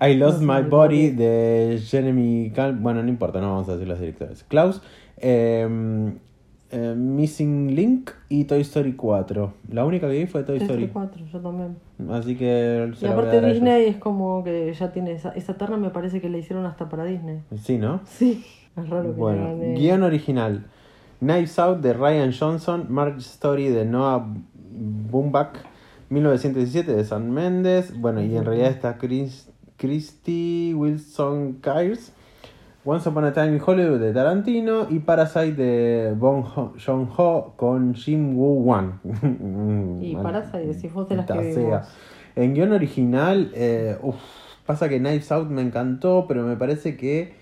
I 0.08 0.14
Lost 0.14 0.40
My 0.40 0.62
Body 0.62 1.10
de 1.10 1.80
Jeremy 1.84 2.52
Cal 2.54 2.76
bueno, 2.76 3.02
no 3.02 3.08
importa, 3.08 3.40
no 3.40 3.50
vamos 3.50 3.68
a 3.68 3.72
decir 3.72 3.88
los 3.88 3.98
directores. 3.98 4.44
Klaus, 4.44 4.82
eh, 5.16 5.66
eh, 6.70 6.94
Missing 6.96 7.74
Link 7.74 8.10
y 8.28 8.44
Toy 8.44 8.60
Story 8.60 8.94
4. 8.94 9.52
La 9.70 9.84
única 9.84 10.08
que 10.08 10.18
vi 10.18 10.26
fue 10.26 10.42
Toy 10.42 10.58
Toy 10.58 10.66
Story 10.66 10.84
Story. 10.84 11.08
4, 11.08 11.26
yo 11.32 11.40
también. 11.40 11.76
Así 12.10 12.36
que 12.36 12.92
se 12.96 13.06
Y 13.06 13.08
aparte. 13.08 13.40
Disney 13.40 13.86
es 13.86 13.96
como 13.96 14.42
que 14.42 14.72
ya 14.74 14.92
tiene 14.92 15.12
esa, 15.12 15.30
esa 15.30 15.56
terna, 15.56 15.76
me 15.76 15.90
parece 15.90 16.20
que 16.20 16.28
la 16.28 16.38
hicieron 16.38 16.66
hasta 16.66 16.88
para 16.88 17.04
Disney. 17.04 17.40
Sí, 17.62 17.78
¿no? 17.78 18.00
Sí, 18.04 18.44
es 18.76 18.88
raro 18.88 19.14
que 19.14 19.20
Bueno, 19.20 19.44
gane. 19.58 19.74
guion 19.74 20.02
original. 20.02 20.66
Knives 21.20 21.58
Out 21.58 21.80
de 21.80 21.92
Ryan 21.94 22.32
Johnson, 22.38 22.86
Marriage 22.90 23.20
Story 23.20 23.68
de 23.68 23.84
Noah 23.84 24.26
Baumbach, 25.10 25.54
1917 26.10 26.94
de 26.94 27.04
San 27.04 27.30
Méndez, 27.30 27.98
bueno, 27.98 28.22
y 28.22 28.36
en 28.36 28.44
realidad 28.44 28.70
está 28.70 28.98
Chris, 28.98 29.48
Christy 29.78 30.74
Wilson 30.74 31.54
Kyres, 31.62 32.12
Once 32.84 33.08
Upon 33.08 33.24
a 33.24 33.32
Time 33.32 33.56
in 33.56 33.60
Hollywood 33.64 33.98
de 33.98 34.12
Tarantino 34.12 34.86
y 34.90 35.00
Parasite 35.00 35.54
de 35.54 36.14
Bong 36.16 36.44
Joon-ho 36.78 37.54
con 37.56 37.94
Jim 37.94 38.36
Woo 38.36 38.62
Wan. 38.62 39.00
Y 40.02 40.14
Parasite, 40.16 40.74
si 40.74 40.86
vos 40.88 41.08
de 41.08 41.16
las 41.16 41.26
que 41.26 41.54
sea. 41.54 41.82
En 42.36 42.54
guion 42.54 42.72
original, 42.72 43.50
eh, 43.54 43.96
uf, 44.02 44.16
pasa 44.66 44.88
que 44.88 44.98
Knives 44.98 45.32
Out 45.32 45.48
me 45.48 45.62
encantó, 45.62 46.26
pero 46.28 46.44
me 46.44 46.56
parece 46.56 46.96
que 46.96 47.34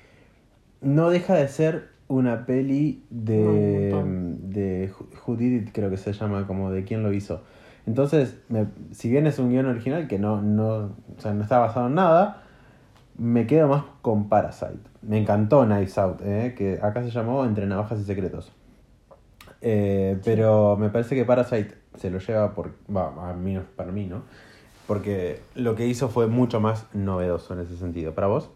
no 0.84 1.10
deja 1.10 1.34
de 1.34 1.48
ser 1.48 1.88
una 2.08 2.46
peli 2.46 3.04
de, 3.10 3.90
No, 3.92 4.48
de 4.50 4.92
Who- 5.26 5.36
Did 5.36 5.62
It, 5.62 5.70
creo 5.72 5.90
que 5.90 5.96
se 5.96 6.12
llama, 6.12 6.46
como 6.46 6.70
de 6.70 6.84
quién 6.84 7.02
lo 7.02 7.12
hizo. 7.12 7.42
Entonces, 7.86 8.38
me- 8.48 8.66
si 8.92 9.10
bien 9.10 9.26
es 9.26 9.38
un 9.38 9.50
guion 9.50 9.66
original 9.66 10.06
que 10.08 10.18
no, 10.18 10.40
no, 10.42 10.66
o 11.16 11.20
sea, 11.20 11.32
no 11.34 11.42
está 11.42 11.58
basado 11.58 11.88
en 11.88 11.94
nada, 11.94 12.42
me 13.18 13.46
quedo 13.46 13.68
más 13.68 13.84
con 14.02 14.28
Parasite. 14.28 14.78
Me 15.02 15.18
encantó 15.18 15.64
Knives 15.64 15.96
Out, 15.98 16.20
eh, 16.22 16.54
que 16.56 16.78
acá 16.82 17.02
se 17.02 17.10
llamó 17.10 17.44
Entre 17.44 17.66
Navajas 17.66 18.00
y 18.00 18.04
Secretos. 18.04 18.52
Eh, 19.60 20.18
pero 20.24 20.76
me 20.76 20.90
parece 20.90 21.14
que 21.14 21.24
Parasite 21.24 21.74
se 21.96 22.10
lo 22.10 22.18
lleva 22.18 22.54
por. 22.54 22.72
Va, 22.94 23.30
a 23.30 23.34
mí, 23.34 23.54
no- 23.54 23.62
para 23.76 23.92
mí, 23.92 24.06
¿no? 24.06 24.22
porque 24.86 25.40
lo 25.54 25.74
que 25.76 25.86
hizo 25.86 26.10
fue 26.10 26.26
mucho 26.26 26.60
más 26.60 26.84
novedoso 26.92 27.54
en 27.54 27.60
ese 27.60 27.74
sentido. 27.78 28.12
¿Para 28.14 28.26
vos? 28.26 28.50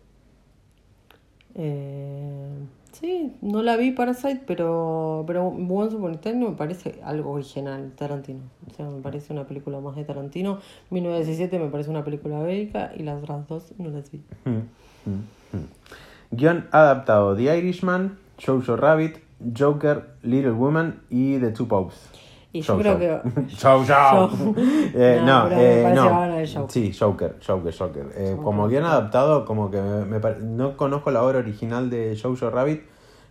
Eh, 1.61 2.49
sí, 2.93 3.37
no 3.43 3.63
la 3.63 3.77
vi 3.77 3.91
Parasite, 3.91 4.43
pero, 4.47 5.25
pero 5.27 5.49
Once 5.49 5.97
Upon 5.97 6.21
a 6.25 6.33
me 6.33 6.53
parece 6.53 7.01
algo 7.05 7.33
original, 7.33 7.93
Tarantino. 7.97 8.43
O 8.71 8.75
sea, 8.75 8.89
me 8.89 9.03
parece 9.03 9.33
una 9.33 9.45
película 9.45 9.81
más 9.81 9.97
de 9.97 10.05
Tarantino. 10.05 10.61
1917 10.91 11.59
me 11.59 11.69
parece 11.69 11.91
una 11.91 12.05
película 12.05 12.41
bélica 12.41 12.93
y 12.97 13.03
las 13.03 13.21
otras 13.23 13.49
dos 13.49 13.75
no 13.77 13.91
las 13.91 14.11
vi. 14.13 14.19
Mm, 14.45 14.51
mm, 14.51 15.57
mm. 15.57 15.67
Guión 16.31 16.69
adaptado: 16.71 17.35
The 17.35 17.59
Irishman, 17.59 18.19
Jojo 18.45 18.77
Rabbit, 18.77 19.17
Joker, 19.57 20.11
Little 20.23 20.53
Woman 20.53 21.01
y 21.11 21.39
The 21.39 21.51
Two 21.51 21.67
Popes. 21.67 22.28
Y 22.59 22.63
yo 22.63 22.79
creo 22.79 22.99
que. 22.99 23.21
Show, 23.49 23.85
show. 23.85 23.87
Show. 24.31 24.55
Eh, 24.95 25.21
No, 25.25 25.49
eh, 25.51 25.93
no. 25.95 26.07
que 26.09 26.47
Joker. 26.47 26.71
Sí, 26.71 26.93
Joker, 26.99 27.37
Joker, 27.47 27.75
Joker. 27.77 28.07
Eh, 28.15 28.37
como 28.43 28.69
guion 28.69 28.85
sí. 28.85 28.91
adaptado, 28.91 29.45
como 29.45 29.71
que 29.71 29.81
me, 29.81 30.05
me 30.05 30.21
pare- 30.21 30.41
no 30.41 30.77
conozco 30.77 31.11
la 31.11 31.23
obra 31.23 31.39
original 31.39 31.91
de 31.91 32.19
Jojo 32.21 32.51
Rabbit, 32.51 32.83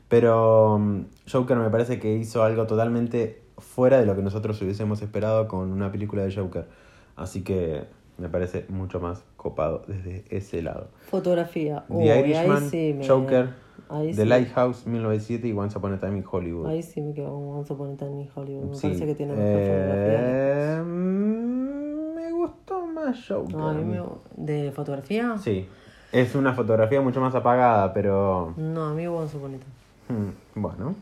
pero 0.07 0.77
mm, 0.79 1.01
Joker 1.31 1.57
me 1.57 1.69
parece 1.69 1.99
que 1.99 2.13
hizo 2.13 2.43
algo 2.43 2.65
totalmente 2.67 3.41
fuera 3.57 3.99
de 3.99 4.05
lo 4.05 4.15
que 4.15 4.21
nosotros 4.21 4.61
hubiésemos 4.61 5.01
esperado 5.01 5.47
con 5.47 5.71
una 5.71 5.91
película 5.91 6.23
de 6.23 6.33
Joker. 6.33 6.67
Así 7.15 7.43
que 7.43 7.85
me 8.17 8.29
parece 8.29 8.65
mucho 8.69 8.99
más 8.99 9.23
copado 9.35 9.83
desde 9.87 10.23
ese 10.29 10.61
lado. 10.61 10.87
Fotografía. 11.09 11.83
The 11.87 11.93
Uy, 11.93 12.09
ahí 12.09 12.19
Irishman, 12.31 12.69
sí 12.69 12.95
me- 12.97 13.07
Joker, 13.07 13.49
ahí 13.89 14.07
The 14.13 14.23
sí. 14.23 14.27
Lighthouse 14.27 14.85
1907 14.85 15.47
y 15.47 15.53
Once 15.53 15.77
Upon 15.77 15.93
a 15.93 15.99
Time 15.99 16.17
in 16.19 16.25
Hollywood. 16.29 16.67
Ahí 16.67 16.83
sí 16.83 17.01
me 17.01 17.13
quedo 17.13 17.29
con 17.33 17.57
Once 17.59 17.73
Upon 17.73 17.91
a 17.93 17.97
Time 17.97 18.21
in 18.21 18.29
Hollywood. 18.33 18.69
Me 18.69 18.75
Sí, 18.75 18.87
parece 18.87 19.05
que 19.05 19.15
tiene 19.15 19.33
mejor 19.33 19.45
eh, 19.59 20.81
mm, 20.85 22.15
me 22.15 22.31
gustó 22.31 22.85
más 22.87 23.17
Joker. 23.27 23.51
fotografía. 23.51 24.03
Me- 24.35 24.43
¿De 24.45 24.71
fotografía? 24.71 25.37
Sí, 25.37 25.67
es 26.11 26.35
una 26.35 26.53
fotografía 26.53 27.01
mucho 27.01 27.21
más 27.21 27.35
apagada, 27.35 27.93
pero 27.93 28.53
No, 28.57 28.85
a 28.85 28.93
mí 28.93 29.07
Once 29.07 29.35
Upon 29.37 29.55
a 29.55 29.57
Time. 29.57 30.19
mm, 30.19 30.61
bueno. 30.61 30.95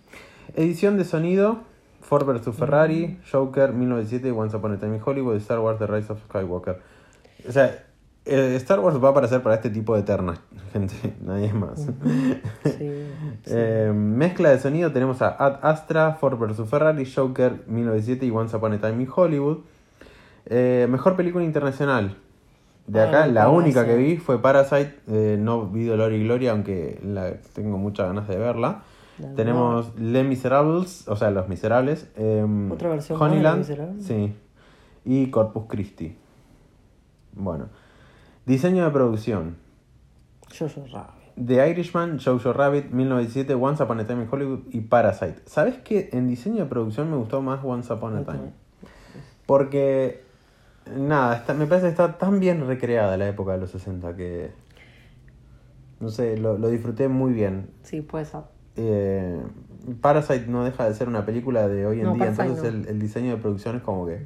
Edición 0.56 0.98
de 0.98 1.06
sonido, 1.06 1.60
Ford 2.02 2.26
vs 2.26 2.56
Ferrari, 2.56 3.18
Joker 3.32 3.74
1907 3.74 4.28
y 4.28 4.32
Once 4.32 4.56
Upon 4.56 4.74
a 4.74 4.80
Time 4.80 4.96
in 4.98 5.02
Hollywood, 5.04 5.36
Star 5.38 5.60
Wars 5.60 5.80
The 5.80 5.88
Rise 5.88 6.12
of 6.14 6.20
Skywalker. 6.30 6.80
O 7.48 7.52
sea, 7.52 7.85
eh, 8.26 8.56
Star 8.58 8.80
Wars 8.80 9.02
va 9.04 9.10
a 9.10 9.12
aparecer 9.12 9.42
para 9.44 9.56
este 9.56 9.70
tipo 9.70 9.96
de 9.96 10.04
ternas, 10.04 10.40
gente, 10.74 10.96
nadie 11.24 11.54
más. 11.54 11.80
Sí, 12.64 12.72
sí. 12.72 13.04
Eh, 13.48 13.92
mezcla 13.96 14.50
de 14.50 14.60
sonido 14.60 14.92
tenemos 14.92 15.22
a 15.22 15.30
Ad 15.30 15.60
Astra, 15.62 16.14
Ford 16.14 16.38
vs 16.38 16.68
Ferrari, 16.70 17.06
Joker 17.12 17.64
1907 17.68 18.26
y 18.26 18.32
Once 18.32 18.56
Upon 18.56 18.74
a 18.74 18.78
Time 18.80 19.04
in 19.04 19.10
Hollywood. 19.14 19.58
Eh, 20.48 20.88
mejor 20.90 21.16
película 21.16 21.44
internacional. 21.44 22.18
De 22.88 23.02
Ah, 23.02 23.08
acá, 23.10 23.28
la 23.28 23.50
única 23.50 23.84
que 23.86 23.96
vi 23.96 24.18
fue 24.18 24.40
Parasite. 24.42 25.38
No 25.40 25.66
vi 25.68 25.86
Dolor 25.86 26.14
y 26.14 26.24
Gloria, 26.24 26.52
aunque 26.52 27.00
la, 27.04 27.34
tengo 27.54 27.78
muchas 27.80 28.08
ganas 28.08 28.28
de 28.28 28.38
verla. 28.38 28.84
La 29.18 29.34
Tenemos 29.34 29.98
Les 29.98 30.24
Miserables, 30.26 31.08
o 31.08 31.16
sea, 31.16 31.32
Los 31.32 31.48
Miserables. 31.48 32.08
em, 32.16 32.72
Otra 32.72 32.90
versión 32.90 33.18
de 33.18 33.26
Honeyland. 33.26 33.58
Los 33.60 33.70
Miserables. 33.70 34.06
Sí. 34.06 34.34
Y 35.06 35.32
Corpus 35.32 35.64
Christi. 35.68 36.16
Bueno. 37.34 37.70
Diseño 38.46 38.86
de 38.86 38.92
producción. 38.92 39.56
Jojo 40.58 40.86
Rabbit. 40.92 41.16
The 41.46 41.70
Irishman, 41.70 42.20
Jojo 42.20 42.54
Rabbit, 42.54 42.92
1907, 42.92 43.56
Once 43.56 43.84
Upon 43.84 44.00
a 44.00 44.06
Time 44.08 44.24
in 44.24 44.30
Hollywood 44.32 44.60
y 44.72 44.82
Parasite. 44.82 45.42
¿Sabes 45.46 45.76
qué? 45.84 46.10
En 46.14 46.28
diseño 46.28 46.64
de 46.64 46.66
producción 46.70 47.10
me 47.10 47.18
gustó 47.18 47.42
más 47.42 47.60
Once 47.64 47.92
Upon 47.92 48.16
a. 48.18 48.24
Time. 48.24 48.54
Porque, 49.46 50.24
nada, 50.96 51.36
está- 51.38 51.54
me 51.54 51.66
parece 51.66 51.88
que 51.88 51.92
está 51.92 52.18
tan 52.18 52.40
bien 52.40 52.66
recreada 52.68 53.18
la 53.18 53.28
época 53.28 53.54
de 53.54 53.58
los 53.60 53.72
60 53.72 54.16
que, 54.16 54.52
no 56.00 56.10
sé, 56.10 56.38
lo, 56.38 56.58
lo 56.58 56.70
disfruté 56.70 57.08
muy 57.10 57.34
bien. 57.34 57.70
Sí, 57.84 58.02
puede 58.02 58.26
ser. 58.26 58.42
Eh, 58.78 59.42
Parasite 60.02 60.48
no 60.48 60.64
deja 60.64 60.88
de 60.88 60.94
ser 60.94 61.08
una 61.10 61.26
película 61.26 61.68
de 61.68 61.86
hoy 61.86 62.00
en 62.00 62.06
No, 62.06 62.14
día, 62.14 62.26
Parasite 62.26 62.44
entonces 62.48 62.74
no. 62.74 62.80
el, 62.82 62.88
el 62.88 63.00
diseño 63.00 63.32
de 63.36 63.42
producción 63.42 63.76
es 63.78 63.82
como 63.82 64.06
que 64.06 64.26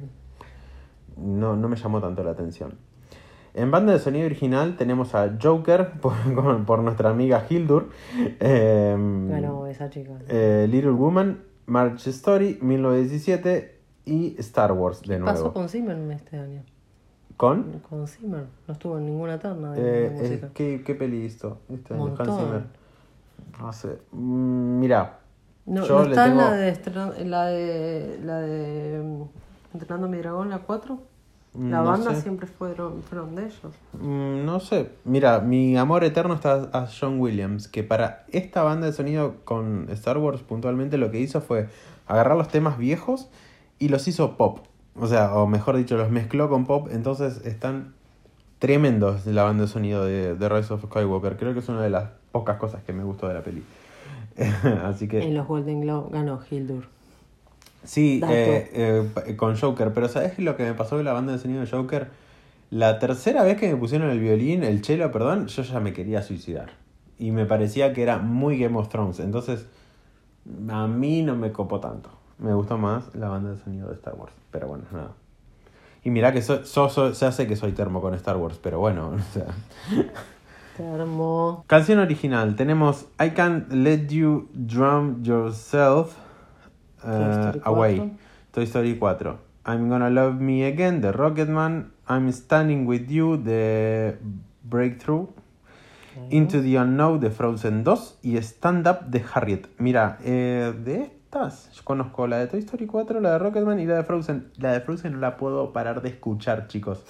no, 1.16 1.56
no 1.56 1.68
me 1.68 1.76
llamó 1.76 2.00
tanto 2.00 2.22
la 2.22 2.30
atención. 2.30 2.74
En 3.54 3.70
banda 3.70 3.92
de 3.92 3.98
sonido 3.98 4.26
original 4.26 4.76
tenemos 4.76 5.14
a 5.14 5.36
Joker 5.42 5.92
por, 6.00 6.12
por 6.64 6.78
nuestra 6.80 7.10
amiga 7.10 7.44
Hildur, 7.48 7.88
eh, 8.38 8.94
Bueno, 8.98 9.66
esa 9.66 9.90
chica. 9.90 10.12
eh, 10.28 10.66
Little 10.70 10.92
Woman, 10.92 11.42
March 11.66 12.06
Story 12.08 12.58
1917 12.62 13.78
y 14.06 14.36
Star 14.38 14.72
Wars 14.72 15.02
de 15.02 15.18
¿Qué 15.18 15.24
pasó 15.24 15.38
nuevo. 15.40 15.52
con 15.54 15.68
Zimmer 15.68 15.96
este 16.12 16.38
año? 16.38 16.62
¿Con? 17.36 17.80
Con 17.88 18.06
Zimmer. 18.06 18.44
No 18.68 18.72
estuvo 18.74 18.98
en 18.98 19.06
ninguna 19.06 19.38
terna 19.38 19.72
de, 19.72 19.80
Eh, 19.80 20.10
de 20.10 20.10
música. 20.10 20.48
¿qué, 20.54 20.82
¿Qué 20.84 20.94
peli 20.94 21.24
hizo? 21.24 21.58
Este. 21.68 21.94
Zimmer. 21.94 22.64
No 23.60 23.72
sé. 23.72 23.98
Mm, 24.12 24.78
Mira, 24.78 25.18
No, 25.66 25.84
yo 25.86 26.02
no 26.04 26.10
está 26.10 26.24
tengo- 26.26 26.40
la 26.42 26.52
de, 26.52 27.24
la 27.24 27.46
de. 27.46 28.20
La 28.24 28.38
de. 28.40 29.00
mm, 29.02 29.22
Entrenando 29.74 30.06
a 30.06 30.10
mi 30.10 30.18
dragón, 30.18 30.50
la 30.50 30.58
4. 30.58 30.98
La 31.58 31.78
No 31.78 31.84
banda 31.84 32.14
sé. 32.14 32.22
siempre 32.22 32.46
fueron, 32.46 33.02
fueron 33.02 33.34
de 33.34 33.46
ellos. 33.46 33.72
Mm, 34.00 34.44
No 34.44 34.60
sé, 34.60 34.90
mira, 35.04 35.40
mi 35.40 35.76
amor 35.76 36.04
eterno 36.04 36.34
está 36.34 36.68
a 36.72 36.86
John 36.86 37.18
Williams, 37.20 37.66
que 37.66 37.82
para 37.82 38.24
esta 38.30 38.62
banda 38.62 38.86
de 38.86 38.92
sonido 38.92 39.34
con 39.44 39.88
Star 39.90 40.18
Wars 40.18 40.42
puntualmente 40.42 40.96
lo 40.96 41.10
que 41.10 41.18
hizo 41.18 41.40
fue 41.40 41.68
agarrar 42.06 42.36
los 42.36 42.48
temas 42.48 42.78
viejos 42.78 43.28
y 43.80 43.88
los 43.88 44.06
hizo 44.06 44.36
pop. 44.36 44.60
O 44.94 45.06
sea, 45.08 45.34
o 45.34 45.46
mejor 45.46 45.76
dicho, 45.76 45.96
los 45.96 46.10
mezcló 46.10 46.48
con 46.48 46.66
pop, 46.66 46.88
entonces 46.92 47.44
están 47.44 47.94
tremendos 48.60 49.26
la 49.26 49.42
banda 49.42 49.62
de 49.64 49.68
sonido 49.68 50.04
de, 50.04 50.34
de 50.36 50.48
Rise 50.48 50.74
of 50.74 50.84
Skywalker. 50.84 51.36
Creo 51.36 51.52
que 51.54 51.60
es 51.60 51.68
una 51.68 51.82
de 51.82 51.90
las 51.90 52.10
pocas 52.30 52.58
cosas 52.58 52.82
que 52.84 52.92
me 52.92 53.02
gustó 53.02 53.26
de 53.26 53.34
la 53.34 53.42
peli. 53.42 53.64
Así 54.84 55.08
que... 55.08 55.20
En 55.22 55.34
los 55.34 55.46
Golden 55.48 55.80
Globe 55.80 56.10
ganó 56.12 56.40
Hildur. 56.48 56.84
Sí, 57.84 58.20
eh, 58.28 59.08
eh, 59.26 59.36
con 59.36 59.56
Joker, 59.56 59.92
pero 59.94 60.08
¿sabes 60.08 60.38
lo 60.38 60.56
que 60.56 60.64
me 60.64 60.74
pasó 60.74 60.96
con 60.96 61.04
la 61.04 61.12
banda 61.12 61.32
de 61.32 61.38
sonido 61.38 61.60
de 61.62 61.66
Joker? 61.70 62.08
La 62.70 62.98
tercera 62.98 63.42
vez 63.42 63.56
que 63.58 63.68
me 63.68 63.76
pusieron 63.76 64.10
el 64.10 64.20
violín, 64.20 64.62
el 64.62 64.84
cello, 64.84 65.10
perdón, 65.10 65.46
yo 65.48 65.62
ya 65.62 65.80
me 65.80 65.92
quería 65.92 66.22
suicidar. 66.22 66.70
Y 67.18 67.32
me 67.32 67.46
parecía 67.46 67.92
que 67.92 68.02
era 68.02 68.18
muy 68.18 68.58
Game 68.58 68.78
of 68.78 68.88
Thrones, 68.88 69.18
entonces 69.20 69.66
a 70.70 70.86
mí 70.86 71.22
no 71.22 71.36
me 71.36 71.52
copó 71.52 71.80
tanto. 71.80 72.10
Me 72.38 72.54
gustó 72.54 72.78
más 72.78 73.14
la 73.14 73.28
banda 73.28 73.50
de 73.52 73.58
sonido 73.58 73.88
de 73.88 73.94
Star 73.94 74.14
Wars, 74.14 74.32
pero 74.50 74.68
bueno, 74.68 74.84
nada. 74.92 75.12
Y 76.04 76.10
mirá 76.10 76.32
que 76.32 76.40
so, 76.42 76.64
so- 76.64 76.88
so- 76.88 77.14
se 77.14 77.26
hace 77.26 77.46
que 77.46 77.56
soy 77.56 77.72
termo 77.72 78.00
con 78.00 78.14
Star 78.14 78.36
Wars, 78.36 78.58
pero 78.62 78.78
bueno, 78.78 79.08
o 79.16 79.32
sea. 79.34 79.46
Termo. 80.76 81.64
Canción 81.66 81.98
original, 81.98 82.56
tenemos 82.56 83.06
I 83.22 83.30
Can't 83.30 83.70
Let 83.72 84.06
You 84.08 84.48
Drown 84.54 85.22
Yourself 85.24 86.14
uh, 87.04 87.32
Story 87.50 87.60
Away, 87.64 87.96
4. 87.96 88.10
Toy 88.52 88.66
Story 88.66 88.94
4. 88.94 89.36
I'm 89.66 89.88
Gonna 89.88 90.10
Love 90.10 90.40
Me 90.40 90.64
Again, 90.64 91.00
The 91.00 91.12
Rocketman, 91.12 91.90
I'm 92.08 92.32
Standing 92.32 92.86
With 92.86 93.08
You, 93.10 93.36
The 93.36 94.16
Breakthrough, 94.64 95.26
Into 96.30 96.60
the 96.62 96.76
Unknown, 96.76 97.20
The 97.20 97.30
Frozen 97.30 97.84
2 97.84 98.18
y 98.22 98.36
Stand 98.38 98.86
Up 98.88 99.02
de 99.10 99.22
Harriet. 99.32 99.68
Mira, 99.78 100.18
eh, 100.24 100.72
de 100.84 101.02
estas 101.24 101.70
yo 101.72 101.82
conozco 101.84 102.26
la 102.26 102.38
de 102.38 102.46
Toy 102.48 102.58
Story 102.60 102.86
4, 102.86 103.20
la 103.20 103.32
de 103.32 103.38
Rocketman 103.38 103.78
y 103.80 103.86
la 103.86 103.96
de 103.96 104.04
Frozen. 104.04 104.50
La 104.58 104.72
de 104.72 104.80
Frozen 104.80 105.12
no 105.12 105.18
la 105.18 105.36
puedo 105.36 105.72
parar 105.72 106.02
de 106.02 106.08
escuchar, 106.08 106.66
chicos. 106.66 107.04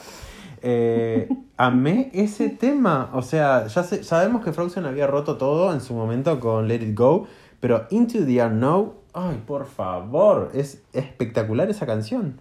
Eh, 0.62 1.28
amé 1.56 2.10
ese 2.12 2.50
tema. 2.50 3.10
O 3.14 3.22
sea, 3.22 3.66
ya 3.66 3.82
sé- 3.82 4.04
sabemos 4.04 4.44
que 4.44 4.52
Frozen 4.52 4.84
había 4.84 5.06
roto 5.06 5.36
todo 5.38 5.72
en 5.72 5.80
su 5.80 5.94
momento 5.94 6.38
con 6.38 6.68
Let 6.68 6.82
It 6.82 6.94
Go, 6.98 7.26
pero 7.60 7.86
Into 7.90 8.24
the 8.26 8.42
Unknown, 8.44 8.92
ay, 9.14 9.42
por 9.46 9.66
favor, 9.66 10.50
es 10.54 10.82
espectacular 10.92 11.68
esa 11.70 11.86
canción. 11.86 12.38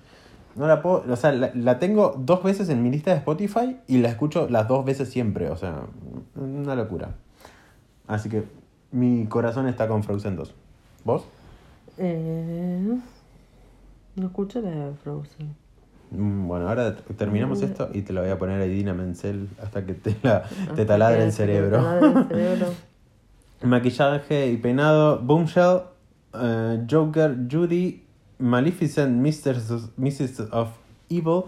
No 0.56 0.68
la 0.68 0.82
puedo, 0.82 1.04
o 1.12 1.16
sea, 1.16 1.32
la, 1.32 1.52
la 1.54 1.80
tengo 1.80 2.16
dos 2.18 2.44
veces 2.44 2.70
en 2.70 2.82
mi 2.84 2.90
lista 2.90 3.12
de 3.12 3.18
Spotify 3.18 3.78
y 3.88 4.00
la 4.00 4.10
escucho 4.10 4.48
las 4.50 4.68
dos 4.68 4.84
veces 4.84 5.10
siempre, 5.10 5.50
o 5.50 5.56
sea, 5.56 5.84
una 6.36 6.76
locura. 6.76 7.16
Así 8.08 8.30
que 8.30 8.44
mi 8.92 9.26
corazón 9.28 9.68
está 9.68 9.88
con 9.88 10.04
Frozen 10.04 10.36
2. 10.36 10.54
¿Vos? 11.06 11.24
Eh, 11.98 12.98
no 14.16 14.26
escuché 14.26 14.62
la 14.62 14.70
de 14.72 14.94
Frozen. 15.04 15.56
Mm, 16.12 16.48
Bueno, 16.48 16.68
ahora 16.68 16.96
terminamos 17.18 17.62
esto 17.62 17.90
y 17.94 18.02
te 18.02 18.14
lo 18.14 18.22
voy 18.22 18.32
a 18.32 18.40
poner 18.40 18.60
a 18.60 18.66
Idina 18.66 18.94
Menzel 18.96 19.48
hasta 19.62 19.86
que 19.86 19.94
te, 19.94 20.16
la, 20.24 20.44
te 20.76 20.86
taladre 20.86 21.24
el 21.24 21.32
cerebro. 21.32 21.78
te 21.78 21.84
taladre 21.84 22.08
el 22.22 22.28
cerebro. 22.28 22.68
Maquillaje 23.62 24.48
y 24.52 24.58
peinado, 24.58 25.20
Boomshell, 25.20 25.82
eh, 26.34 26.86
Joker, 26.90 27.38
Judy, 27.52 28.04
Maleficent, 28.40 29.18
Mistress 29.18 29.70
of, 29.72 29.90
Mistress 29.98 30.40
of 30.52 30.70
Evil, 31.10 31.44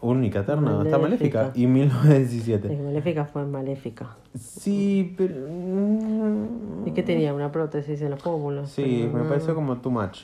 única 0.00 0.40
eterna, 0.40 0.82
está 0.84 0.98
Maléfica. 0.98 1.52
y 1.54 1.66
1917. 1.66 2.72
Es 2.72 2.80
Maléfica 2.80 3.24
fue 3.24 3.44
Maléfica. 3.46 4.16
Sí, 4.38 5.14
pero... 5.16 5.34
¿Y 6.86 6.90
qué 6.92 7.02
tenía? 7.02 7.34
¿Una 7.34 7.50
prótesis 7.52 8.00
en 8.02 8.10
los 8.10 8.22
pómulos? 8.22 8.70
Sí, 8.70 9.02
Pero 9.06 9.12
me 9.18 9.22
no- 9.24 9.28
pareció 9.28 9.54
como 9.54 9.76
too 9.78 9.90
much. 9.90 10.20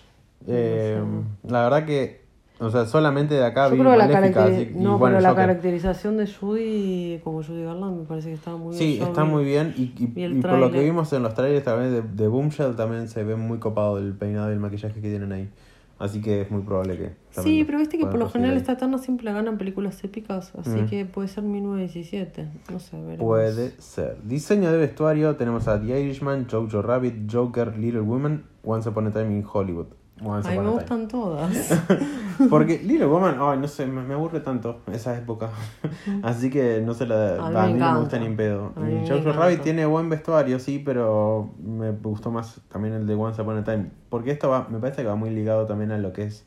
Eh, 0.46 1.00
la 1.48 1.62
verdad 1.64 1.84
que 1.86 2.23
O 2.60 2.70
sea, 2.70 2.86
solamente 2.86 3.34
de 3.34 3.44
acá 3.44 3.66
Yo 3.68 3.74
vi 3.74 3.80
creo 3.80 3.96
la, 3.96 4.06
Maléfica, 4.06 4.44
así- 4.44 4.70
no, 4.76 4.96
bueno, 4.96 5.16
pero 5.16 5.20
la 5.22 5.28
Joker. 5.30 5.46
caracterización 5.46 6.16
de 6.16 6.26
Judy 6.28 7.20
como 7.24 7.42
Judy 7.42 7.64
Garland 7.64 7.98
me 8.00 8.04
parece 8.06 8.28
que 8.28 8.34
estaba 8.34 8.56
muy 8.56 8.76
bien. 8.76 8.78
Sí, 8.78 9.02
está 9.02 9.24
muy 9.24 9.44
bien. 9.44 9.74
Y, 9.76 9.82
y- 9.98 10.12
y 10.24 10.40
por 10.40 10.58
lo 10.58 10.70
que 10.70 10.80
vimos 10.84 11.12
en 11.12 11.24
los 11.24 11.34
trailers 11.34 11.64
también 11.64 11.92
de, 11.92 12.02
de 12.02 12.28
Boomshell 12.28 12.76
también 12.76 13.08
se 13.08 13.24
ve 13.24 13.34
muy 13.34 13.58
copado 13.58 13.98
el 13.98 14.12
peinado 14.14 14.50
y 14.50 14.52
el 14.52 14.60
maquillaje 14.60 14.94
que 15.00 15.08
tienen 15.08 15.32
ahí. 15.32 15.50
Así 15.98 16.20
que 16.20 16.40
es 16.42 16.50
muy 16.50 16.62
probable 16.62 16.96
que. 16.96 17.12
Sí, 17.40 17.62
pero 17.64 17.78
viste 17.78 17.98
que 17.98 18.06
por 18.06 18.18
lo 18.18 18.28
general 18.28 18.56
esta 18.56 18.72
eterna 18.72 18.98
siempre 18.98 19.24
la 19.24 19.32
ganan 19.32 19.58
películas 19.58 20.02
épicas, 20.04 20.52
así 20.58 20.70
Mm. 20.82 20.86
que 20.86 21.06
puede 21.06 21.28
ser 21.28 21.44
1917. 21.44 22.46
No 22.72 22.78
sé, 22.80 22.96
veremos. 22.96 23.18
Puede 23.26 23.70
ser. 23.80 24.16
Diseño 24.24 24.70
de 24.72 24.78
vestuario: 24.78 25.36
tenemos 25.36 25.66
a 25.68 25.80
The 25.80 26.00
Irishman, 26.00 26.46
Jojo 26.50 26.82
Rabbit, 26.82 27.30
Joker, 27.32 27.76
Little 27.78 28.00
Women, 28.02 28.44
Once 28.64 28.88
Upon 28.88 29.06
a 29.08 29.12
Time 29.12 29.36
in 29.36 29.44
Hollywood. 29.50 29.86
Once 30.22 30.48
Ay, 30.48 30.58
me 30.60 30.66
a 30.66 30.70
gustan 30.70 31.08
todas. 31.08 31.82
Porque 32.50 32.78
Little 32.78 33.06
Woman, 33.06 33.36
ay, 33.40 33.58
no 33.58 33.66
sé, 33.66 33.86
me, 33.86 34.02
me 34.02 34.14
aburre 34.14 34.40
tanto 34.40 34.80
esa 34.92 35.16
época. 35.18 35.50
Así 36.22 36.50
que 36.50 36.80
no 36.80 36.94
se 36.94 37.06
la. 37.06 37.44
A 37.44 37.50
mí 37.50 37.56
a 37.56 37.66
mí 37.66 37.72
no 37.74 37.92
me 37.94 38.00
gusta 38.00 38.18
ni 38.20 38.26
en 38.26 38.36
pedo. 38.36 38.72
A 38.76 38.88
Y 38.88 39.08
Jojo. 39.08 39.32
Rabbit 39.32 39.62
tiene 39.62 39.86
buen 39.86 40.08
vestuario, 40.08 40.60
sí, 40.60 40.80
pero 40.84 41.52
me 41.58 41.90
gustó 41.90 42.30
más 42.30 42.60
también 42.68 42.94
el 42.94 43.06
de 43.06 43.14
Once 43.14 43.42
Upon 43.42 43.58
a 43.58 43.64
Time. 43.64 43.90
Porque 44.08 44.30
esto 44.30 44.48
va, 44.48 44.68
me 44.68 44.78
parece 44.78 45.02
que 45.02 45.08
va 45.08 45.16
muy 45.16 45.30
ligado 45.30 45.66
también 45.66 45.90
a 45.90 45.98
lo 45.98 46.12
que 46.12 46.24
es 46.24 46.46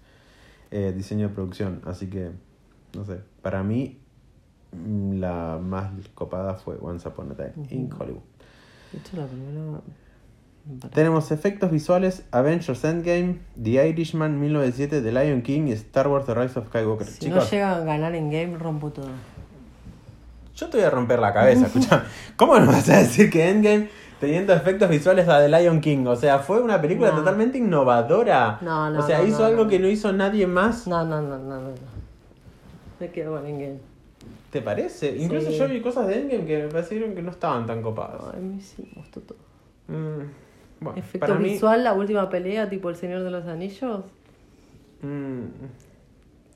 eh, 0.71 0.93
diseño 0.95 1.27
de 1.27 1.33
producción. 1.33 1.81
Así 1.85 2.09
que, 2.09 2.31
no 2.95 3.03
sé, 3.03 3.19
para 3.41 3.63
mí 3.63 3.99
mm, 4.71 5.19
la 5.19 5.59
más 5.61 5.91
copada 6.15 6.55
fue 6.55 6.77
Once 6.79 7.07
Upon 7.07 7.31
a 7.31 7.35
Time 7.35 7.67
in 7.69 7.89
Hollywood. 7.91 8.23
De 8.93 8.99
hecho, 8.99 9.17
la 9.17 9.25
primera. 9.25 9.81
Tenemos 10.93 11.31
efectos 11.31 11.71
visuales, 11.71 12.23
Avengers 12.31 12.83
Endgame, 12.83 13.39
The 13.61 13.87
Irishman 13.89 14.39
1907, 14.39 15.01
The 15.01 15.11
Lion 15.11 15.41
King 15.41 15.67
y 15.67 15.71
Star 15.73 16.07
Wars 16.07 16.25
The 16.25 16.33
Rise 16.33 16.59
of 16.59 16.67
Skywalker. 16.67 17.05
Si 17.07 17.19
Chicos, 17.19 17.45
no 17.45 17.49
llega 17.49 17.75
a 17.75 17.79
ganar 17.81 18.15
en 18.15 18.29
game, 18.29 18.57
rompo 18.57 18.89
todo. 18.91 19.07
yo 20.55 20.69
te 20.69 20.77
voy 20.77 20.85
a 20.85 20.89
romper 20.89 21.19
la 21.19 21.33
cabeza, 21.33 21.65
escucha. 21.67 22.03
¿Cómo 22.35 22.59
no 22.59 22.67
vas 22.67 22.89
a 22.89 22.97
decir 22.97 23.29
que 23.29 23.49
Endgame 23.49 23.89
teniendo 24.19 24.53
efectos 24.53 24.89
visuales 24.89 25.27
a 25.29 25.39
The 25.39 25.47
Lion 25.49 25.79
King? 25.79 26.05
O 26.07 26.15
sea, 26.15 26.39
fue 26.39 26.61
una 26.61 26.81
película 26.81 27.11
No. 27.11 27.17
totalmente 27.17 27.57
innovadora. 27.59 28.57
No, 28.61 28.89
no, 28.89 28.99
O 28.99 29.05
sea, 29.07 29.19
no, 29.19 29.27
hizo 29.27 29.39
no, 29.39 29.45
algo 29.45 29.67
que 29.67 29.79
no 29.79 29.87
hizo 29.87 30.11
nadie 30.11 30.47
más. 30.47 30.87
No, 30.87 31.05
no, 31.05 31.21
no, 31.21 31.37
no, 31.37 31.61
no. 31.61 31.61
no. 31.61 31.97
Me 32.99 33.09
quedo 33.11 33.35
con 33.35 33.45
en 33.45 33.59
game. 33.59 33.79
¿Te 34.51 34.61
parece? 34.61 35.15
Incluso 35.17 35.51
yo 35.51 35.67
vi 35.67 35.81
cosas 35.81 36.07
de 36.07 36.19
Endgame 36.21 36.45
que 36.45 36.63
me 36.63 36.67
parecieron 36.69 37.13
que 37.13 37.21
no 37.21 37.31
estaban 37.31 37.65
tan 37.65 37.81
copadas. 37.81 38.21
Ay, 38.33 38.39
a 38.39 38.41
mí 38.41 38.59
sí 38.61 38.83
me 38.93 39.01
gustó 39.01 39.21
todo. 39.21 39.37
Mm, 39.87 40.23
bueno, 40.79 40.99
Efecto 40.99 41.19
para 41.27 41.39
mí... 41.39 41.49
visual, 41.49 41.83
la 41.83 41.93
última 41.93 42.29
pelea, 42.29 42.69
tipo 42.69 42.89
El 42.89 42.95
Señor 42.95 43.23
de 43.23 43.31
los 43.31 43.45
Anillos. 43.45 44.03
Mm, 45.01 45.45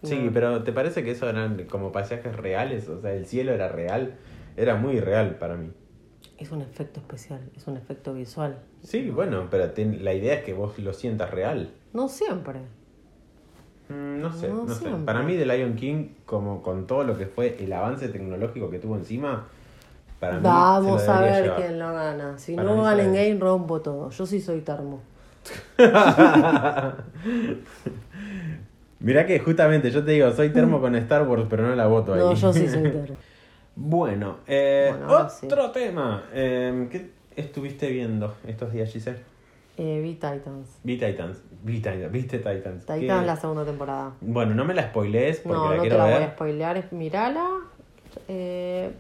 Sí, 0.04 0.18
No. 0.18 0.32
pero 0.34 0.64
¿te 0.64 0.72
parece 0.74 1.04
que 1.04 1.12
eso 1.12 1.30
eran 1.30 1.66
como 1.70 1.92
paisajes 1.92 2.36
reales? 2.36 2.90
O 2.90 3.00
sea, 3.02 3.14
el 3.14 3.28
cielo 3.28 3.52
era 3.54 3.68
real. 3.68 4.16
Era 4.58 4.76
muy 4.76 5.00
real 5.00 5.36
para 5.38 5.56
mí. 5.56 5.70
Es 6.40 6.52
un 6.52 6.62
efecto 6.64 7.00
especial, 7.00 7.40
es 7.56 7.68
un 7.68 7.78
efecto 7.78 8.14
visual. 8.16 8.58
Sí, 8.82 9.12
bueno, 9.12 9.48
pero 9.52 9.70
ten- 9.72 10.04
la 10.04 10.14
idea 10.16 10.34
es 10.36 10.44
que 10.44 10.54
vos 10.54 10.80
lo 10.80 10.94
sientas 10.94 11.30
real. 11.30 11.70
No 11.94 12.10
siempre. 12.10 12.62
Mm, 13.90 14.22
no 14.22 14.34
sé, 14.34 14.50
No 14.50 14.64
no, 14.66 14.74
sé. 14.74 14.90
Para 15.06 15.22
mí 15.22 15.38
The 15.38 15.46
Lion 15.46 15.76
King, 15.76 16.10
como 16.26 16.64
con 16.64 16.88
todo 16.88 17.04
lo 17.04 17.16
que 17.16 17.28
fue 17.28 17.58
el 17.64 17.72
avance 17.72 18.08
tecnológico 18.10 18.72
que 18.72 18.80
tuvo 18.80 18.96
encima, 18.96 19.50
para 20.22 20.40
Vamos 20.40 21.06
a 21.10 21.20
ver 21.22 21.44
llevar. 21.44 21.58
quién 21.60 21.80
lo 21.80 21.94
gana. 21.94 22.38
Si 22.38 22.56
Para 22.56 22.70
no 22.70 22.82
gana 22.82 23.04
game, 23.04 23.38
rompo 23.40 23.82
todo. 23.82 24.10
Yo 24.12 24.26
sí 24.26 24.40
soy 24.40 24.62
termo. 24.62 25.02
Mirá 29.00 29.26
que 29.26 29.40
justamente 29.40 29.90
yo 29.90 30.06
te 30.06 30.12
digo, 30.12 30.32
soy 30.32 30.50
termo 30.50 30.80
con 30.80 30.96
Star 30.96 31.28
Wars, 31.28 31.46
pero 31.50 31.64
no 31.68 31.76
la 31.76 31.88
voto 31.88 32.14
ahí. 32.14 32.20
No, 32.20 32.34
yo 32.36 32.54
sí 32.54 32.68
soy 32.68 32.84
termo. 32.92 33.16
Bueno, 33.76 34.38
eh, 34.48 34.90
Bueno, 34.92 35.08
ahora 35.14 35.30
sí. 35.30 35.48
otro 35.48 35.72
tema. 35.72 36.24
Eh, 36.34 36.88
¿Qué 36.92 37.10
estuviste 37.36 37.90
viendo 37.90 38.36
estos 38.46 38.72
días, 38.72 38.92
Giselle? 38.92 39.20
Eh, 39.78 40.02
vi 40.04 40.14
Titans. 40.14 40.68
Vi 40.84 40.98
Titans. 40.98 41.40
Vi 41.64 41.78
Titans. 41.78 42.12
¿Viste 42.12 42.38
Titans? 42.38 42.82
Titans 42.86 43.00
¿Qué- 43.00 43.26
la 43.26 43.36
segunda 43.38 43.66
temporada. 43.66 44.12
Bueno, 44.22 44.54
no 44.54 44.66
me 44.66 44.76
la 44.76 44.84
spoilees 44.90 45.40
porque 45.40 45.58
No, 45.58 45.64
la 45.72 45.78
no 45.78 45.82
te 45.82 45.88
quiero 45.90 45.98
la 45.98 46.06
ver. 46.06 46.16
voy 46.20 46.24
a 46.24 46.32
spoilear. 46.34 46.84
Mirala. 46.92 47.48
Eh, 48.28 48.92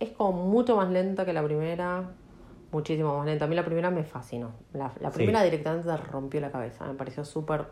es 0.00 0.10
como 0.10 0.44
mucho 0.44 0.76
más 0.76 0.90
lenta 0.90 1.24
que 1.24 1.32
la 1.32 1.42
primera. 1.44 2.10
Muchísimo 2.70 3.16
más 3.16 3.26
lenta. 3.26 3.46
A 3.46 3.48
mí 3.48 3.54
la 3.56 3.64
primera 3.64 3.90
me 3.90 4.04
fascinó. 4.04 4.50
La, 4.72 4.92
la 5.00 5.10
Sí. 5.10 5.16
primera 5.16 5.42
directamente 5.42 5.96
rompió 5.96 6.40
la 6.40 6.50
cabeza. 6.50 6.84
Me 6.86 6.94
pareció 6.94 7.24
súper 7.24 7.66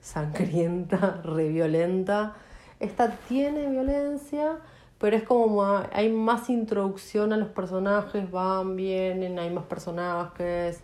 sangrienta, 0.00 1.20
re 1.24 1.48
violenta. 1.48 2.34
Esta 2.80 3.10
tiene 3.28 3.70
violencia, 3.70 4.58
pero 4.98 5.16
es 5.16 5.22
como 5.22 5.62
ma- 5.62 5.88
hay 5.92 6.10
más 6.12 6.50
introducción 6.50 7.32
a 7.32 7.36
los 7.38 7.48
personajes, 7.48 8.30
van, 8.30 8.76
vienen, 8.76 9.38
hay 9.38 9.50
más 9.50 9.64
personajes, 9.64 10.80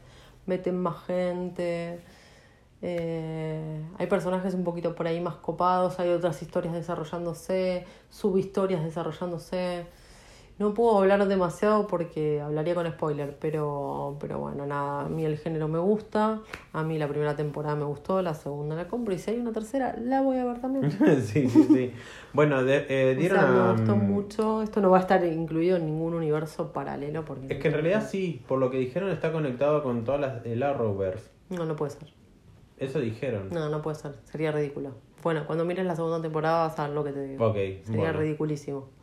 meten 0.47 0.81
más 0.81 1.05
gente. 1.05 2.01
Eh, 2.83 3.83
hay 3.99 4.07
personajes 4.07 4.55
un 4.55 4.65
poquito 4.65 4.95
por 4.95 5.07
ahí 5.07 5.21
más 5.21 5.35
copados, 5.37 6.01
hay 6.01 6.09
otras 6.11 6.41
historias 6.41 6.73
desarrollándose, 6.75 7.85
subhistorias 8.09 8.83
desarrollándose. 8.83 9.87
No 10.61 10.75
puedo 10.75 10.99
hablar 10.99 11.27
demasiado 11.27 11.87
porque 11.87 12.39
hablaría 12.43 12.75
con 12.75 12.87
spoiler, 12.87 13.35
pero, 13.41 14.19
pero 14.21 14.39
bueno, 14.39 14.67
nada, 14.67 15.07
a 15.07 15.09
mí 15.09 15.25
el 15.25 15.39
género 15.39 15.69
me 15.69 15.79
gusta, 15.79 16.43
a 16.75 16.83
mí 16.83 16.99
la 16.99 17.09
primera 17.09 17.35
temporada 17.35 17.77
me 17.77 17.85
gustó, 17.87 18.21
la 18.21 18.35
segunda 18.35 18.77
la 18.77 18.87
compro 18.87 19.15
y 19.15 19.19
si 19.19 19.31
hay 19.31 19.39
una 19.39 19.53
tercera 19.53 19.97
la 19.99 20.21
voy 20.21 20.37
a 20.37 20.45
ver 20.45 20.61
también. 20.61 20.91
sí, 21.23 21.49
sí, 21.49 21.65
sí. 21.65 21.93
Bueno, 22.35 22.63
de- 22.63 22.85
eh, 22.91 23.15
O 23.17 23.19
dieron 23.19 23.39
sea, 23.41 23.49
a- 23.49 23.53
me 23.53 23.73
gustó 23.73 23.97
mucho, 23.97 24.61
esto 24.61 24.83
no 24.83 24.91
va 24.91 24.99
a 24.99 25.01
estar 25.01 25.25
incluido 25.25 25.79
en 25.79 25.87
ningún 25.87 26.13
universo 26.13 26.75
paralelo 26.75 27.25
porque... 27.25 27.55
Es 27.55 27.59
que 27.59 27.69
en 27.69 27.75
realidad 27.75 28.07
sí, 28.07 28.45
por 28.47 28.59
lo 28.59 28.71
que 28.71 28.77
dijeron 28.77 29.09
está 29.09 29.33
conectado 29.33 29.83
con 29.83 30.05
todas 30.05 30.21
las 30.21 30.45
el 30.45 30.63
Arrowverse. 30.63 31.31
No, 31.49 31.65
no 31.65 31.75
puede 31.75 31.93
ser. 31.93 32.09
Eso 32.77 33.01
dijeron. 33.01 33.49
No, 33.51 33.71
no 33.71 33.81
puede 33.81 33.97
ser, 33.97 34.13
sería 34.25 34.53
ridículo. 34.53 34.91
Bueno, 35.23 35.47
cuando 35.47 35.65
mires 35.65 35.87
la 35.87 35.97
segunda 35.97 36.21
temporada 36.21 36.67
vas 36.69 36.79
a 36.79 36.83
ver 36.87 36.95
lo 36.95 37.03
que 37.03 37.13
te 37.13 37.23
digo. 37.25 37.47
Ok, 37.47 37.55
Sería 37.85 37.97
bueno. 38.13 38.19
ridiculísimo. 38.21 39.00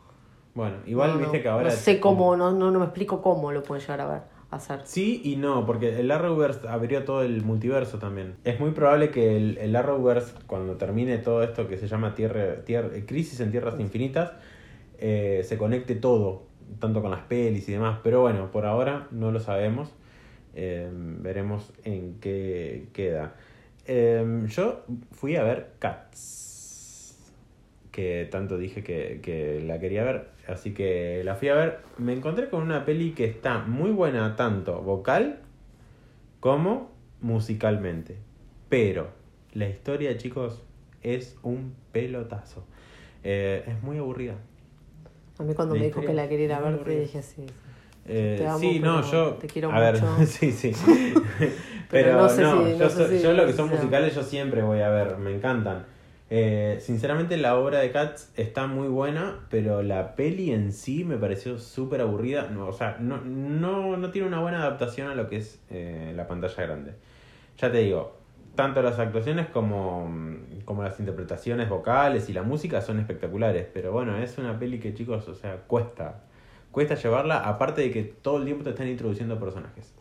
Bueno, 0.58 0.78
igual 0.86 1.12
No, 1.12 1.18
viste 1.18 1.36
no, 1.36 1.42
que 1.44 1.48
ahora 1.48 1.64
No 1.66 1.70
sé 1.70 2.00
cómo, 2.00 2.34
no, 2.34 2.50
no, 2.50 2.72
no 2.72 2.80
me 2.80 2.86
explico 2.86 3.22
cómo 3.22 3.52
lo 3.52 3.62
pueden 3.62 3.80
llegar 3.80 4.00
a 4.00 4.06
ver, 4.08 4.22
a 4.50 4.56
hacer. 4.56 4.80
Sí 4.82 5.20
y 5.22 5.36
no, 5.36 5.64
porque 5.64 6.00
el 6.00 6.10
Arrowverse 6.10 6.66
abrió 6.66 7.04
todo 7.04 7.22
el 7.22 7.44
multiverso 7.44 8.00
también. 8.00 8.34
Es 8.42 8.58
muy 8.58 8.72
probable 8.72 9.10
que 9.12 9.36
el, 9.36 9.56
el 9.58 9.76
Arrowverse, 9.76 10.34
cuando 10.48 10.74
termine 10.74 11.18
todo 11.18 11.44
esto 11.44 11.68
que 11.68 11.76
se 11.76 11.86
llama 11.86 12.16
tierra, 12.16 12.64
tierra, 12.64 12.88
Crisis 13.06 13.38
en 13.38 13.52
Tierras 13.52 13.78
Infinitas, 13.78 14.32
eh, 14.98 15.42
se 15.44 15.56
conecte 15.56 15.94
todo, 15.94 16.42
tanto 16.80 17.02
con 17.02 17.12
las 17.12 17.20
pelis 17.20 17.68
y 17.68 17.72
demás. 17.72 18.00
Pero 18.02 18.22
bueno, 18.22 18.50
por 18.50 18.66
ahora 18.66 19.06
no 19.12 19.30
lo 19.30 19.38
sabemos. 19.38 19.90
Eh, 20.56 20.90
veremos 20.92 21.70
en 21.84 22.18
qué 22.20 22.88
queda. 22.92 23.36
Eh, 23.86 24.42
yo 24.48 24.80
fui 25.12 25.36
a 25.36 25.44
ver 25.44 25.74
Cats, 25.78 26.47
que 27.98 28.28
tanto 28.30 28.58
dije 28.58 28.84
que, 28.84 29.18
que 29.24 29.60
la 29.66 29.80
quería 29.80 30.04
ver, 30.04 30.28
así 30.46 30.72
que 30.72 31.22
la 31.24 31.34
fui 31.34 31.48
a 31.48 31.54
ver. 31.56 31.78
Me 31.96 32.12
encontré 32.12 32.48
con 32.48 32.62
una 32.62 32.84
peli 32.84 33.10
que 33.10 33.24
está 33.24 33.58
muy 33.58 33.90
buena 33.90 34.36
tanto 34.36 34.80
vocal 34.82 35.40
como 36.38 36.92
musicalmente. 37.20 38.14
Pero 38.68 39.08
la 39.52 39.68
historia, 39.68 40.16
chicos, 40.16 40.62
es 41.02 41.36
un 41.42 41.74
pelotazo. 41.90 42.64
Eh, 43.24 43.64
es 43.66 43.82
muy 43.82 43.98
aburrida. 43.98 44.34
A 45.40 45.42
mí 45.42 45.54
cuando 45.54 45.74
La 45.74 45.80
me 45.80 45.86
dijo 45.86 46.00
que 46.02 46.14
la 46.14 46.28
quería 46.28 46.44
ir 46.44 46.52
a 46.52 46.60
ver, 46.60 46.84
te 46.84 47.00
dije 47.00 47.20
sí. 47.20 47.42
sí. 47.46 47.52
Eh, 48.06 48.36
Te 48.38 48.46
amo, 48.46 48.58
sí, 48.60 48.78
no, 48.78 49.00
pero 49.00 49.10
yo. 49.12 49.32
te 49.40 49.46
quiero 49.48 49.72
a 49.72 49.80
ver, 49.80 50.00
mucho. 50.00 50.24
sí, 50.26 50.52
sí. 50.52 50.70
Pero 51.90 52.04
Pero, 52.04 52.12
no 52.12 52.22
no, 52.22 52.28
sé 52.28 52.36
si- 52.36 52.42
no 52.42 52.78
yo, 52.78 52.90
sé 52.90 52.96
so- 52.96 53.08
si- 53.08 53.22
yo 53.22 53.32
lo 53.32 53.44
que 53.46 53.52
son 53.54 53.66
o 53.66 53.68
sea. 53.70 53.78
musicales 53.78 54.14
yo 54.14 54.22
siempre 54.22 54.62
voy 54.62 54.82
a 54.82 54.88
ver, 54.90 55.16
me 55.18 55.34
encantan. 55.34 55.86
Eh, 56.30 56.78
sinceramente 56.80 57.38
la 57.38 57.56
obra 57.56 57.78
de 57.78 57.90
Cats 57.90 58.32
está 58.36 58.66
muy 58.66 58.88
buena, 58.88 59.46
pero 59.48 59.82
la 59.82 60.14
peli 60.14 60.52
en 60.52 60.72
sí 60.72 61.04
me 61.04 61.16
pareció 61.16 61.58
súper 61.58 62.00
aburrida. 62.00 62.48
No, 62.50 62.66
o 62.68 62.72
sea, 62.72 62.98
no, 63.00 63.18
no, 63.22 63.96
no 63.96 64.10
tiene 64.10 64.28
una 64.28 64.40
buena 64.40 64.58
adaptación 64.58 65.08
a 65.10 65.14
lo 65.14 65.28
que 65.28 65.38
es 65.38 65.60
eh, 65.70 66.12
la 66.14 66.26
pantalla 66.26 66.62
grande. 66.62 66.94
Ya 67.56 67.72
te 67.72 67.78
digo, 67.78 68.18
tanto 68.54 68.82
las 68.82 68.98
actuaciones 68.98 69.48
como, 69.48 70.10
como 70.64 70.82
las 70.82 70.98
interpretaciones 71.00 71.68
vocales 71.68 72.28
y 72.28 72.32
la 72.32 72.42
música 72.42 72.80
son 72.82 72.98
espectaculares, 72.98 73.66
pero 73.72 73.92
bueno, 73.92 74.18
es 74.18 74.36
una 74.36 74.58
peli 74.58 74.80
que 74.80 74.94
chicos, 74.94 75.28
o 75.28 75.34
sea, 75.34 75.62
cuesta. 75.66 76.24
Cuesta 76.72 76.94
llevarla, 76.94 77.38
aparte 77.38 77.82
de 77.82 77.90
que 77.90 78.02
todo 78.02 78.38
el 78.38 78.44
tiempo 78.44 78.64
te 78.64 78.70
están 78.70 78.88
introduciendo 78.88 79.38
personajes. 79.40 79.94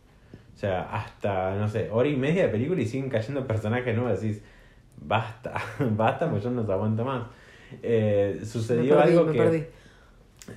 O 0.53 0.57
sea, 0.59 0.89
hasta, 0.91 1.55
no 1.55 1.67
sé, 1.67 1.89
hora 1.91 2.09
y 2.09 2.15
media 2.15 2.43
de 2.43 2.49
película 2.49 2.81
y 2.81 2.87
siguen 2.87 3.09
cayendo 3.09 3.45
personajes 3.45 3.95
nuevos. 3.95 4.19
Decís, 4.19 4.41
basta, 4.97 5.53
basta, 5.91 6.29
pues 6.29 6.43
yo 6.43 6.51
no 6.51 6.63
te 6.65 6.71
aguanto 6.71 7.03
más. 7.05 7.23
Eh, 7.83 8.37
Me 8.39 8.45
sucedió 8.45 8.97
perdí, 8.97 9.11
algo 9.13 9.25
me 9.25 9.31
que. 9.33 9.37
perdí. 9.37 9.63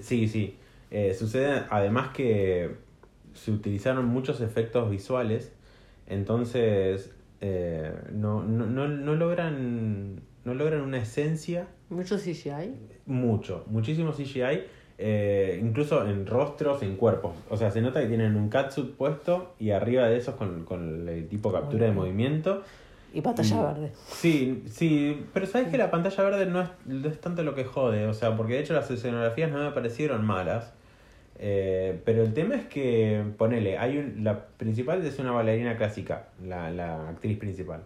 Sí, 0.00 0.28
sí. 0.28 0.56
Eh, 0.90 1.14
sucede 1.14 1.62
además 1.70 2.08
que 2.14 2.70
se 3.34 3.50
utilizaron 3.52 4.06
muchos 4.06 4.40
efectos 4.40 4.90
visuales, 4.90 5.52
entonces 6.06 7.12
eh, 7.40 7.92
no, 8.12 8.42
no, 8.42 8.66
no, 8.66 8.88
no 8.88 9.14
logran 9.14 10.20
no 10.44 10.54
logran 10.54 10.80
una 10.80 10.98
esencia 10.98 11.68
Mucho 11.90 12.16
CGI. 12.18 12.74
mucho, 13.06 13.64
muchísimo 13.68 14.12
CGI, 14.12 14.62
eh, 14.98 15.60
incluso 15.62 16.06
en 16.08 16.26
rostros, 16.26 16.82
en 16.82 16.96
cuerpos. 16.96 17.32
O 17.50 17.56
sea, 17.56 17.70
se 17.70 17.80
nota 17.80 18.00
que 18.00 18.06
tienen 18.08 18.36
un 18.36 18.48
catsuit 18.48 18.94
puesto 18.94 19.54
y 19.58 19.70
arriba 19.70 20.06
de 20.08 20.16
esos 20.16 20.34
con, 20.36 20.64
con 20.64 21.08
el 21.08 21.28
tipo 21.28 21.52
captura 21.52 21.86
de 21.86 21.92
movimiento. 21.92 22.62
Y 23.12 23.20
pantalla 23.22 23.56
Y- 23.56 23.62
verde. 23.74 23.92
Sí, 24.08 24.62
sí, 24.68 25.24
pero 25.34 25.46
sabes 25.46 25.68
que 25.68 25.78
la 25.78 25.90
pantalla 25.90 26.22
verde 26.24 26.46
no 26.46 26.60
es, 26.62 26.68
no 26.86 27.08
es 27.08 27.20
tanto 27.20 27.42
lo 27.42 27.54
que 27.54 27.64
jode, 27.64 28.06
o 28.06 28.14
sea, 28.14 28.36
porque 28.36 28.54
de 28.54 28.60
hecho 28.60 28.74
las 28.74 28.90
escenografías 28.90 29.50
no 29.50 29.58
me 29.62 29.70
parecieron 29.72 30.24
malas. 30.24 30.72
eh, 31.42 32.00
pero 32.04 32.22
el 32.22 32.34
tema 32.34 32.54
es 32.56 32.66
que, 32.66 33.24
ponele, 33.38 33.78
hay 33.78 33.96
un, 33.98 34.22
la 34.24 34.46
principal 34.58 35.04
es 35.04 35.18
una 35.18 35.32
bailarina 35.32 35.76
clásica, 35.76 36.28
la, 36.44 36.70
la 36.70 37.08
actriz 37.08 37.38
principal. 37.38 37.82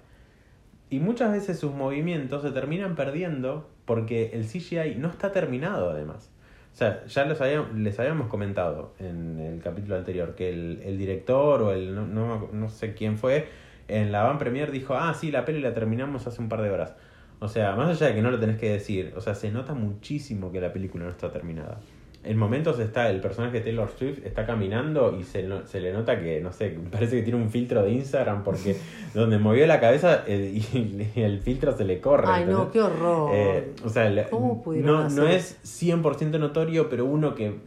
Y 0.91 0.99
muchas 1.01 1.31
veces 1.33 1.59
sus 1.59 1.73
movimientos 1.73 2.43
se 2.43 2.51
terminan 2.51 2.95
perdiendo 2.97 3.69
porque 3.85 4.31
el 4.35 4.45
CGI 4.47 4.97
no 4.97 5.09
está 5.09 5.31
terminado 5.33 5.91
además. 5.91 6.31
O 6.73 6.77
sea, 6.77 7.05
ya 7.07 7.25
los 7.25 7.41
habíamos, 7.41 7.73
les 7.75 7.99
habíamos 8.01 8.27
comentado 8.27 8.95
en 8.99 9.39
el 9.39 9.61
capítulo 9.63 9.97
anterior 9.97 10.35
que 10.35 10.49
el, 10.51 10.83
el 10.85 10.99
director 10.99 11.63
o 11.63 11.73
el 11.73 11.95
no, 11.95 12.07
no, 12.07 12.49
no 12.53 12.69
sé 12.69 12.95
quién 12.95 13.17
fue 13.19 13.47
en 13.89 14.13
la 14.13 14.23
van 14.23 14.39
premier 14.39 14.71
dijo, 14.71 14.95
ah, 14.95 15.15
sí, 15.15 15.31
la 15.31 15.45
peli 15.45 15.61
la 15.61 15.75
terminamos 15.75 16.27
hace 16.27 16.41
un 16.41 16.49
par 16.49 16.63
de 16.63 16.71
horas. 16.71 16.95
O 17.41 17.49
sea, 17.49 17.77
más 17.77 17.91
allá 17.91 18.09
de 18.09 18.15
que 18.15 18.23
no 18.23 18.31
lo 18.31 18.39
tenés 18.39 18.59
que 18.59 18.71
decir, 18.71 19.13
o 19.17 19.21
sea, 19.21 19.35
se 19.35 19.51
nota 19.51 19.75
muchísimo 19.75 20.51
que 20.51 20.61
la 20.61 20.73
película 20.73 21.05
no 21.05 21.11
está 21.11 21.31
terminada. 21.31 21.81
En 22.23 22.39
momentos 22.39 22.79
está 22.79 23.11
el 23.11 23.21
personaje 23.21 23.59
de 23.59 23.65
Taylor 23.65 23.91
Swift 23.91 24.25
está 24.25 24.47
caminando 24.47 25.15
y 25.15 25.25
se, 25.25 25.47
se 25.67 25.81
le 25.81 25.93
nota 25.93 26.19
que, 26.19 26.41
no 26.41 26.53
sé, 26.53 26.79
parece 26.91 27.17
que 27.17 27.23
tiene 27.23 27.39
un 27.39 27.51
filtro 27.51 27.83
de 27.83 27.91
Instagram 27.91 28.45
porque 28.45 28.77
donde 29.15 29.39
movió 29.39 29.67
la 29.67 29.79
cabeza 29.79 30.25
eh, 30.27 30.63
y, 30.73 31.11
el 31.21 31.41
filtro 31.41 31.77
se 31.77 31.85
le 31.85 32.01
corre. 32.01 32.29
Ay, 32.29 32.47
no, 32.47 32.71
qué 32.71 32.81
horror. 32.81 33.31
Eh, 33.35 33.75
o 33.85 33.91
sea, 33.91 34.11
¿Cómo 34.31 34.63
no, 34.67 34.99
hacer 35.01 35.23
no 35.23 35.29
es 35.29 35.59
100% 35.65 36.39
notorio, 36.39 36.89
pero 36.89 37.05
uno 37.05 37.35
que 37.35 37.59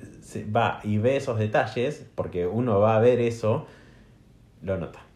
va 0.56 0.80
y 0.84 0.98
ve 0.98 1.18
esos 1.18 1.38
detalles, 1.38 2.08
porque 2.16 2.48
uno 2.48 2.80
va 2.80 2.98
a 2.98 3.00
ver 3.00 3.20
eso, 3.20 3.68
lo 4.64 4.78
nota. 4.78 5.07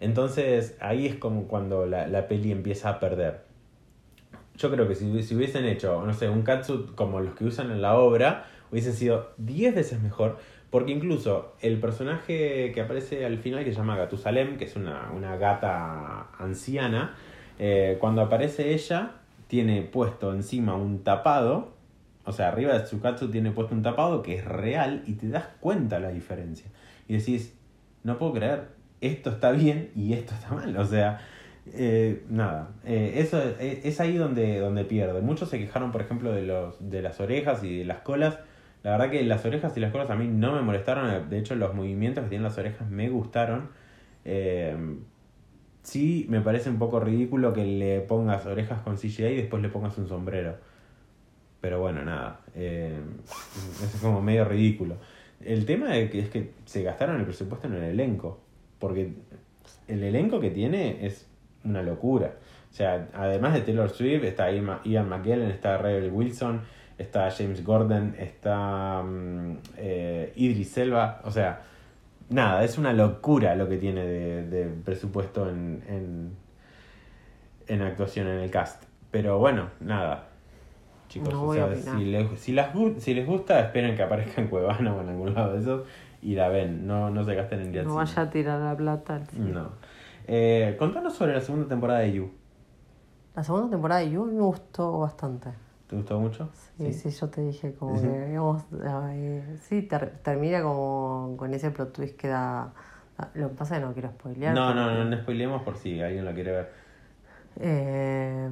Entonces 0.00 0.76
ahí 0.80 1.06
es 1.06 1.16
como 1.16 1.48
cuando 1.48 1.86
la, 1.86 2.06
la 2.06 2.28
peli 2.28 2.52
empieza 2.52 2.88
a 2.90 3.00
perder. 3.00 3.42
Yo 4.56 4.70
creo 4.70 4.88
que 4.88 4.94
si, 4.94 5.22
si 5.22 5.34
hubiesen 5.34 5.64
hecho, 5.64 6.04
no 6.04 6.12
sé, 6.12 6.28
un 6.28 6.42
catsuit 6.42 6.94
como 6.94 7.20
los 7.20 7.34
que 7.34 7.44
usan 7.44 7.70
en 7.70 7.82
la 7.82 7.96
obra, 7.96 8.46
hubiese 8.70 8.92
sido 8.92 9.32
10 9.38 9.74
veces 9.74 10.00
mejor. 10.00 10.38
Porque 10.70 10.92
incluso 10.92 11.54
el 11.60 11.80
personaje 11.80 12.72
que 12.74 12.80
aparece 12.80 13.24
al 13.24 13.38
final, 13.38 13.64
que 13.64 13.72
se 13.72 13.78
llama 13.78 13.96
Gatusalem, 13.96 14.58
que 14.58 14.64
es 14.64 14.76
una, 14.76 15.10
una 15.14 15.36
gata 15.36 16.28
anciana, 16.38 17.14
eh, 17.58 17.96
cuando 18.00 18.20
aparece 18.20 18.74
ella, 18.74 19.12
tiene 19.46 19.82
puesto 19.82 20.32
encima 20.34 20.74
un 20.74 21.02
tapado, 21.04 21.72
o 22.24 22.32
sea, 22.32 22.48
arriba 22.48 22.78
de 22.78 22.86
su 22.86 23.00
catsuit 23.00 23.32
tiene 23.32 23.50
puesto 23.50 23.74
un 23.74 23.82
tapado 23.82 24.22
que 24.22 24.34
es 24.34 24.44
real 24.44 25.02
y 25.06 25.14
te 25.14 25.28
das 25.28 25.46
cuenta 25.60 25.98
la 25.98 26.10
diferencia. 26.10 26.70
Y 27.08 27.16
decís, 27.16 27.56
no 28.04 28.18
puedo 28.18 28.34
creer, 28.34 28.68
esto 29.00 29.30
está 29.30 29.52
bien 29.52 29.90
y 29.94 30.12
esto 30.14 30.34
está 30.34 30.52
mal. 30.52 30.76
O 30.76 30.84
sea, 30.84 31.20
eh, 31.66 32.24
nada, 32.28 32.70
eh, 32.84 33.14
eso 33.16 33.42
es, 33.42 33.84
es 33.84 34.00
ahí 34.00 34.16
donde, 34.16 34.58
donde 34.58 34.84
pierde. 34.84 35.20
Muchos 35.20 35.50
se 35.50 35.58
quejaron, 35.58 35.92
por 35.92 36.00
ejemplo, 36.00 36.32
de, 36.32 36.42
los, 36.42 36.76
de 36.90 37.02
las 37.02 37.20
orejas 37.20 37.62
y 37.64 37.78
de 37.78 37.84
las 37.84 37.98
colas. 37.98 38.38
La 38.82 38.92
verdad 38.92 39.10
que 39.10 39.22
las 39.24 39.44
orejas 39.44 39.76
y 39.76 39.80
las 39.80 39.92
colas 39.92 40.10
a 40.10 40.16
mí 40.16 40.28
no 40.28 40.54
me 40.54 40.62
molestaron. 40.62 41.28
De 41.28 41.38
hecho, 41.38 41.54
los 41.56 41.74
movimientos 41.74 42.24
que 42.24 42.30
tienen 42.30 42.44
las 42.44 42.58
orejas 42.58 42.88
me 42.90 43.08
gustaron. 43.08 43.70
Eh, 44.24 44.76
sí, 45.82 46.26
me 46.28 46.40
parece 46.40 46.70
un 46.70 46.78
poco 46.78 47.00
ridículo 47.00 47.52
que 47.52 47.64
le 47.64 48.00
pongas 48.00 48.46
orejas 48.46 48.80
con 48.82 48.96
CGI 48.96 49.24
y 49.26 49.36
después 49.36 49.62
le 49.62 49.68
pongas 49.68 49.98
un 49.98 50.08
sombrero. 50.08 50.56
Pero 51.60 51.80
bueno, 51.80 52.04
nada. 52.04 52.40
eh, 52.54 52.98
es 53.82 54.00
como 54.00 54.22
medio 54.22 54.44
ridículo. 54.44 54.96
El 55.44 55.66
tema 55.66 55.96
es 55.96 56.10
que, 56.10 56.20
es 56.20 56.30
que 56.30 56.52
se 56.64 56.82
gastaron 56.82 57.18
el 57.18 57.24
presupuesto 57.24 57.66
en 57.68 57.74
el 57.74 57.84
elenco. 57.84 58.40
Porque 58.78 59.12
el 59.88 60.02
elenco 60.04 60.40
que 60.40 60.50
tiene 60.50 61.04
es 61.06 61.26
una 61.64 61.82
locura. 61.82 62.34
O 62.70 62.74
sea, 62.74 63.08
además 63.14 63.54
de 63.54 63.62
Taylor 63.62 63.90
Swift, 63.90 64.22
está 64.24 64.50
Ian 64.50 65.08
McKellen, 65.08 65.50
está 65.50 65.78
Rebel 65.78 66.10
Wilson, 66.12 66.60
está 66.98 67.30
James 67.30 67.64
Gordon, 67.64 68.14
está 68.18 69.02
mm, 69.02 69.56
eh, 69.78 70.32
Idris 70.36 70.76
Elba. 70.78 71.20
O 71.24 71.30
sea, 71.30 71.62
nada, 72.28 72.62
es 72.64 72.78
una 72.78 72.92
locura 72.92 73.54
lo 73.56 73.68
que 73.68 73.78
tiene 73.78 74.04
de, 74.04 74.46
de 74.48 74.64
presupuesto 74.84 75.48
en, 75.48 75.82
en, 75.88 76.30
en 77.66 77.82
actuación 77.82 78.28
en 78.28 78.38
el 78.40 78.50
cast. 78.50 78.84
Pero 79.10 79.38
bueno, 79.38 79.70
nada. 79.80 80.28
Chicos, 81.08 81.32
No 81.32 81.44
o 81.44 81.54
sea, 81.54 81.74
si 81.98 82.04
les, 82.04 82.38
si, 82.38 82.52
las 82.52 82.74
gu- 82.74 82.98
si 82.98 83.14
les 83.14 83.26
gusta, 83.26 83.58
esperen 83.60 83.96
que 83.96 84.02
aparezca 84.02 84.42
en 84.42 84.48
Cuevana 84.48 84.94
o 84.94 85.00
en 85.00 85.08
algún 85.08 85.32
lado 85.34 85.54
de 85.54 85.60
esos 85.60 85.82
y 86.22 86.34
la 86.34 86.48
ven. 86.48 86.86
No, 86.86 87.10
no 87.10 87.24
se 87.24 87.34
gasten 87.34 87.60
en 87.60 87.74
ir 87.74 87.84
No 87.86 87.94
vaya 87.94 88.22
a 88.22 88.30
tirar 88.30 88.60
la 88.60 88.76
plata 88.76 89.16
al 89.16 89.26
cine. 89.28 89.52
No. 89.52 89.70
Eh, 90.26 90.76
contanos 90.78 91.14
sobre 91.14 91.34
la 91.34 91.40
segunda 91.40 91.68
temporada 91.68 92.00
de 92.00 92.12
You. 92.12 92.30
La 93.34 93.44
segunda 93.44 93.70
temporada 93.70 94.00
de 94.00 94.10
You 94.10 94.24
me 94.24 94.40
gustó 94.40 94.98
bastante. 94.98 95.50
¿Te 95.86 95.96
gustó 95.96 96.20
mucho? 96.20 96.50
Sí, 96.76 96.92
sí, 96.92 97.10
yo 97.10 97.28
te 97.28 97.40
dije 97.40 97.72
como 97.74 97.98
que, 98.00 98.26
digamos, 98.26 98.62
eh, 99.10 99.56
sí, 99.62 99.82
ter- 99.82 100.18
termina 100.22 100.62
como 100.62 101.34
con 101.38 101.54
ese 101.54 101.70
plot 101.70 101.92
twist 101.92 102.16
que 102.16 102.28
da... 102.28 102.72
Lo 103.34 103.48
que 103.48 103.54
pasa 103.54 103.76
es 103.76 103.80
que 103.80 103.86
no 103.86 103.92
quiero 103.94 104.10
spoilear. 104.10 104.54
No, 104.54 104.74
no, 104.74 104.92
no, 104.94 105.04
no 105.04 105.16
spoilemos 105.16 105.62
por 105.62 105.76
si 105.78 106.00
alguien 106.00 106.24
lo 106.26 106.34
quiere 106.34 106.52
ver. 106.52 106.72
Eh, 107.60 108.48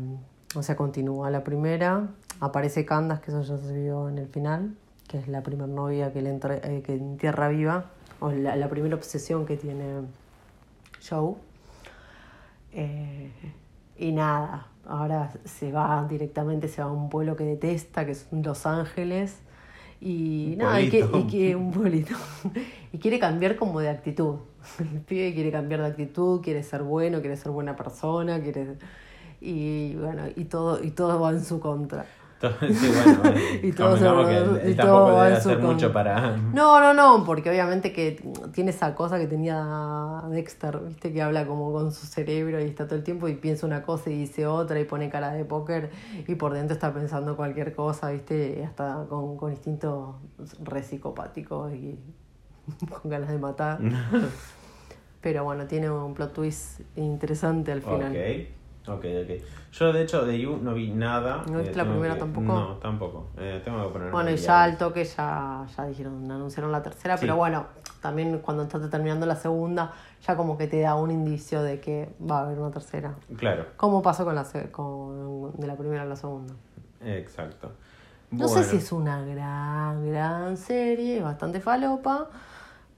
o 0.54 0.62
sea, 0.62 0.76
continúa 0.76 1.30
la 1.30 1.44
primera. 1.44 2.08
Aparece 2.40 2.84
Candas, 2.84 3.20
que 3.20 3.30
eso 3.30 3.42
ya 3.42 3.58
se 3.58 3.72
vio 3.80 4.08
en 4.08 4.18
el 4.18 4.28
final, 4.28 4.74
que 5.08 5.18
es 5.18 5.28
la 5.28 5.42
primera 5.42 5.66
novia 5.66 6.12
que 6.12 6.22
le 6.22 6.30
entra, 6.30 6.56
eh, 6.56 6.82
que 6.84 6.94
en 6.94 7.16
Tierra 7.16 7.48
Viva, 7.48 7.86
o 8.20 8.30
la, 8.30 8.56
la 8.56 8.68
primera 8.68 8.96
obsesión 8.96 9.46
que 9.46 9.56
tiene 9.56 10.02
Joe. 11.08 11.34
Eh, 12.72 13.30
y 13.98 14.12
nada, 14.12 14.68
ahora 14.86 15.32
se 15.44 15.72
va 15.72 16.06
directamente, 16.08 16.68
se 16.68 16.82
va 16.82 16.88
a 16.88 16.92
un 16.92 17.08
pueblo 17.08 17.36
que 17.36 17.44
detesta, 17.44 18.04
que 18.04 18.12
es 18.12 18.26
Los 18.30 18.66
Ángeles. 18.66 19.40
Y 20.00 20.52
Un 20.52 20.58
nada, 20.58 20.80
y 20.80 20.90
que, 20.90 20.98
y 20.98 21.26
que 21.26 21.56
un 21.56 21.70
pueblito. 21.70 22.14
y 22.92 22.98
quiere 22.98 23.18
cambiar 23.18 23.56
como 23.56 23.80
de 23.80 23.88
actitud. 23.88 24.36
El 24.78 25.00
pibe 25.00 25.32
quiere 25.32 25.50
cambiar 25.50 25.80
de 25.80 25.86
actitud, 25.86 26.42
quiere 26.42 26.62
ser 26.62 26.82
bueno, 26.82 27.20
quiere 27.20 27.36
ser 27.36 27.52
buena 27.52 27.76
persona, 27.76 28.40
quiere. 28.42 28.76
Y 29.40 29.94
bueno, 29.96 30.24
y 30.34 30.44
todo, 30.44 30.82
y 30.82 30.90
todo 30.90 31.20
va 31.20 31.30
en 31.30 31.44
su 31.44 31.60
contra. 31.60 32.04
Sí, 32.60 32.90
bueno, 33.04 33.18
bueno, 33.22 33.38
Y 33.62 33.72
todo 33.72 34.26
que 34.26 34.36
él 34.68 34.76
tampoco 34.76 35.22
debe 35.22 35.36
hacer 35.36 35.58
con- 35.60 35.66
mucho 35.74 35.92
para... 35.92 36.36
No, 36.36 36.80
no, 36.80 36.92
no, 36.94 37.24
porque 37.24 37.50
obviamente 37.50 37.92
que 37.92 38.22
tiene 38.52 38.70
esa 38.70 38.94
cosa 38.94 39.18
que 39.18 39.26
tenía 39.26 40.22
Dexter, 40.30 40.78
viste, 40.80 41.12
que 41.12 41.22
habla 41.22 41.46
como 41.46 41.72
con 41.72 41.92
su 41.92 42.06
cerebro 42.06 42.60
y 42.60 42.64
está 42.64 42.86
todo 42.86 42.96
el 42.96 43.04
tiempo 43.04 43.28
y 43.28 43.34
piensa 43.36 43.66
una 43.66 43.82
cosa 43.82 44.10
y 44.10 44.18
dice 44.18 44.46
otra 44.46 44.78
y 44.78 44.84
pone 44.84 45.08
cara 45.10 45.32
de 45.32 45.44
póker 45.44 45.90
y 46.26 46.34
por 46.34 46.52
dentro 46.52 46.74
está 46.74 46.92
pensando 46.92 47.36
cualquier 47.36 47.74
cosa, 47.74 48.10
viste, 48.10 48.62
hasta 48.64 49.06
con, 49.08 49.36
con 49.36 49.50
instintos 49.52 50.16
re 50.62 50.82
psicopáticos 50.82 51.72
y 51.72 51.98
con 53.02 53.10
ganas 53.10 53.30
de 53.30 53.38
matar. 53.38 53.78
Pero 55.20 55.42
bueno, 55.44 55.66
tiene 55.66 55.90
un 55.90 56.14
plot 56.14 56.32
twist 56.34 56.80
interesante 56.96 57.72
al 57.72 57.82
final. 57.82 58.12
Ok, 58.88 59.04
ok. 59.24 59.42
Yo, 59.72 59.92
de 59.92 60.02
hecho, 60.02 60.24
de 60.24 60.40
You 60.40 60.58
no 60.62 60.74
vi 60.74 60.90
nada. 60.90 61.42
¿No 61.50 61.58
viste 61.58 61.74
la 61.76 61.82
tengo 61.82 61.94
primera 61.96 62.14
que- 62.14 62.20
tampoco? 62.20 62.46
No, 62.46 62.66
tampoco. 62.78 63.26
Eh, 63.36 63.60
tengo 63.64 63.86
que 63.86 63.92
poner 63.92 64.10
Bueno, 64.10 64.30
y 64.30 64.36
ya 64.36 64.62
al 64.64 64.78
toque 64.78 65.04
ya, 65.04 65.66
ya 65.76 65.84
dijeron, 65.86 66.30
anunciaron 66.30 66.72
la 66.72 66.82
tercera, 66.82 67.16
Sí. 67.16 67.22
pero 67.22 67.36
bueno, 67.36 67.66
también 68.00 68.38
cuando 68.38 68.62
estás 68.62 68.88
terminando 68.90 69.26
la 69.26 69.36
segunda, 69.36 69.92
ya 70.26 70.36
como 70.36 70.56
que 70.56 70.66
te 70.66 70.80
da 70.80 70.94
un 70.94 71.10
indicio 71.10 71.62
de 71.62 71.80
que 71.80 72.08
va 72.30 72.38
a 72.38 72.42
haber 72.46 72.58
una 72.58 72.70
tercera. 72.70 73.14
Claro, 73.36 73.66
Como 73.76 74.02
pasó 74.02 74.24
con 74.24 74.34
la 74.34 74.44
se- 74.44 74.70
con, 74.70 75.52
de 75.58 75.66
la 75.66 75.76
primera 75.76 76.02
a 76.02 76.06
la 76.06 76.16
segunda. 76.16 76.54
exacto. 77.04 77.72
No 78.30 78.48
sé 78.48 78.64
si 78.64 78.78
es 78.78 78.90
una 78.92 79.24
gran, 79.24 80.04
gran 80.10 80.56
serie, 80.56 81.22
bastante 81.22 81.60
falopa, 81.60 82.28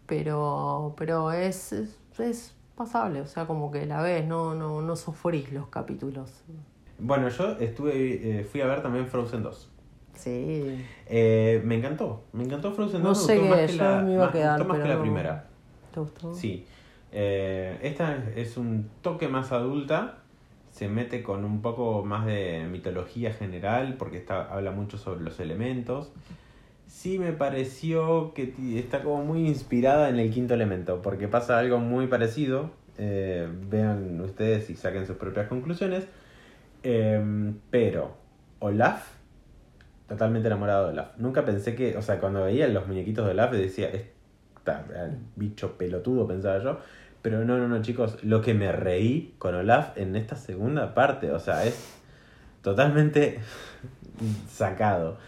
pero, 0.06 0.94
pero 0.96 1.32
es, 1.32 1.72
es, 1.72 1.98
es 2.18 2.54
pasable, 2.78 3.20
o 3.20 3.26
sea, 3.26 3.46
como 3.46 3.70
que 3.70 3.84
la 3.84 4.00
ves, 4.00 4.24
no, 4.24 4.54
no, 4.54 4.80
no 4.80 4.96
sufrís 4.96 5.52
los 5.52 5.66
capítulos. 5.66 6.44
Bueno, 6.98 7.28
yo 7.28 7.56
estuve, 7.58 8.40
eh, 8.40 8.44
fui 8.44 8.60
a 8.60 8.66
ver 8.66 8.82
también 8.82 9.06
Frozen 9.08 9.42
2. 9.42 9.70
Sí. 10.14 10.84
Eh, 11.06 11.60
me 11.64 11.76
encantó, 11.76 12.24
me 12.32 12.44
encantó 12.44 12.72
Frozen 12.72 13.02
2. 13.02 13.08
No 13.08 13.14
sé 13.14 13.40
qué, 13.40 13.68
yo 13.68 13.76
la, 13.76 14.02
me 14.02 14.14
iba 14.14 14.26
a 14.26 14.32
quedar, 14.32 14.58
gustó 14.58 14.68
más 14.68 14.78
pero 14.78 14.88
que 14.88 14.94
la 14.94 15.00
primera. 15.00 15.46
¿Te 15.92 16.00
gustó? 16.00 16.34
Sí. 16.34 16.66
Eh, 17.12 17.78
esta 17.82 18.16
es 18.36 18.56
un 18.56 18.88
toque 19.02 19.28
más 19.28 19.52
adulta. 19.52 20.18
Se 20.70 20.88
mete 20.88 21.22
con 21.22 21.44
un 21.44 21.60
poco 21.60 22.04
más 22.04 22.26
de 22.26 22.66
mitología 22.70 23.32
general 23.32 23.96
porque 23.98 24.18
está, 24.18 24.52
habla 24.52 24.70
mucho 24.70 24.98
sobre 24.98 25.22
los 25.22 25.40
elementos. 25.40 26.12
Sí 26.88 27.18
me 27.18 27.32
pareció 27.32 28.32
que 28.32 28.54
está 28.76 29.02
como 29.02 29.22
muy 29.22 29.46
inspirada 29.46 30.08
en 30.08 30.18
el 30.18 30.30
quinto 30.30 30.54
elemento 30.54 31.02
porque 31.02 31.28
pasa 31.28 31.58
algo 31.58 31.78
muy 31.78 32.06
parecido. 32.06 32.70
Eh, 32.96 33.46
vean 33.70 34.20
ustedes 34.20 34.70
y 34.70 34.74
saquen 34.74 35.06
sus 35.06 35.16
propias 35.16 35.48
conclusiones. 35.48 36.06
Em, 36.82 37.58
pero 37.70 38.16
Olaf, 38.60 39.06
totalmente 40.08 40.48
enamorado 40.48 40.86
de 40.86 40.92
Olaf. 40.92 41.18
Nunca 41.18 41.44
pensé 41.44 41.74
que, 41.74 41.96
o 41.96 42.02
sea, 42.02 42.18
cuando 42.20 42.44
veía 42.44 42.66
los 42.68 42.86
muñequitos 42.88 43.26
de 43.26 43.32
Olaf 43.32 43.52
decía, 43.52 43.90
está 44.56 44.84
bicho 45.36 45.76
pelotudo, 45.76 46.26
pensaba 46.26 46.62
yo. 46.62 46.78
Pero 47.20 47.44
no, 47.44 47.58
no, 47.58 47.68
no, 47.68 47.82
chicos, 47.82 48.24
lo 48.24 48.40
que 48.40 48.54
me 48.54 48.72
reí 48.72 49.34
con 49.38 49.54
Olaf 49.54 49.96
en 49.98 50.16
esta 50.16 50.36
segunda 50.36 50.94
parte, 50.94 51.30
o 51.32 51.38
sea, 51.38 51.64
es 51.66 51.98
totalmente 52.62 53.40
sacado. 54.48 55.18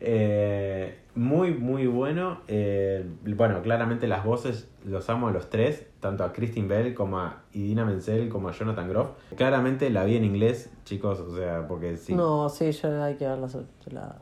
Eh, 0.00 0.99
muy, 1.20 1.52
muy 1.52 1.86
bueno. 1.86 2.40
Eh, 2.48 3.04
bueno, 3.36 3.60
claramente 3.60 4.08
las 4.08 4.24
voces 4.24 4.70
los 4.86 5.10
amo 5.10 5.28
a 5.28 5.32
los 5.32 5.50
tres, 5.50 5.86
tanto 6.00 6.24
a 6.24 6.32
Christine 6.32 6.66
Bell 6.66 6.94
como 6.94 7.18
a 7.18 7.42
Idina 7.52 7.84
Menzel 7.84 8.30
como 8.30 8.48
a 8.48 8.52
Jonathan 8.52 8.88
Groff. 8.88 9.10
Claramente 9.36 9.90
la 9.90 10.04
vi 10.04 10.16
en 10.16 10.24
inglés, 10.24 10.70
chicos, 10.86 11.20
o 11.20 11.36
sea, 11.36 11.68
porque 11.68 11.98
sí. 11.98 12.14
No, 12.14 12.48
sí, 12.48 12.72
ya 12.72 13.04
hay 13.04 13.16
que 13.16 13.26
verlas. 13.26 13.54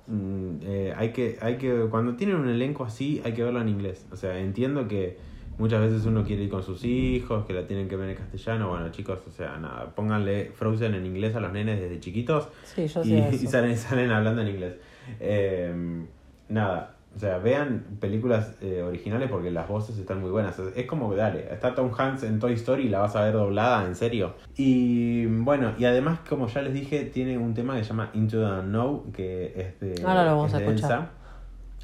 Mm, 0.09 0.57
eh, 0.63 0.93
hay 0.97 1.13
que, 1.13 1.39
hay 1.41 1.57
que, 1.57 1.87
cuando 1.89 2.17
tienen 2.17 2.35
un 2.35 2.49
elenco 2.49 2.83
así, 2.83 3.23
hay 3.25 3.33
que 3.33 3.45
verlo 3.45 3.61
en 3.61 3.69
inglés. 3.69 4.05
O 4.11 4.17
sea, 4.17 4.37
entiendo 4.37 4.89
que 4.89 5.19
muchas 5.57 5.81
veces 5.81 6.05
uno 6.05 6.25
quiere 6.25 6.43
ir 6.43 6.51
con 6.51 6.65
sus 6.65 6.85
hijos, 6.85 7.47
que 7.47 7.53
la 7.53 7.65
tienen 7.69 7.89
que 7.89 7.95
ver 7.95 8.11
en 8.11 8.17
castellano. 8.17 8.71
Bueno, 8.71 8.91
chicos, 8.91 9.21
o 9.25 9.31
sea, 9.31 9.57
nada, 9.59 9.95
pónganle 9.95 10.51
Frozen 10.53 10.95
en 10.95 11.07
inglés 11.07 11.37
a 11.37 11.41
los 11.41 11.53
nenes 11.53 11.81
desde 11.81 12.01
chiquitos. 12.01 12.49
Sí, 12.65 12.89
yo 12.89 13.05
y, 13.05 13.19
y 13.19 13.47
salen, 13.47 13.77
salen 13.77 14.11
hablando 14.11 14.43
en 14.43 14.49
inglés. 14.49 14.79
Eh, 15.21 16.07
nada, 16.49 16.99
o 17.19 17.19
sea, 17.19 17.39
vean 17.39 17.85
películas 17.99 18.55
eh, 18.61 18.83
originales 18.83 19.29
porque 19.29 19.51
las 19.51 19.67
voces 19.67 19.99
están 19.99 20.21
muy 20.21 20.31
buenas. 20.31 20.57
Es 20.77 20.87
como, 20.87 21.13
dale, 21.17 21.53
está 21.53 21.75
Tom 21.75 21.91
Hanks 21.97 22.23
en 22.23 22.39
Toy 22.39 22.53
Story 22.53 22.85
y 22.85 22.89
la 22.89 23.01
vas 23.01 23.17
a 23.17 23.25
ver 23.25 23.33
doblada, 23.33 23.85
en 23.87 23.97
serio. 23.97 24.35
Y 24.57 25.27
bueno, 25.27 25.73
y 25.79 25.85
además, 25.85 26.21
como 26.29 26.47
ya 26.47 26.63
les 26.63 26.73
dije, 26.73 27.05
tiene 27.07 27.37
un 27.37 27.55
tema 27.55 27.77
que 27.77 27.83
se 27.83 27.89
llama 27.89 28.11
Into 28.15 28.39
the 28.39 28.63
Know, 28.63 29.11
que 29.11 29.53
es 29.57 29.81
de. 29.81 30.07
Ahora 30.07 30.25
lo 30.25 30.37
vamos 30.37 30.55
a 30.55 30.61
escuchar. 30.61 31.11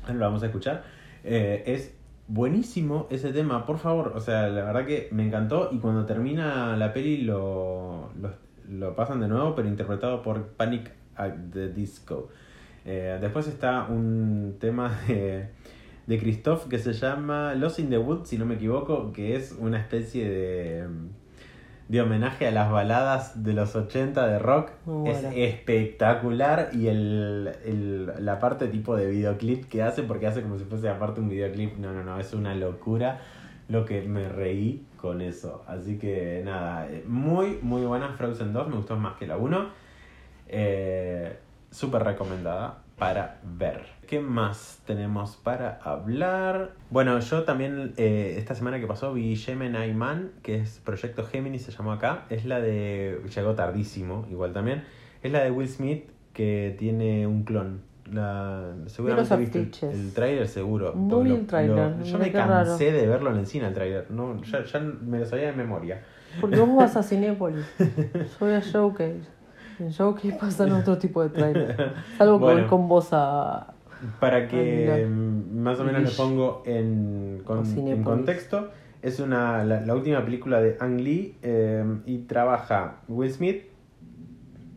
Ahora 0.03 0.15
lo 0.15 0.25
vamos 0.25 0.43
a 0.45 0.47
escuchar. 0.47 0.85
Eh, 1.25 1.65
es 1.67 1.95
buenísimo 2.29 3.09
ese 3.11 3.33
tema, 3.33 3.67
por 3.67 3.79
favor. 3.79 4.13
O 4.15 4.21
sea, 4.21 4.49
la 4.49 4.65
verdad 4.65 4.87
que 4.87 5.09
me 5.11 5.27
encantó 5.27 5.71
y 5.73 5.79
cuando 5.79 6.07
termina 6.07 6.77
la 6.77 6.93
peli 6.93 7.23
lo, 7.23 8.11
lo, 8.21 8.31
lo 8.69 8.95
pasan 8.95 9.19
de 9.19 9.27
nuevo, 9.27 9.57
pero 9.57 9.67
interpretado 9.67 10.23
por 10.23 10.49
Panic 10.49 10.93
at 11.17 11.33
the 11.53 11.71
Disco. 11.71 12.29
Eh, 12.85 13.19
después 13.21 13.47
está 13.49 13.87
un 13.89 14.57
tema 14.61 15.01
de, 15.09 15.49
de 16.07 16.19
Christoph 16.19 16.69
que 16.69 16.79
se 16.79 16.93
llama 16.93 17.55
Lost 17.55 17.79
in 17.79 17.91
the 17.91 17.99
Woods, 17.99 18.29
si 18.29 18.39
no 18.39 18.47
me 18.47 18.55
equivoco, 18.55 19.13
que 19.13 19.37
es 19.37 19.53
una 19.59 19.79
especie 19.79 20.29
de, 20.29 20.87
de 21.89 22.01
homenaje 22.01 22.47
a 22.47 22.51
las 22.51 22.71
baladas 22.71 23.43
de 23.43 23.53
los 23.53 23.75
80 23.75 24.27
de 24.27 24.39
rock. 24.39 24.71
Es 25.07 25.25
espectacular 25.35 26.71
y 26.73 26.89
el, 26.89 27.53
el, 27.65 28.13
la 28.25 28.39
parte 28.39 28.69
tipo 28.69 28.97
de 28.97 29.11
videoclip 29.11 29.69
que 29.69 29.83
hace, 29.83 30.03
porque 30.03 30.27
hace 30.27 30.43
como 30.43 30.59
si 30.59 30.65
fuese 30.65 30.89
aparte 30.89 31.21
un 31.21 31.29
videoclip, 31.29 31.77
no, 31.79 31.93
no, 31.93 32.05
no, 32.05 32.19
es 32.19 32.33
una 32.35 32.55
locura 32.55 33.21
lo 33.69 33.85
que 33.85 34.03
me 34.03 34.29
reí 34.29 34.87
con 34.97 35.21
eso. 35.21 35.65
Así 35.67 35.99
que 35.99 36.43
nada, 36.45 36.87
eh, 36.91 37.05
muy, 37.07 37.59
muy 37.63 37.83
buena 37.83 38.11
Frozen 38.11 38.53
2, 38.53 38.69
me 38.69 38.77
gustó 38.77 38.97
más 38.97 39.17
que 39.17 39.27
la 39.27 39.37
1. 39.37 39.69
Eh, 40.49 41.39
súper 41.75 42.05
recomendada 42.05 42.79
para 42.99 43.41
ver. 43.43 43.83
¿Qué 44.07 44.21
más 44.21 44.81
tenemos 44.87 45.37
para 45.37 45.81
hablar? 45.83 46.73
Bueno, 46.91 47.19
yo 47.19 47.43
también 47.43 47.95
eh, 47.97 48.37
esta 48.39 48.55
semana 48.55 48.79
que 48.79 48.87
pasó 48.87 49.13
vi 49.13 49.35
Gemini 49.35 49.93
Man, 49.93 50.31
que 50.43 50.61
es 50.61 50.81
Proyecto 50.85 51.25
Gemini, 51.25 51.59
se 51.59 51.73
llamó 51.73 51.93
acá. 51.93 52.27
Es 52.31 52.45
la 52.45 52.61
de. 52.61 53.21
llegó 53.35 53.55
tardísimo, 53.55 54.27
igual 54.31 54.53
también. 54.53 54.85
Es 55.23 55.33
la 55.33 55.43
de 55.43 55.51
Will 55.51 55.69
Smith 55.69 56.05
que 56.33 56.77
tiene 56.79 57.27
un 57.27 57.43
clon. 57.43 57.81
La, 58.13 58.75
seguramente 58.87 59.37
viste 59.37 59.91
el, 59.91 60.13
trailer 60.13 60.47
seguro. 60.47 60.95
No 60.95 61.23
vi 61.23 61.33
el 61.33 61.47
trailer. 61.47 62.03
yo 62.03 62.19
me 62.19 62.31
cansé 62.31 62.93
de 62.93 63.07
verlo 63.07 63.31
en 63.31 63.39
el 63.39 63.47
cine 63.47 63.67
el 63.67 63.75
trailer. 63.75 64.11
No, 64.11 64.41
ya, 64.43 64.63
ya 64.63 64.79
me 64.79 65.19
lo 65.19 65.27
sabía 65.27 65.47
de 65.47 65.55
memoria. 65.55 66.03
Porque 66.41 66.59
vos 66.59 66.77
vas 66.77 66.97
a 66.97 67.03
Cinépolis. 67.03 67.65
Soy 68.39 68.53
a 68.53 68.61
Showcase. 68.61 69.34
En 69.79 69.91
Showcase 69.91 70.33
pasan 70.41 70.73
otro 70.73 70.99
tipo 70.99 71.23
de 71.23 71.31
trailer. 71.31 71.95
Salvo 72.19 72.41
con, 72.41 72.67
con 72.67 72.89
voz 72.89 73.09
a. 73.13 73.75
Para 74.21 74.49
que 74.49 75.09
más 75.09 75.81
o 75.81 75.85
menos 75.85 76.03
le 76.03 76.11
pongo 76.11 76.63
en, 76.67 77.43
en 77.87 78.03
contexto, 78.03 78.69
es 79.01 79.19
una, 79.19 79.65
la, 79.65 79.95
última 79.95 80.25
película 80.25 80.61
de 80.61 80.77
Ang 80.79 81.01
Lee 81.01 81.39
eh, 81.43 81.85
y 82.05 82.19
trabaja 82.19 82.97
Will 83.09 83.33
Smith 83.33 83.65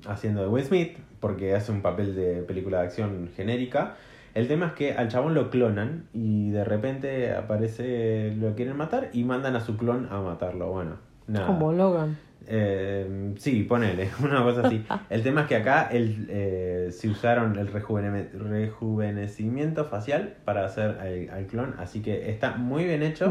haciendo 0.05 0.41
de 0.41 0.47
Will 0.47 0.63
Smith 0.63 0.97
porque 1.19 1.55
hace 1.55 1.71
un 1.71 1.81
papel 1.81 2.15
de 2.15 2.41
película 2.43 2.79
de 2.79 2.85
acción 2.85 3.29
genérica. 3.35 3.95
El 4.33 4.47
tema 4.47 4.67
es 4.67 4.73
que 4.73 4.93
al 4.93 5.07
chabón 5.07 5.33
lo 5.33 5.49
clonan 5.49 6.07
y 6.13 6.51
de 6.51 6.63
repente 6.63 7.33
aparece, 7.33 8.35
lo 8.37 8.53
quieren 8.55 8.77
matar 8.77 9.09
y 9.13 9.23
mandan 9.23 9.55
a 9.55 9.61
su 9.61 9.77
clon 9.77 10.07
a 10.11 10.21
matarlo. 10.21 10.71
Bueno, 10.71 10.97
nada. 11.27 11.47
Como 11.47 11.73
Logan. 11.73 12.17
Eh, 12.49 13.33
sí, 13.37 13.63
ponele, 13.63 14.09
una 14.23 14.41
cosa 14.43 14.67
así. 14.67 14.85
El 15.09 15.23
tema 15.23 15.41
es 15.41 15.47
que 15.47 15.57
acá 15.57 15.89
el, 15.91 16.27
eh, 16.29 16.87
se 16.91 17.09
usaron 17.09 17.57
el 17.57 17.67
rejuvenecimiento 17.67 19.83
facial 19.85 20.35
para 20.45 20.63
hacer 20.65 21.29
al, 21.31 21.47
clon, 21.47 21.73
así 21.77 22.01
que 22.01 22.29
está 22.29 22.55
muy 22.55 22.85
bien 22.85 23.03
hecho. 23.03 23.29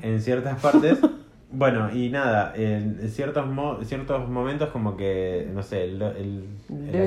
Que. 0.00 0.02
En 0.02 0.20
ciertas 0.20 0.60
partes. 0.60 0.98
bueno, 1.52 1.94
y 1.94 2.10
nada, 2.10 2.52
en 2.56 3.08
ciertos, 3.08 3.46
ciertos 3.86 4.28
momentos 4.28 4.70
como 4.70 4.96
que, 4.96 5.48
no 5.54 5.62
sé, 5.62 5.84
el, 5.84 6.02
el, 6.02 6.48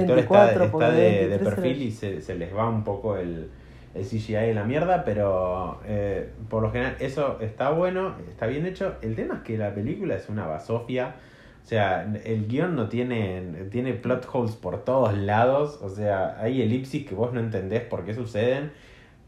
actor 0.01 0.19
está, 0.19 0.53
está 0.63 0.91
de, 0.91 1.27
de, 1.27 1.39
perfil 1.39 1.81
y 1.81 1.91
se, 1.91 2.21
se, 2.21 2.35
les 2.35 2.55
va 2.55 2.69
un 2.69 2.85
poco 2.85 3.17
el, 3.17 3.49
el 3.95 4.05
CGI 4.05 4.35
y 4.35 4.53
la 4.53 4.63
mierda, 4.63 5.03
pero 5.03 5.81
eh, 5.85 6.29
por 6.49 6.63
lo 6.63 6.71
general 6.71 6.95
eso 6.99 7.37
está 7.41 7.71
bueno, 7.71 8.15
está 8.29 8.47
bien 8.47 8.65
hecho. 8.65 8.95
El 9.01 9.15
tema 9.15 9.35
es 9.35 9.41
que 9.41 9.57
la 9.57 9.73
película 9.73 10.15
es 10.15 10.29
una 10.29 10.47
basofia 10.47 11.15
o 11.63 11.65
sea, 11.65 12.03
el 12.25 12.47
guion 12.47 12.75
no 12.75 12.89
tiene, 12.89 13.67
tiene 13.71 13.93
plot 13.93 14.27
holes 14.33 14.55
por 14.55 14.83
todos 14.83 15.13
lados. 15.17 15.79
O 15.81 15.89
sea, 15.89 16.37
hay 16.41 16.61
elipsis 16.61 17.07
que 17.07 17.15
vos 17.15 17.31
no 17.33 17.39
entendés 17.39 17.83
por 17.83 18.03
qué 18.03 18.13
suceden. 18.13 18.73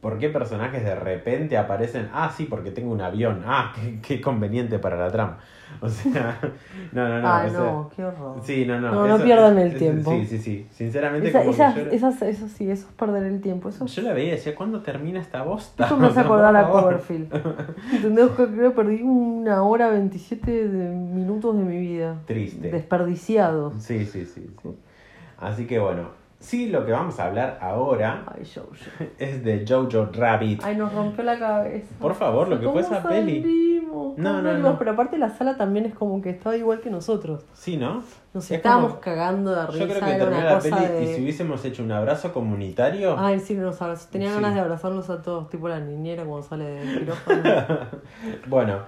¿Por 0.06 0.20
qué 0.20 0.30
personajes 0.30 0.84
de 0.84 0.94
repente 0.94 1.58
aparecen? 1.58 2.10
Ah, 2.14 2.32
sí, 2.32 2.46
porque 2.48 2.70
tengo 2.70 2.92
un 2.92 3.02
avión. 3.02 3.42
Ah, 3.44 3.74
qué, 3.76 4.00
qué 4.02 4.22
conveniente 4.22 4.78
para 4.78 4.98
la 4.98 5.10
trama. 5.10 5.40
O 5.82 5.90
sea, 5.90 6.38
no, 6.92 7.10
no, 7.10 7.22
no. 7.24 7.34
Ay, 7.34 7.52
no, 7.52 7.90
qué 7.96 8.06
horror. 8.06 8.40
Sí, 8.44 8.66
no, 8.68 8.80
no. 8.80 8.92
No, 8.92 9.08
no 9.08 9.24
pierdan 9.24 9.58
el 9.58 9.76
tiempo. 9.76 10.12
Sí, 10.12 10.28
sí, 10.28 10.38
sí. 10.38 10.68
Sinceramente, 10.70 11.30
Esa, 11.30 11.40
como 11.40 11.50
esas, 11.50 11.78
esas, 11.78 12.22
eso 12.22 12.48
sí, 12.48 12.70
eso 12.70 12.88
es 12.88 12.94
perder 12.94 13.24
el 13.24 13.42
tiempo. 13.42 13.70
Eso... 13.70 13.88
Yo 13.88 14.02
la 14.04 14.14
veía 14.14 14.28
y 14.28 14.32
decía, 14.34 14.54
¿cuándo 14.54 14.84
termina 14.84 15.20
esta 15.20 15.42
bosta? 15.42 15.88
Eso 15.88 15.98
me 15.98 16.06
hace 16.06 16.20
acordar 16.22 16.56
a 16.56 16.70
Coverfield. 16.70 17.34
¿Entendés? 17.92 18.30
Creo 18.36 18.54
que 18.54 18.76
perdí 18.76 19.02
una 19.02 19.64
hora 19.64 19.90
27 19.90 20.68
de 20.68 20.90
minutos 20.92 21.58
de 21.58 21.64
mi 21.64 21.80
vida. 21.80 22.18
Triste. 22.28 22.70
Desperdiciados. 22.70 23.74
Sí, 23.80 24.06
sí, 24.06 24.28
sí, 24.28 24.54
sí. 24.62 24.70
Así 25.40 25.66
que 25.66 25.80
bueno, 25.80 26.10
Sí, 26.40 26.68
lo 26.70 26.86
que 26.86 26.92
vamos 26.92 27.20
a 27.20 27.26
hablar 27.26 27.58
ahora 27.62 28.24
Ay, 28.28 28.44
Jojo. 28.46 28.70
es 29.18 29.44
de 29.44 29.66
Jojo 29.68 30.10
Rabbit. 30.14 30.62
Ay, 30.64 30.76
nos 30.76 30.94
rompió 30.94 31.24
la 31.24 31.40
cabeza. 31.40 31.88
Por 32.00 32.14
favor, 32.14 32.48
lo 32.48 32.60
que 32.60 32.68
fue 32.70 32.82
esa 32.82 33.02
peli. 33.02 33.76
No, 34.18 34.42
no, 34.42 34.58
no. 34.58 34.78
Pero 34.78 34.92
aparte 34.92 35.18
la 35.18 35.30
sala 35.30 35.58
también 35.58 35.86
es 35.86 35.94
como 35.94 36.22
que 36.22 36.30
estaba 36.30 36.56
igual 36.56 36.82
que 36.82 36.90
nosotros. 36.90 37.46
Sí, 37.54 37.78
¿no? 37.78 38.04
Nos 38.34 38.52
estábamos 38.52 38.96
cagando 38.96 39.56
de 39.56 39.66
risa. 39.68 39.80
Yo 39.80 39.88
creo 39.88 40.00
que 40.00 40.18
terminó 40.18 40.44
la 40.44 40.60
peli 40.60 41.04
y 41.04 41.16
si 41.16 41.24
hubiésemos 41.24 41.64
hecho 41.64 41.84
un 41.84 41.92
abrazo 41.92 42.34
comunitario. 42.34 43.16
Ay, 43.18 43.40
sí, 43.40 43.54
nos 43.54 43.82
abrazamos. 43.82 44.12
Tenía 44.12 44.34
ganas 44.34 44.54
de 44.54 44.60
abrazarlos 44.60 45.10
a 45.10 45.22
todos, 45.22 45.50
tipo 45.50 45.70
la 45.70 45.80
niñera 45.80 46.26
cuando 46.26 46.46
sale 46.46 46.66
del 46.66 47.00
quirófano. 47.00 47.78
bueno, 48.48 48.80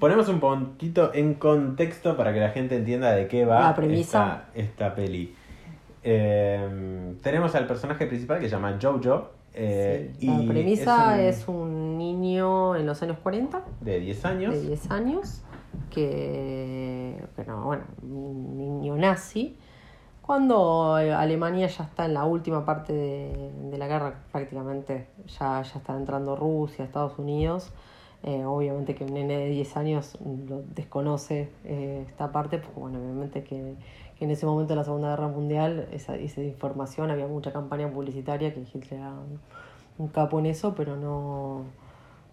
ponemos 0.00 0.28
un 0.28 0.40
poquito 0.40 1.12
en 1.14 1.34
contexto 1.34 2.16
para 2.16 2.32
que 2.32 2.40
la 2.40 2.50
gente 2.50 2.76
entienda 2.76 3.12
de 3.12 3.28
qué 3.28 3.44
va 3.44 3.60
la 3.60 3.74
premisa. 3.74 4.46
Esta, 4.54 4.88
esta 4.88 4.94
peli. 4.94 5.34
Eh, 6.02 7.14
tenemos 7.22 7.54
al 7.54 7.66
personaje 7.66 8.06
principal 8.06 8.38
que 8.40 8.48
se 8.48 8.56
llama 8.56 8.78
Jojo. 8.80 9.30
Eh, 9.54 10.12
la 10.20 10.46
premisa 10.46 11.20
es 11.20 11.48
un... 11.48 11.98
niño 11.98 12.76
en 12.76 12.86
los 12.86 13.02
años 13.02 13.18
40. 13.22 13.64
De 13.80 14.00
10 14.00 14.24
años. 14.24 14.54
De 14.54 14.60
10 14.68 14.90
años. 14.90 15.42
Que, 15.90 17.22
bueno, 17.36 17.64
bueno, 17.64 17.84
un 18.02 18.56
niño 18.56 18.96
nazi. 18.96 19.56
Cuando 20.22 20.94
Alemania 20.94 21.68
ya 21.68 21.84
está 21.84 22.04
en 22.04 22.14
la 22.14 22.24
última 22.24 22.64
parte 22.64 22.92
de, 22.92 23.78
la 23.78 23.88
guerra, 23.88 24.14
prácticamente 24.30 25.06
ya, 25.26 25.62
ya 25.62 25.78
está 25.78 25.96
entrando 25.96 26.36
Rusia, 26.36 26.84
Estados 26.84 27.18
Unidos. 27.18 27.72
Eh, 28.24 28.44
obviamente 28.44 28.96
que 28.96 29.04
un 29.04 29.14
nene 29.14 29.38
de 29.38 29.48
10 29.48 29.76
años 29.76 30.18
lo 30.20 30.62
desconoce 30.74 31.50
eh, 31.64 32.04
esta 32.08 32.32
parte, 32.32 32.58
porque 32.58 32.80
bueno, 32.80 32.98
obviamente 32.98 33.44
que 33.44 33.76
en 34.20 34.30
ese 34.30 34.46
momento 34.46 34.72
de 34.72 34.76
la 34.76 34.84
Segunda 34.84 35.10
Guerra 35.10 35.28
Mundial, 35.28 35.88
esa, 35.92 36.16
esa 36.16 36.42
información, 36.42 37.10
había 37.10 37.26
mucha 37.26 37.52
campaña 37.52 37.90
publicitaria 37.90 38.52
que 38.52 38.60
Hitler 38.60 39.00
era 39.00 39.12
un, 39.98 40.08
capo 40.08 40.38
en 40.38 40.46
eso, 40.46 40.74
pero 40.74 40.96
no, 40.96 41.64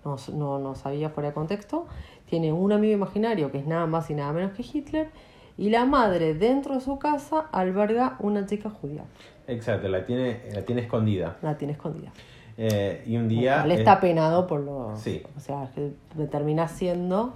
no, 0.04 0.60
no, 0.60 0.76
sabía 0.76 1.10
fuera 1.10 1.30
de 1.30 1.36
contexto. 1.36 1.86
Tiene 2.30 2.52
un 2.54 2.72
amigo 2.72 2.94
imaginario 2.94 3.52
que 3.52 3.60
es 3.60 3.68
nada 3.68 3.86
más 3.86 4.10
y 4.10 4.16
nada 4.16 4.34
menos 4.34 4.54
que 4.54 4.64
Hitler. 4.64 5.10
Y 5.58 5.70
la 5.70 5.86
madre, 5.86 6.34
dentro 6.34 6.76
de 6.76 6.82
su 6.82 7.00
casa, 7.00 7.48
alberga 7.52 8.18
una 8.20 8.46
chica 8.46 8.70
judía. 8.70 9.06
Exacto, 9.48 9.88
la 9.88 10.06
tiene, 10.06 10.42
la 10.54 10.64
tiene 10.64 10.82
escondida. 10.82 11.38
La 11.42 11.58
tiene 11.58 11.74
escondida. 11.74 12.12
Eh, 12.58 13.04
y 13.06 13.18
un 13.18 13.28
día. 13.28 13.64
Él 13.64 13.72
está 13.72 14.00
penado 14.00 14.48
por 14.48 14.62
lo. 14.62 14.96
Sí. 14.96 15.22
O 15.36 15.40
sea, 15.40 15.70
que 15.76 15.92
termina 16.28 16.68
siendo 16.68 17.34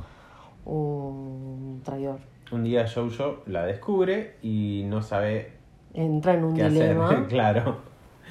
un 0.66 1.82
traidor. 1.84 2.20
Un 2.52 2.64
día 2.64 2.86
Jojo 2.88 3.44
la 3.46 3.66
descubre 3.66 4.36
y 4.42 4.84
no 4.88 5.02
sabe 5.02 5.54
Entra 5.94 6.34
en 6.36 6.44
un 6.44 6.56
qué 6.56 6.64
dilema. 6.64 7.10
hacer. 7.10 7.28
claro. 7.30 7.78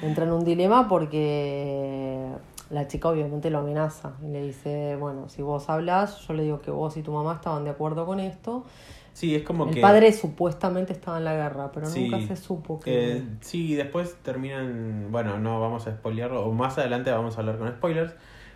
Entra 0.01 0.25
en 0.25 0.31
un 0.31 0.45
dilema 0.45 0.87
porque 0.87 2.27
la 2.69 2.87
chica 2.87 3.09
obviamente 3.09 3.49
lo 3.49 3.59
amenaza 3.59 4.13
y 4.23 4.27
le 4.27 4.41
dice, 4.43 4.95
bueno, 4.95 5.27
si 5.29 5.41
vos 5.41 5.69
hablas, 5.69 6.19
yo 6.27 6.33
le 6.33 6.43
digo 6.43 6.61
que 6.61 6.71
vos 6.71 6.95
y 6.97 7.01
tu 7.01 7.11
mamá 7.11 7.33
estaban 7.35 7.63
de 7.65 7.71
acuerdo 7.71 8.05
con 8.05 8.19
esto. 8.19 8.65
Sí, 9.13 9.35
es 9.35 9.43
como 9.43 9.67
El 9.67 9.71
que. 9.73 9.81
padre 9.81 10.13
supuestamente 10.13 10.93
estaba 10.93 11.17
en 11.17 11.25
la 11.25 11.33
guerra, 11.33 11.71
pero 11.73 11.87
Sí, 11.87 12.09
nunca 12.09 12.25
se 12.27 12.35
supo 12.41 12.79
que... 12.79 13.17
eh, 13.17 13.23
sí, 13.41 13.75
después 13.75 14.15
terminan. 14.23 15.07
Bueno, 15.11 15.37
no 15.39 15.59
vamos 15.59 15.87
a 15.87 15.91
spoilearlo, 15.91 16.45
o 16.45 16.53
más 16.53 16.77
adelante 16.77 17.11
vamos 17.11 17.35
a 17.35 17.41
hablar 17.41 17.57
con 17.57 17.67
spoilers. 17.69 18.13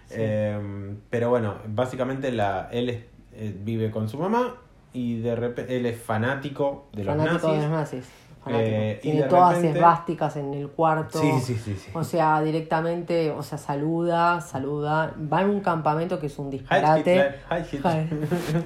Sí. 0.08 0.16
Eh, 0.20 0.96
pero 1.10 1.30
bueno, 1.30 1.56
básicamente 1.68 2.32
la, 2.32 2.70
él 2.72 2.90
es- 2.90 3.04
eh, 3.34 3.54
vive 3.64 3.90
con 3.92 4.08
su 4.08 4.18
mamá 4.18 4.56
y 4.94 5.20
de 5.22 5.36
repente 5.36 5.76
él 5.78 5.86
es 5.86 6.00
fanático 6.02 6.88
de 6.94 7.04
los 7.04 7.16
fanático 7.16 7.48
nazis. 7.48 7.62
de 7.62 7.68
los 7.68 7.78
nazis. 7.78 8.10
Eh, 8.46 8.98
y 9.00 9.02
Tiene 9.04 9.22
de 9.22 9.28
todas 9.30 9.56
repente- 9.56 9.78
esvásticas 9.80 10.36
en 10.36 10.54
el 10.54 10.68
cuarto. 10.68 11.18
Sí, 11.18 11.32
sí, 11.42 11.56
sí, 11.56 11.76
sí. 11.76 11.90
O 11.94 12.04
sea, 12.04 12.42
directamente, 12.42 13.32
o 13.32 13.42
sea, 13.42 13.58
saluda, 13.58 14.42
saluda. 14.42 15.16
Va 15.32 15.44
en 15.44 15.50
un 15.50 15.62
campamento 15.62 16.20
que 16.20 16.26
es 16.26 16.38
un 16.38 16.50
disparate. 16.50 17.36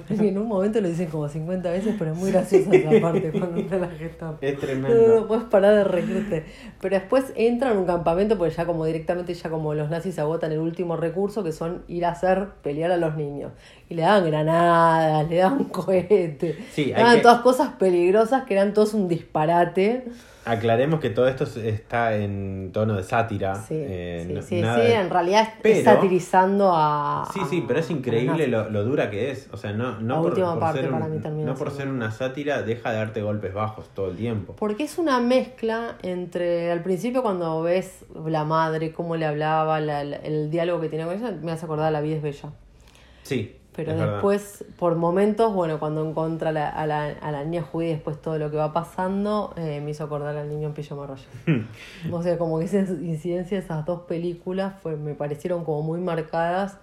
En 0.08 0.36
un 0.38 0.48
momento 0.48 0.80
lo 0.80 0.88
dicen 0.88 1.08
como 1.08 1.28
50 1.28 1.70
veces, 1.70 1.94
pero 1.98 2.12
es 2.12 2.18
muy 2.18 2.30
graciosa 2.32 2.74
esa 2.74 3.00
parte 3.00 3.30
cuando 3.30 3.60
entra 3.60 3.78
la 3.78 3.88
Gestapo. 3.88 4.38
Es 4.40 4.54
No, 4.54 4.60
tremendo. 4.60 5.20
no 5.20 5.26
puedes 5.28 5.44
parar 5.44 5.74
de 5.74 5.84
reírte. 5.84 6.44
Pero 6.80 6.96
después 6.96 7.32
entra 7.36 7.70
en 7.70 7.78
un 7.78 7.86
campamento 7.86 8.36
porque 8.36 8.54
ya 8.54 8.66
como 8.66 8.84
directamente 8.84 9.32
ya 9.34 9.48
como 9.50 9.74
los 9.74 9.90
nazis 9.90 10.18
agotan 10.18 10.52
el 10.52 10.58
último 10.58 10.96
recurso 10.96 11.44
que 11.44 11.52
son 11.52 11.84
ir 11.88 12.04
a 12.04 12.10
hacer 12.10 12.48
pelear 12.62 12.90
a 12.90 12.96
los 12.96 13.14
niños. 13.16 13.52
Y 13.90 13.94
le 13.94 14.02
daban 14.02 14.26
granadas, 14.26 15.28
le 15.28 15.36
daban 15.38 15.64
cohetes, 15.70 16.56
Sí, 16.72 16.92
daban 16.92 17.16
que- 17.16 17.22
todas 17.22 17.40
cosas 17.40 17.70
peligrosas 17.78 18.44
que 18.44 18.54
eran 18.54 18.74
todos 18.74 18.94
un 18.94 19.08
disparate. 19.08 20.04
Aclaremos 20.44 21.00
que 21.00 21.10
todo 21.10 21.28
esto 21.28 21.44
está 21.44 22.16
en 22.16 22.70
tono 22.72 22.96
de 22.96 23.02
sátira. 23.02 23.54
Sí, 23.56 23.74
eh, 23.76 24.24
sí, 24.26 24.32
no- 24.34 24.42
sí, 24.42 24.60
nada 24.62 24.76
sí, 24.76 24.80
de- 24.86 24.94
en 24.94 25.10
realidad 25.10 25.42
es 25.42 25.48
Pero- 25.62 25.84
satirizando 25.84 26.72
a... 26.74 27.28
Sí, 27.34 27.40
sí, 27.50 27.64
pero 27.68 27.80
es 27.80 27.90
increíble 27.90 28.46
lo, 28.46 28.70
lo 28.70 28.82
dura 28.84 29.10
que 29.10 29.30
es. 29.30 29.48
O 29.52 29.58
sea, 29.58 29.72
no, 29.72 30.00
no 30.00 30.22
por, 30.22 30.34
ser, 30.34 30.44
un- 30.90 31.44
no 31.44 31.54
por 31.54 31.70
ser 31.70 31.88
una 31.88 32.10
sátira 32.12 32.62
deja 32.62 32.92
de 32.92 32.96
darte 32.96 33.20
golpes 33.20 33.52
bajos 33.52 33.88
todo 33.94 34.10
el 34.10 34.16
tiempo. 34.16 34.54
Porque 34.56 34.84
es 34.84 34.96
una 34.96 35.20
mezcla 35.20 35.96
entre, 36.02 36.72
al 36.72 36.82
principio 36.82 37.22
cuando 37.22 37.60
ves 37.62 38.06
la 38.26 38.44
madre, 38.44 38.92
cómo 38.92 39.16
le 39.16 39.26
hablaba, 39.26 39.80
la- 39.80 40.02
la- 40.04 40.16
el 40.16 40.50
diálogo 40.50 40.80
que 40.80 40.88
tenía 40.88 41.04
con 41.06 41.14
ella, 41.16 41.30
me 41.42 41.52
hace 41.52 41.66
acordar 41.66 41.92
La 41.92 42.00
vida 42.00 42.16
es 42.16 42.22
bella. 42.22 42.50
Sí. 43.22 43.54
Pero 43.84 43.92
es 43.92 43.98
verdad. 43.98 44.12
después, 44.14 44.64
por 44.78 44.96
momentos, 44.96 45.52
bueno, 45.54 45.78
cuando 45.78 46.06
encuentra 46.08 46.50
a 46.50 46.52
la, 46.52 46.68
a 46.68 46.86
la, 46.86 47.04
a 47.20 47.30
la 47.32 47.44
niña 47.44 47.62
judía 47.62 47.90
y 47.90 47.92
después 47.94 48.20
todo 48.20 48.38
lo 48.38 48.50
que 48.50 48.56
va 48.56 48.72
pasando, 48.72 49.54
eh, 49.56 49.80
me 49.84 49.92
hizo 49.92 50.04
acordar 50.04 50.36
al 50.36 50.48
niño 50.48 50.68
en 50.68 50.74
pijama 50.74 51.06
raya. 51.06 51.24
o 52.12 52.22
sea, 52.22 52.36
como 52.38 52.58
que 52.58 52.64
esa 52.66 52.78
incidencia, 52.80 53.58
esas 53.58 53.84
dos 53.86 54.02
películas, 54.02 54.74
fue, 54.82 54.96
me 54.96 55.14
parecieron 55.14 55.64
como 55.64 55.82
muy 55.82 56.00
marcadas 56.00 56.76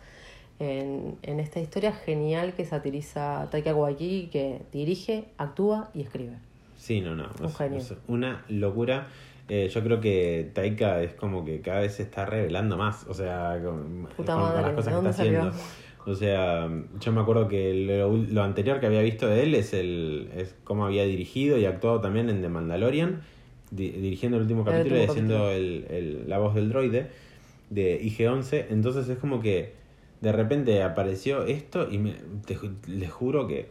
en, 0.59 1.17
en 1.23 1.39
esta 1.39 1.59
historia 1.59 1.91
genial 1.91 2.53
que 2.53 2.65
satiriza 2.65 3.47
Taika 3.51 3.75
Waititi, 3.75 4.27
que 4.29 4.61
dirige, 4.71 5.25
actúa 5.37 5.89
y 5.93 6.01
escribe. 6.01 6.37
Sí, 6.77 7.01
no, 7.01 7.15
no. 7.15 7.25
Un 7.39 7.45
es- 7.47 7.57
genio. 7.57 7.77
es 7.79 7.93
una 8.07 8.43
locura. 8.47 9.07
Eh, 9.47 9.69
yo 9.71 9.83
creo 9.83 9.99
que 10.01 10.49
Taika 10.55 11.01
es 11.01 11.13
como 11.13 11.45
que 11.45 11.61
cada 11.61 11.81
vez 11.81 11.95
se 11.95 12.03
está 12.03 12.25
revelando 12.25 12.77
más. 12.77 13.05
O 13.07 13.13
sea, 13.13 13.59
con, 13.63 14.07
Puta 14.15 14.33
con- 14.33 14.51
con 14.51 14.61
las 14.61 14.71
cosas 14.71 14.85
¿de 14.85 14.89
que 14.91 14.95
dónde 14.95 15.09
está 15.11 15.23
salió? 15.23 15.39
haciendo. 15.41 15.63
O 16.05 16.13
sea, 16.15 16.69
yo 16.99 17.11
me 17.11 17.21
acuerdo 17.21 17.47
que 17.47 17.73
lo, 17.73 18.15
lo 18.15 18.43
anterior 18.43 18.79
que 18.79 18.85
había 18.85 19.01
visto 19.01 19.27
de 19.27 19.43
él 19.43 19.55
es 19.55 19.73
el 19.73 20.29
es 20.37 20.55
cómo 20.63 20.85
había 20.85 21.03
dirigido 21.05 21.57
y 21.57 21.65
actuado 21.65 21.99
también 22.01 22.29
en 22.29 22.41
The 22.41 22.49
Mandalorian, 22.49 23.21
di- 23.71 23.89
dirigiendo 23.91 24.37
el 24.37 24.43
último 24.43 24.61
El 24.61 24.65
capítulo 24.67 24.95
y 24.95 25.03
haciendo 25.05 25.49
el, 25.51 25.85
el- 25.89 26.29
la 26.29 26.37
voz 26.37 26.53
del 26.55 26.69
droide 26.69 27.07
de 27.71 27.99
IG-11. 28.03 28.65
Entonces 28.69 29.09
es 29.09 29.17
como 29.17 29.41
que 29.41 29.73
de 30.21 30.31
repente 30.31 30.81
apareció 30.83 31.43
esto 31.45 31.87
y 31.91 31.97
me, 31.97 32.13
te 32.45 32.57
les 32.87 33.11
juro 33.11 33.47
que 33.47 33.67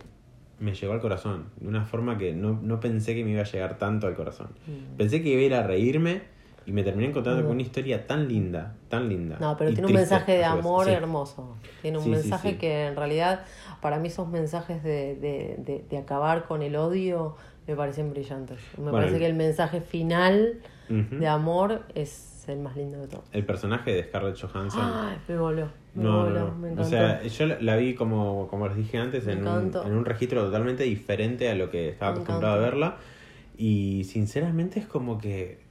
me 0.61 0.75
llegó 0.75 0.93
al 0.93 1.01
corazón. 1.01 1.45
De 1.61 1.69
una 1.69 1.85
forma 1.85 2.19
que 2.19 2.33
no, 2.33 2.59
no 2.63 2.81
pensé 2.81 3.15
que 3.15 3.25
me 3.25 3.31
iba 3.31 3.43
a 3.43 3.45
llegar 3.45 3.79
tanto 3.79 4.07
al 4.07 4.15
corazón. 4.15 4.49
Mm. 4.67 4.97
Pensé 4.97 5.23
que 5.23 5.29
iba 5.31 5.41
a 5.41 5.45
ir 5.45 5.55
a 5.55 5.63
reírme 5.67 6.23
y 6.67 6.73
me 6.73 6.83
terminé 6.83 7.09
encontrando 7.11 7.43
con 7.43 7.53
una 7.53 7.63
historia 7.63 8.07
tan 8.07 8.27
linda, 8.29 8.75
tan 8.89 9.09
linda. 9.09 9.37
No, 9.41 9.57
pero 9.57 9.71
tiene 9.71 9.87
un 9.87 9.93
triste 9.93 10.13
mensaje 10.15 10.33
de 10.39 10.45
amor 10.45 10.87
Sí. 10.87 10.93
hermoso. 10.93 11.57
Tiene 11.83 11.99
un 11.99 12.05
Sí, 12.05 12.11
mensaje 12.11 12.51
sí. 12.53 12.57
que 12.57 12.87
en 12.87 12.97
realidad, 12.97 13.45
para 13.83 13.99
mí, 13.99 14.09
esos 14.09 14.29
mensajes 14.29 14.83
de, 14.83 15.15
de, 15.17 15.57
de, 15.59 15.85
de 15.89 15.99
acabar 15.99 16.45
con 16.47 16.63
el 16.63 16.77
odio 16.77 17.37
me 17.67 17.75
parecen 17.77 18.11
brillantes. 18.11 18.59
Me 18.77 18.85
Bueno, 18.85 18.99
parece 18.99 19.15
el- 19.15 19.21
que 19.21 19.27
el 19.27 19.35
mensaje 19.35 19.81
final 19.81 20.61
de 20.89 21.27
amor 21.29 21.83
es 21.95 22.45
el 22.47 22.59
más 22.61 22.77
lindo 22.77 22.99
de 23.01 23.09
todos. 23.09 23.25
El 23.33 23.47
personaje 23.47 23.91
de 23.93 24.05
Scarlett 24.05 24.39
Johansson. 24.39 24.83
Ay, 24.85 25.17
me 25.29 25.39
volvió. 25.39 25.69
Me 25.95 26.03
No, 26.05 26.29
no. 26.29 26.55
me 26.57 26.79
O 26.79 26.85
sea, 26.85 27.23
yo 27.23 27.47
la- 27.47 27.77
vi 27.77 27.95
como, 27.95 28.49
como 28.49 28.69
les 28.69 28.77
dije 28.77 28.99
antes 28.99 29.27
en 29.29 29.47
un, 29.49 29.73
en 29.75 29.93
un 29.93 30.05
registro 30.05 30.45
totalmente 30.45 30.83
diferente 30.85 31.49
a 31.49 31.55
lo 31.55 31.71
que 31.71 31.89
estaba 31.89 32.13
acostumbrado 32.13 32.55
a 32.57 32.59
verla. 32.59 32.97
Y 33.57 34.05
sinceramente 34.05 34.79
es 34.81 34.87
como 34.87 35.17
que 35.17 35.64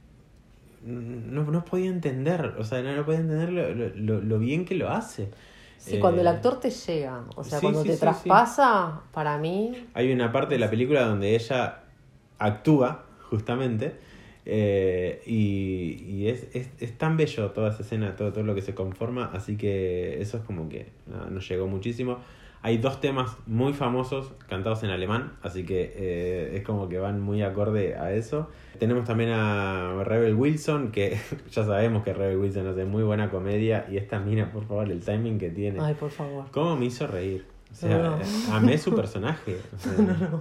no, 0.84 1.44
no 1.50 1.64
podía 1.64 1.90
entender, 1.90 2.54
o 2.58 2.64
sea, 2.64 2.82
no, 2.82 2.94
no 2.96 3.04
podía 3.04 3.20
entender 3.20 3.50
lo, 3.52 3.74
lo- 3.94 4.20
lo- 4.20 4.38
bien 4.38 4.64
que 4.64 4.74
lo 4.74 4.90
hace. 4.90 5.30
sí, 5.76 5.98
Eh, 5.98 5.98
cuando 5.98 6.20
el 6.20 6.26
actor 6.28 6.58
te 6.60 6.70
llega, 6.70 7.26
o 7.36 7.44
sea, 7.44 7.60
sí, 7.60 7.62
cuando 7.62 7.84
sí, 7.84 7.92
te 7.92 7.96
sí, 8.12 8.12
traspasa, 8.14 9.08
para 9.12 9.38
mí, 9.38 9.88
Hay 9.94 10.12
una 10.12 10.32
parte 10.32 10.54
de 10.54 10.60
la 10.60 10.70
película 10.70 11.04
donde 11.04 11.34
ella 11.34 11.84
actúa, 12.38 13.06
justamente, 13.30 13.96
eh, 14.44 15.22
y, 15.26 16.02
y 16.06 16.28
es, 16.28 16.48
es, 16.54 16.68
es 16.80 16.98
tan 16.98 17.16
bello 17.16 17.50
toda 17.52 17.70
esa 17.70 17.82
escena, 17.82 18.16
todo, 18.16 18.32
todo 18.32 18.44
lo 18.44 18.54
que 18.54 18.62
se 18.62 18.74
conforma, 18.74 19.30
así 19.32 19.56
que 19.56 20.20
eso 20.20 20.38
es 20.38 20.42
como 20.44 20.68
que 20.68 20.88
nada, 21.06 21.30
nos 21.30 21.48
llegó 21.48 21.66
muchísimo. 21.66 22.18
Hay 22.64 22.78
dos 22.78 22.98
temas 22.98 23.36
muy 23.46 23.74
famosos 23.74 24.32
cantados 24.48 24.82
en 24.84 24.88
alemán, 24.88 25.34
así 25.42 25.66
que 25.66 25.92
eh, 25.96 26.56
es 26.56 26.62
como 26.62 26.88
que 26.88 26.98
van 26.98 27.20
muy 27.20 27.42
acorde 27.42 27.94
a 27.94 28.12
eso. 28.12 28.48
Tenemos 28.78 29.04
también 29.04 29.32
a 29.34 30.02
Rebel 30.02 30.34
Wilson, 30.34 30.90
que 30.90 31.18
ya 31.50 31.64
sabemos 31.66 32.04
que 32.04 32.14
Rebel 32.14 32.38
Wilson 32.38 32.66
hace 32.68 32.86
muy 32.86 33.02
buena 33.02 33.28
comedia, 33.30 33.84
y 33.90 33.98
esta 33.98 34.18
mina, 34.18 34.50
por 34.50 34.64
favor, 34.64 34.90
el 34.90 35.04
timing 35.04 35.38
que 35.38 35.50
tiene. 35.50 35.78
ay, 35.78 35.92
por 35.92 36.10
favor. 36.10 36.46
¿Cómo 36.52 36.74
me 36.74 36.86
hizo 36.86 37.06
reír? 37.06 37.44
O 37.74 37.76
sea, 37.76 37.98
No, 37.98 38.16
no. 38.18 38.54
amé 38.54 38.78
su 38.78 38.94
personaje. 38.94 39.56
o 39.74 39.78
sea. 39.78 39.92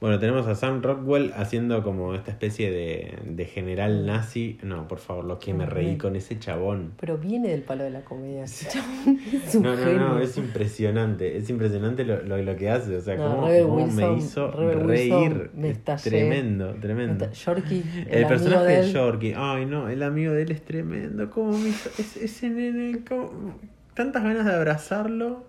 Bueno, 0.00 0.18
tenemos 0.18 0.46
a 0.46 0.54
Sam 0.54 0.82
Rockwell 0.82 1.32
haciendo 1.36 1.82
como 1.82 2.14
esta 2.14 2.30
especie 2.30 2.70
de, 2.70 3.18
de 3.24 3.44
general 3.46 4.04
nazi. 4.04 4.58
No, 4.62 4.86
por 4.88 4.98
favor, 4.98 5.24
lo 5.24 5.38
que 5.38 5.54
me 5.54 5.64
reí 5.64 5.96
con 5.96 6.16
ese 6.16 6.38
chabón. 6.38 6.92
Pero 7.00 7.16
viene 7.16 7.48
del 7.48 7.62
palo 7.62 7.82
de 7.84 7.90
la 7.90 8.02
comedia. 8.04 8.44
ese 8.44 8.68
chabón. 8.68 9.18
Es 9.32 9.54
un 9.54 9.62
No, 9.62 9.70
no, 9.74 9.82
genio. 9.82 9.98
no, 10.00 10.18
es 10.20 10.36
impresionante. 10.36 11.38
Es 11.38 11.48
impresionante 11.48 12.04
lo, 12.04 12.22
lo, 12.22 12.36
lo 12.42 12.56
que 12.56 12.68
hace. 12.70 12.94
O 12.96 13.00
sea, 13.00 13.16
No, 13.16 13.24
cómo, 13.24 13.40
cómo 13.46 13.86
me 13.86 14.04
Wilson- 14.06 14.18
hizo 14.18 14.50
reír. 14.50 14.84
Wilson 14.84 15.50
me 15.54 15.74
tremendo, 15.74 16.74
tremendo. 16.80 17.32
Yorkie, 17.32 17.82
el, 18.10 18.26
personaje 18.26 18.66
de 18.66 18.80
él. 18.80 18.92
Yorkie, 18.92 19.34
ay 19.36 19.64
no, 19.66 19.88
el 19.88 20.02
amigo 20.02 20.32
de 20.34 20.42
él 20.42 20.50
es 20.52 20.62
tremendo. 20.62 21.30
¿Cómo 21.30 21.52
me 21.56 21.68
hizo? 21.70 21.88
Es- 21.98 22.16
ese 22.18 22.50
nene, 22.50 23.00
cómo- 23.08 23.58
tantas 23.94 24.22
ganas 24.22 24.44
de 24.44 24.52
abrazarlo. 24.54 25.44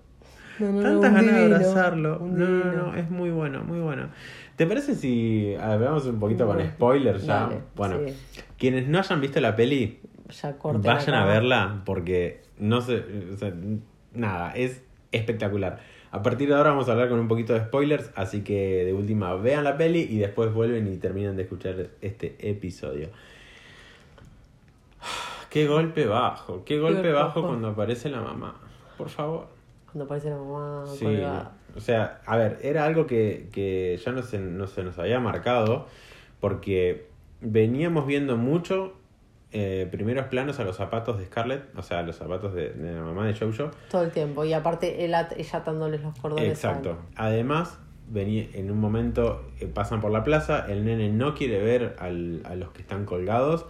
No, 0.60 0.72
no, 0.72 0.82
Tantas 0.82 1.14
ganas 1.14 1.36
de 1.36 1.46
abrazarlo. 1.46 2.20
No, 2.20 2.48
no, 2.48 2.72
no, 2.72 2.96
es 2.96 3.10
muy 3.10 3.30
bueno, 3.30 3.64
muy 3.64 3.80
bueno. 3.80 4.10
¿Te 4.56 4.66
parece 4.66 4.96
si 4.96 5.56
hablamos 5.56 6.06
un 6.06 6.20
poquito 6.20 6.48
con 6.48 6.60
spoilers 6.60 7.26
ya? 7.26 7.42
dale, 7.42 7.60
bueno, 7.76 7.98
sí. 8.08 8.42
quienes 8.58 8.88
no 8.88 8.98
hayan 8.98 9.22
visto 9.22 9.40
la 9.40 9.56
peli, 9.56 10.00
Ya 10.30 10.56
vayan 10.62 11.16
a 11.16 11.26
verla 11.26 11.82
porque 11.86 12.42
no 12.58 12.82
sé, 12.82 13.04
o 13.34 13.38
sea, 13.38 13.54
nada, 14.14 14.52
es 14.56 14.82
espectacular. 15.12 15.80
A 16.12 16.24
partir 16.24 16.48
de 16.48 16.56
ahora 16.56 16.72
vamos 16.72 16.90
a 16.90 16.94
hablar 16.94 17.10
con 17.10 17.20
un 17.20 17.28
poquito 17.28 17.54
de 17.54 17.60
spoilers, 17.60 18.12
así 18.16 18.42
que 18.42 18.84
de 18.86 18.94
última 18.94 19.36
vean 19.36 19.64
la 19.64 19.78
peli 19.78 20.08
y 20.10 20.18
después 20.18 20.54
vuelven 20.54 20.92
y 20.92 20.98
terminan 20.98 21.36
de 21.36 21.44
escuchar 21.44 21.90
este 22.02 22.36
episodio. 22.40 23.10
Qué 25.50 25.68
golpe 25.68 26.06
bajo, 26.06 26.66
qué 26.66 26.78
golpe 26.78 27.12
bajo. 27.12 27.42
cuando 27.42 27.70
aparece 27.70 28.10
la 28.10 28.22
mamá. 28.22 28.56
Por 28.98 29.10
favor. 29.10 29.57
Cuando 29.88 30.06
aparece 30.06 30.30
la 30.30 30.38
mamá 30.38 30.86
Sí, 30.88 31.04
colgada. 31.06 31.52
o 31.76 31.80
sea, 31.80 32.22
a 32.26 32.38
ver, 32.38 32.60
era 32.62 32.86
algo 32.86 33.08
que, 33.08 33.50
que 33.52 34.00
ya 34.04 34.12
no 34.12 34.22
se, 34.22 34.38
no 34.40 34.68
se 34.68 34.84
nos 34.84 35.00
había 35.00 35.20
marcado 35.20 35.88
porque 36.40 37.08
veníamos 37.42 38.06
viendo 38.06 38.38
mucho 38.38 38.94
eh, 39.52 39.88
primeros 39.90 40.26
planos 40.28 40.60
a 40.60 40.64
los 40.66 40.76
zapatos 40.76 41.18
de 41.18 41.26
Scarlett, 41.26 41.64
o 41.78 41.82
sea, 41.82 42.00
a 42.00 42.04
los 42.04 42.16
zapatos 42.18 42.54
de, 42.54 42.70
de 42.74 42.94
la 42.94 43.02
mamá 43.02 43.26
de 43.26 43.34
Jojo. 43.34 43.72
Todo 43.90 44.04
el 44.04 44.12
tiempo. 44.12 44.44
Y 44.44 44.54
aparte 44.54 45.06
él 45.06 45.14
at- 45.16 45.34
ella 45.38 45.60
atándoles 45.60 46.02
los 46.02 46.18
cordones. 46.20 46.50
Exacto. 46.50 46.98
al- 47.16 47.28
Además, 47.28 47.80
veni- 48.12 48.50
en 48.54 48.70
un 48.70 48.80
momento 48.80 49.50
eh, 49.62 49.68
pasan 49.68 50.02
por 50.02 50.12
la 50.12 50.24
plaza, 50.24 50.66
el 50.70 50.84
nene 50.86 51.10
no 51.10 51.34
quiere 51.34 51.62
ver 51.64 51.96
al- 52.00 52.42
a 52.46 52.56
los 52.56 52.72
que 52.72 52.82
están 52.82 53.06
colgados 53.06 53.66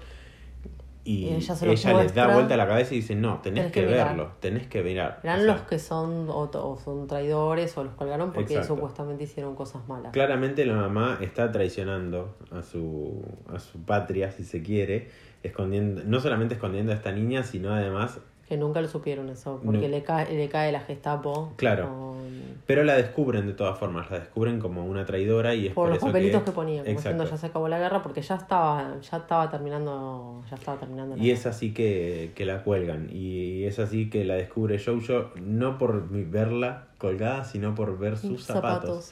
y 1.07 1.25
Y 1.25 1.33
ella 1.35 1.55
se 1.55 1.71
ella 1.71 1.93
los 1.93 2.03
les 2.03 2.13
da 2.13 2.27
vuelta 2.33 2.57
la 2.57 2.67
cabeza 2.67 2.93
y 2.93 2.97
dice, 2.97 3.15
no, 3.15 3.39
tenés, 3.41 3.61
Tenés 3.63 3.71
que, 3.71 3.79
que 3.81 3.87
mirar". 3.87 4.07
verlo, 4.09 4.31
tenés 4.41 4.67
que 4.67 4.83
mirar. 4.83 5.19
Eran 5.23 5.39
O 5.39 5.43
sea, 5.43 5.53
los 5.53 5.61
que 5.61 5.79
son 5.79 6.29
o, 6.29 6.41
o 6.53 6.77
son 6.83 7.07
traidores 7.07 7.77
o 7.77 7.83
los 7.85 7.93
colgaron 7.93 8.31
porque 8.33 8.55
Exacto. 8.55 8.75
supuestamente 8.75 9.23
hicieron 9.23 9.55
cosas 9.55 9.87
malas. 9.87 10.11
Claramente 10.11 10.65
la 10.65 10.75
mamá 10.75 11.17
está 11.21 11.51
traicionando 11.51 12.35
a 12.51 12.61
su, 12.61 13.23
a 13.53 13.59
su 13.59 13.79
patria, 13.83 14.31
si 14.31 14.43
se 14.43 14.61
quiere, 14.61 15.09
escondiendo, 15.43 16.01
no 16.05 16.19
solamente 16.19 16.55
escondiendo 16.55 16.91
a 16.91 16.95
esta 16.95 17.11
niña, 17.11 17.43
sino 17.43 17.73
además 17.73 18.19
Que 18.47 18.55
nunca 18.55 18.79
lo 18.81 18.87
supieron 18.87 19.29
eso, 19.29 19.59
porque 19.65 19.81
No. 19.81 19.87
le, 19.89 20.03
cae, 20.03 20.33
le 20.33 20.47
cae 20.47 20.71
la 20.71 20.79
Gestapo. 20.79 21.51
Claro. 21.57 21.89
con- 21.89 22.17
Pero 22.65 22.83
la 22.83 22.95
descubren 22.95 23.45
de 23.45 23.53
todas 23.53 23.77
formas, 23.77 24.09
la 24.11 24.19
descubren 24.19 24.59
como 24.59 24.85
una 24.85 25.05
traidora 25.05 25.53
y 25.53 25.67
es 25.67 25.73
por 25.73 25.83
por, 25.85 25.89
los 25.89 25.97
eso 25.97 26.05
papelitos 26.07 26.41
que, 26.41 26.45
que, 26.45 26.51
ponían, 26.53 26.85
como 26.85 26.95
diciendo 26.97 27.23
ya 27.25 27.37
se 27.37 27.45
acabó 27.47 27.67
la 27.67 27.79
guerra, 27.79 28.01
porque 28.03 28.21
ya 28.21 28.35
estaba, 28.35 28.95
ya 29.01 29.17
estaba 29.17 29.49
terminando, 29.49 30.43
ya 30.49 30.55
estaba 30.55 30.77
terminando 30.79 31.15
la 31.17 31.23
Y 31.23 31.31
es 31.31 31.45
así 31.45 31.73
que, 31.73 32.31
que 32.35 32.45
la 32.45 32.63
cuelgan. 32.63 33.09
Y 33.11 33.63
es 33.65 33.79
así 33.79 34.09
que 34.09 34.23
la 34.25 34.35
descubre 34.35 34.79
Jojo, 34.83 35.31
no 35.41 35.77
por 35.77 36.07
verla 36.09 36.87
colgada, 36.97 37.43
sino 37.45 37.75
por 37.75 37.97
ver 37.99 38.17
sus 38.17 38.43
zapatos. 38.45 39.11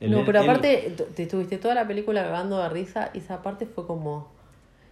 No, 0.00 0.24
pero 0.24 0.40
aparte, 0.40 0.94
te 1.14 1.22
estuviste 1.24 1.58
toda 1.58 1.74
la 1.74 1.86
película 1.86 2.22
cagando 2.24 2.58
de 2.58 2.68
risa 2.70 3.10
y 3.14 3.18
esa 3.18 3.42
parte 3.42 3.66
fue 3.66 3.86
como... 3.86 4.28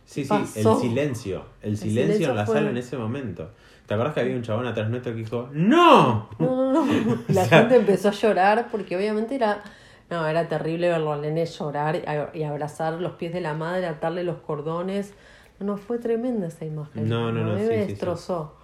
Sí, 0.07 0.25
sí, 0.25 0.29
pasó? 0.29 0.73
el 0.75 0.79
silencio. 0.81 1.43
El, 1.63 1.77
silencio, 1.77 2.03
silencio 2.03 2.31
en 2.31 2.37
la 2.37 2.47
fue- 2.47 2.55
sala 2.57 2.71
en 2.71 2.77
ese 2.79 2.97
momento. 2.97 3.51
¿Te 3.91 3.95
acuerdas 3.95 4.15
que 4.15 4.21
había 4.21 4.37
un 4.37 4.43
chabón 4.43 4.69
atrás 4.69 4.89
nuestro 4.89 5.11
que 5.13 5.19
dijo, 5.19 5.49
¡No! 5.53 6.29
No, 6.39 6.73
no, 6.73 6.85
no. 6.85 7.19
La 7.29 7.43
O 7.43 7.45
sea- 7.45 7.59
gente 7.63 7.75
empezó 7.75 8.11
a 8.11 8.13
llorar 8.13 8.69
porque 8.71 8.97
obviamente 8.97 9.35
era... 9.35 9.65
No, 10.09 10.29
era 10.29 10.47
terrible 10.47 10.89
verlo 10.89 11.13
al 11.13 11.23
nene 11.23 11.45
llorar 11.45 12.01
y 12.33 12.43
abrazar 12.45 12.93
los 13.01 13.15
pies 13.15 13.33
de 13.33 13.41
la 13.41 13.55
madre, 13.55 13.87
atarle 13.87 14.23
los 14.23 14.37
cordones. 14.39 15.13
No, 15.59 15.77
fue 15.77 15.99
tremenda 15.99 16.47
esa 16.47 16.65
imagen. 16.65 17.09
No, 17.09 17.33
no, 17.33 17.43
no, 17.45 17.59
sí, 17.59 17.65
me 17.65 17.69
sí, 17.79 17.83
sí. 17.87 17.87
destrozó. 17.89 18.55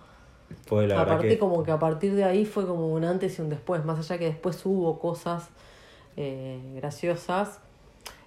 Fue 0.66 0.86
la 0.86 0.94
verdad 0.96 1.14
Aparte 1.14 1.28
que... 1.30 1.38
como 1.40 1.64
que 1.64 1.72
a 1.72 1.78
partir 1.80 2.14
de 2.14 2.22
ahí 2.22 2.44
fue 2.44 2.64
como 2.64 2.92
un 2.92 3.04
antes 3.04 3.36
y 3.40 3.42
un 3.42 3.48
después, 3.48 3.84
más 3.84 3.98
allá 3.98 4.16
que 4.18 4.26
después 4.26 4.64
hubo 4.64 5.00
cosas 5.00 5.48
eh, 6.16 6.60
graciosas. 6.76 7.60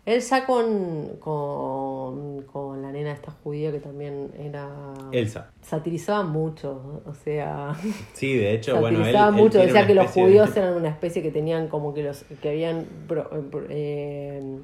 Él 0.09 0.21
ya 0.21 0.45
con, 0.45 1.17
con, 1.19 2.41
con 2.43 2.81
la 2.81 2.91
nena 2.91 3.11
esta 3.11 3.31
judía 3.43 3.71
que 3.71 3.79
también 3.79 4.31
era... 4.39 4.67
Elsa. 5.11 5.51
Satirizaba 5.61 6.23
mucho, 6.23 7.01
o 7.05 7.13
sea... 7.13 7.75
Sí, 8.13 8.35
de 8.35 8.53
hecho, 8.55 8.79
bueno, 8.79 8.97
él, 8.99 9.03
satirizaba 9.05 9.29
él 9.37 9.43
mucho, 9.43 9.59
decía 9.59 9.85
que 9.85 9.93
los 9.95 10.13
de- 10.15 10.21
judíos 10.21 10.57
eran 10.57 10.73
una 10.73 10.89
especie 10.89 11.21
que 11.21 11.29
tenían 11.31 11.67
como 11.67 11.93
que 11.93 12.01
los 12.03 12.23
que 12.41 12.49
habían 12.49 12.85
pro- 13.07 13.29
eh, 13.69 14.57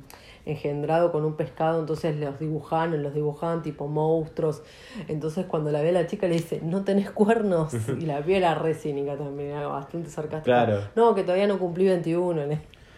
engendrado 0.48 1.12
con 1.12 1.26
un 1.26 1.34
pescado, 1.36 1.80
entonces 1.80 2.16
los 2.18 2.40
dibujaban, 2.40 3.02
los 3.04 3.14
dibujaban 3.14 3.62
tipo 3.62 3.88
monstruos. 3.88 4.64
Entonces 5.08 5.46
cuando 5.46 5.72
la 5.72 5.82
ve 5.82 5.92
la 5.92 6.08
chica 6.08 6.28
le 6.28 6.36
dice, 6.36 6.60
no 6.64 6.84
tenés 6.84 7.12
cuernos, 7.12 7.74
y 8.00 8.06
la 8.06 8.20
ve 8.22 8.38
era 8.38 8.56
re 8.56 8.74
cínica 8.74 9.16
también, 9.16 9.52
era 9.52 9.68
bastante 9.68 10.10
sarcástica. 10.10 10.66
Claro. 10.66 10.82
No, 10.96 11.14
que 11.16 11.24
todavía 11.24 11.48
no 11.48 11.60
cumplí 11.60 11.86
21. 11.86 12.42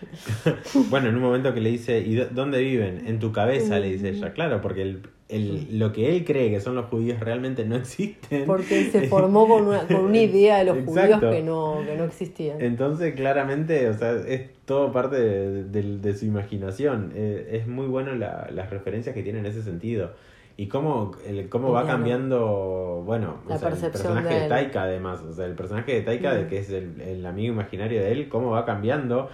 Bueno, 0.89 1.09
en 1.09 1.15
un 1.15 1.21
momento 1.21 1.53
que 1.53 1.61
le 1.61 1.69
dice, 1.71 1.99
¿y 1.99 2.15
dó- 2.15 2.27
dónde 2.31 2.59
viven? 2.59 3.03
En 3.07 3.19
tu 3.19 3.31
cabeza, 3.31 3.79
le 3.79 3.91
dice 3.91 4.09
ella. 4.09 4.33
Claro, 4.33 4.61
porque 4.61 4.81
el, 4.83 5.01
el- 5.29 5.79
lo 5.79 5.91
que 5.91 6.09
él 6.15 6.23
cree 6.25 6.49
que 6.49 6.59
son 6.59 6.75
los 6.75 6.85
judíos 6.85 7.19
realmente 7.19 7.65
no 7.65 7.75
existen. 7.75 8.45
Porque 8.45 8.85
se 8.91 9.01
formó 9.09 9.47
con 9.47 9.67
una, 9.67 9.87
con 9.87 9.97
una 9.97 10.17
idea 10.17 10.59
de 10.59 10.65
los 10.65 10.77
Exacto. 10.77 11.15
judíos 11.17 11.35
que 11.35 11.43
no, 11.43 11.81
que 11.85 11.95
no 11.97 12.03
existían. 12.05 12.61
Entonces, 12.61 13.15
claramente, 13.15 13.89
o 13.89 13.93
sea, 13.97 14.13
es 14.27 14.49
todo 14.65 14.91
parte 14.91 15.17
de, 15.19 15.63
de- 15.65 15.97
de 15.99 16.15
su 16.15 16.25
imaginación. 16.25 17.11
Eh, 17.15 17.49
es 17.53 17.67
muy 17.67 17.87
bueno 17.87 18.13
la- 18.15 18.49
las 18.51 18.69
referencias 18.69 19.15
que 19.15 19.23
tiene 19.23 19.39
en 19.39 19.45
ese 19.47 19.63
sentido. 19.63 20.11
Y 20.59 20.67
cómo, 20.69 21.11
el, 21.27 21.49
cómo 21.49 21.71
va 21.71 21.85
cambiando, 21.85 23.03
bueno, 23.05 23.41
o 23.45 23.49
La 23.49 23.59
sea, 23.59 23.69
el 23.69 23.75
personaje 23.77 24.33
de 24.33 24.39
de. 24.41 24.47
Taika 24.49 24.83
además, 24.83 25.21
o 25.21 25.31
sea, 25.31 25.45
el 25.45 25.53
personaje 25.53 25.93
de 25.93 26.01
Taika, 26.01 26.33
de 26.33 26.45
Mm. 26.45 26.47
que 26.47 26.57
es 26.57 26.69
el, 26.71 26.99
el 26.99 27.25
amigo 27.27 27.53
imaginario 27.53 28.01
de 28.01 28.11
él, 28.11 28.27
cómo 28.27 28.49
va 28.49 28.65
cambiando, 28.65 29.29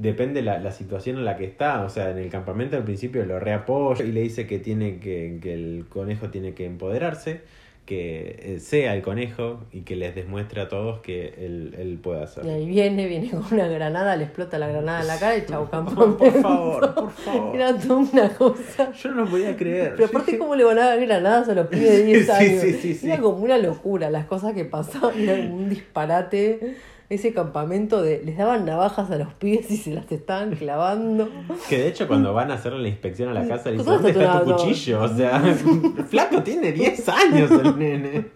depende 0.00 0.42
la, 0.42 0.58
la 0.58 0.72
situación 0.72 1.18
en 1.18 1.24
la 1.24 1.36
que 1.36 1.44
está, 1.44 1.82
o 1.84 1.88
sea, 1.90 2.10
en 2.10 2.18
el 2.18 2.30
campamento 2.30 2.76
al 2.76 2.84
principio 2.84 3.24
lo 3.26 3.38
reapoya 3.38 4.04
y 4.04 4.12
le 4.12 4.22
dice 4.22 4.46
que 4.46 4.58
tiene 4.58 4.98
que, 4.98 5.38
que 5.42 5.52
el 5.54 5.84
conejo 5.88 6.28
tiene 6.30 6.54
que 6.54 6.64
empoderarse, 6.64 7.42
que 7.84 8.36
eh, 8.54 8.60
sea 8.60 8.94
el 8.94 9.02
conejo 9.02 9.64
y 9.72 9.80
que 9.80 9.96
les 9.96 10.14
demuestre 10.14 10.60
a 10.60 10.68
todos 10.68 11.00
que 11.00 11.34
él, 11.38 11.74
él 11.76 11.98
puede 12.00 12.22
hacerlo. 12.22 12.50
Y 12.50 12.54
ahí 12.54 12.66
viene, 12.66 13.06
viene 13.08 13.30
con 13.30 13.44
una 13.50 13.66
granada, 13.66 14.16
le 14.16 14.24
explota 14.24 14.58
la 14.58 14.68
granada 14.68 15.00
en 15.00 15.06
la 15.08 15.18
cara 15.18 15.36
y 15.36 15.44
chau, 15.44 15.68
campamento. 15.70 16.16
Por 16.16 16.40
favor, 16.40 16.94
por 16.94 17.10
favor. 17.24 17.56
Era 17.56 17.76
toda 17.76 17.96
una 17.96 18.28
cosa. 18.30 18.92
Yo 18.92 19.10
no 19.10 19.24
lo 19.24 19.30
podía 19.30 19.56
creer. 19.56 19.94
Pero 19.96 20.06
aparte, 20.06 20.38
¿cómo 20.38 20.54
le 20.54 20.64
van 20.64 20.78
a 20.78 20.86
dar 20.86 21.00
granadas 21.00 21.48
a 21.48 21.54
los 21.54 21.66
pibes 21.66 21.90
de 21.90 22.04
10 22.04 22.26
Sí, 22.26 22.30
años? 22.32 22.60
sí, 22.62 22.72
sí, 22.74 22.94
sí. 22.94 23.06
Era 23.10 23.20
como 23.20 23.38
una 23.44 23.58
locura 23.58 24.08
las 24.08 24.26
cosas 24.26 24.54
que 24.54 24.64
pasaban. 24.64 25.52
Un 25.52 25.68
disparate. 25.68 26.76
Ese 27.10 27.34
campamento 27.34 28.00
de. 28.02 28.22
Les 28.24 28.38
daban 28.38 28.64
navajas 28.64 29.10
a 29.10 29.16
los 29.16 29.34
pibes 29.34 29.68
y 29.70 29.76
se 29.76 29.92
las 29.92 30.10
estaban 30.10 30.54
clavando. 30.54 31.28
Que 31.68 31.78
de 31.78 31.88
hecho 31.88 32.06
cuando 32.06 32.32
van 32.32 32.52
a 32.52 32.54
hacerle 32.54 32.78
la 32.78 32.88
inspección 32.88 33.28
a 33.28 33.34
la 33.34 33.46
casa 33.48 33.70
le 33.70 33.78
dicen, 33.78 33.92
¿Dónde 33.92 34.12
¿dónde 34.12 34.26
está 34.26 34.44
tu 34.44 34.52
cuchillo? 34.52 35.02
O 35.02 35.08
sea, 35.08 35.40
flaco 36.08 36.42
tiene 36.44 36.70
10 36.70 37.08
años 37.08 37.50
el 37.50 37.78
nene. 37.78 38.26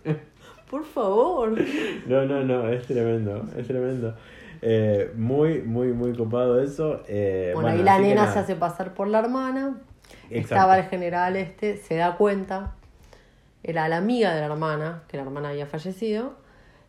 Por 0.68 0.84
favor. 0.84 1.54
No, 2.06 2.24
no, 2.26 2.42
no, 2.42 2.68
es 2.68 2.84
tremendo, 2.84 3.44
es 3.56 3.64
tremendo. 3.66 4.16
Eh, 4.60 5.12
muy, 5.14 5.62
muy, 5.62 5.92
muy 5.92 6.12
copado 6.16 6.60
eso. 6.60 7.02
Eh, 7.06 7.52
Bueno, 7.54 7.68
bueno, 7.68 7.78
ahí 7.78 7.84
la 7.84 7.98
nena 8.00 8.32
se 8.32 8.40
hace 8.40 8.56
pasar 8.56 8.92
por 8.92 9.06
la 9.06 9.20
hermana. 9.20 9.78
Exacto. 10.30 10.36
Estaba 10.36 10.78
el 10.78 10.84
general 10.86 11.36
este, 11.36 11.76
se 11.76 11.94
da 11.94 12.16
cuenta. 12.16 12.74
Era 13.62 13.88
la 13.88 13.98
amiga 13.98 14.34
de 14.34 14.40
la 14.40 14.46
hermana, 14.46 15.04
que 15.06 15.16
la 15.16 15.22
hermana 15.22 15.50
había 15.50 15.66
fallecido. 15.66 16.42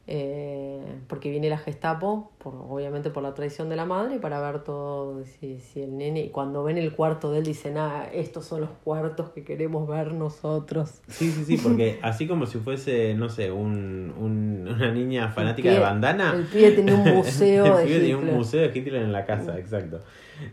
Eh, 0.07 0.99
porque 1.07 1.29
viene 1.29 1.49
la 1.49 1.57
Gestapo, 1.57 2.31
por, 2.45 2.53
obviamente 2.69 3.09
por 3.09 3.23
la 3.23 3.33
traición 3.33 3.69
de 3.69 3.75
la 3.75 3.85
madre, 3.85 4.19
para 4.19 4.39
ver 4.39 4.63
todo, 4.63 5.23
si, 5.25 5.59
si 5.59 5.81
el 5.81 5.97
nene, 5.97 6.21
y 6.25 6.29
cuando 6.29 6.63
ven 6.63 6.77
el 6.77 6.91
cuarto 6.93 7.31
de 7.31 7.39
él 7.39 7.43
dicen, 7.45 7.75
ah, 7.79 8.05
estos 8.13 8.45
son 8.45 8.61
los 8.61 8.69
cuartos 8.83 9.31
que 9.31 9.43
queremos 9.43 9.87
ver 9.87 10.13
nosotros. 10.13 11.01
Sí, 11.07 11.31
sí, 11.31 11.43
sí, 11.43 11.57
porque 11.57 11.97
así 12.03 12.27
como 12.27 12.45
si 12.45 12.59
fuese, 12.59 13.15
no 13.15 13.29
sé, 13.29 13.51
un, 13.51 14.13
un- 14.19 14.67
una 14.71 14.91
niña 14.91 15.29
fanática 15.29 15.69
pibe- 15.69 15.73
de 15.73 15.79
bandana. 15.79 16.33
el 16.35 16.43
pibe 16.45 16.71
tenía 16.71 16.93
un 16.95 17.03
museo 17.15 17.65
el 17.65 17.77
de 17.77 17.83
pibe 17.87 17.99
tenía 17.99 18.15
un 18.17 18.21
Hitler. 18.23 18.35
museo 18.37 18.61
de 18.61 18.77
Hitler 18.79 19.01
en 19.01 19.11
la 19.11 19.25
casa, 19.25 19.57
exacto. 19.57 20.01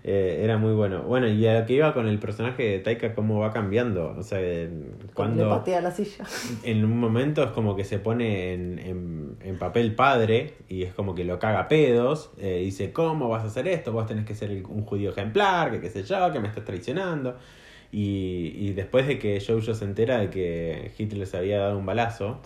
Eh, 0.05 0.43
era 0.45 0.59
muy 0.59 0.75
bueno. 0.75 1.03
Bueno, 1.03 1.27
y 1.27 1.45
a 1.45 1.59
lo 1.59 1.67
que 1.67 1.73
iba 1.73 1.93
con 1.93 2.07
el 2.07 2.21
personaje 2.21 2.63
de 2.63 2.79
Taika, 2.79 3.15
cómo 3.17 3.41
va 3.41 3.53
cambiando. 3.53 4.15
O 4.17 4.23
sea, 4.23 4.39
Le 4.39 4.71
cuando 5.13 5.49
patea 5.49 5.81
la 5.81 5.91
silla. 5.91 6.25
en 6.63 6.85
un 6.85 6.99
momento 7.01 7.43
es 7.43 7.51
como 7.51 7.75
que 7.75 7.83
se 7.83 7.99
pone 7.99 8.55
en, 8.55 8.79
en- 8.79 9.37
en 9.43 9.59
papel 9.59 9.97
padre 9.97 10.55
y 10.69 10.85
es 10.85 10.95
como 10.95 11.17
que 11.17 11.25
lo 11.25 11.41
caga 11.41 11.61
a 11.63 11.69
eh, 11.87 12.61
dice, 12.65 12.93
¿cómo 12.93 13.29
vas 13.29 13.45
a 13.45 13.47
hacer 13.47 13.69
esto? 13.69 13.93
Vos 13.93 14.07
tenés 14.07 14.25
que 14.25 14.35
ser 14.35 14.51
un 14.67 14.85
judío 14.85 15.11
ejemplar, 15.11 15.71
que 15.71 15.81
qué 15.81 15.91
sé 15.91 16.03
yo, 16.03 16.33
que 16.33 16.41
me 16.41 16.49
estás 16.49 16.65
traicionando. 16.65 17.37
Y, 17.91 18.73
después 18.73 19.07
de 19.07 19.19
que 19.19 19.39
Jojo 19.47 19.75
se 19.75 19.85
entera 19.85 20.19
de 20.19 20.31
que 20.31 20.93
Hitler 20.97 21.27
se 21.27 21.37
había 21.37 21.59
dado 21.59 21.79
un 21.79 21.85
balazo. 21.85 22.41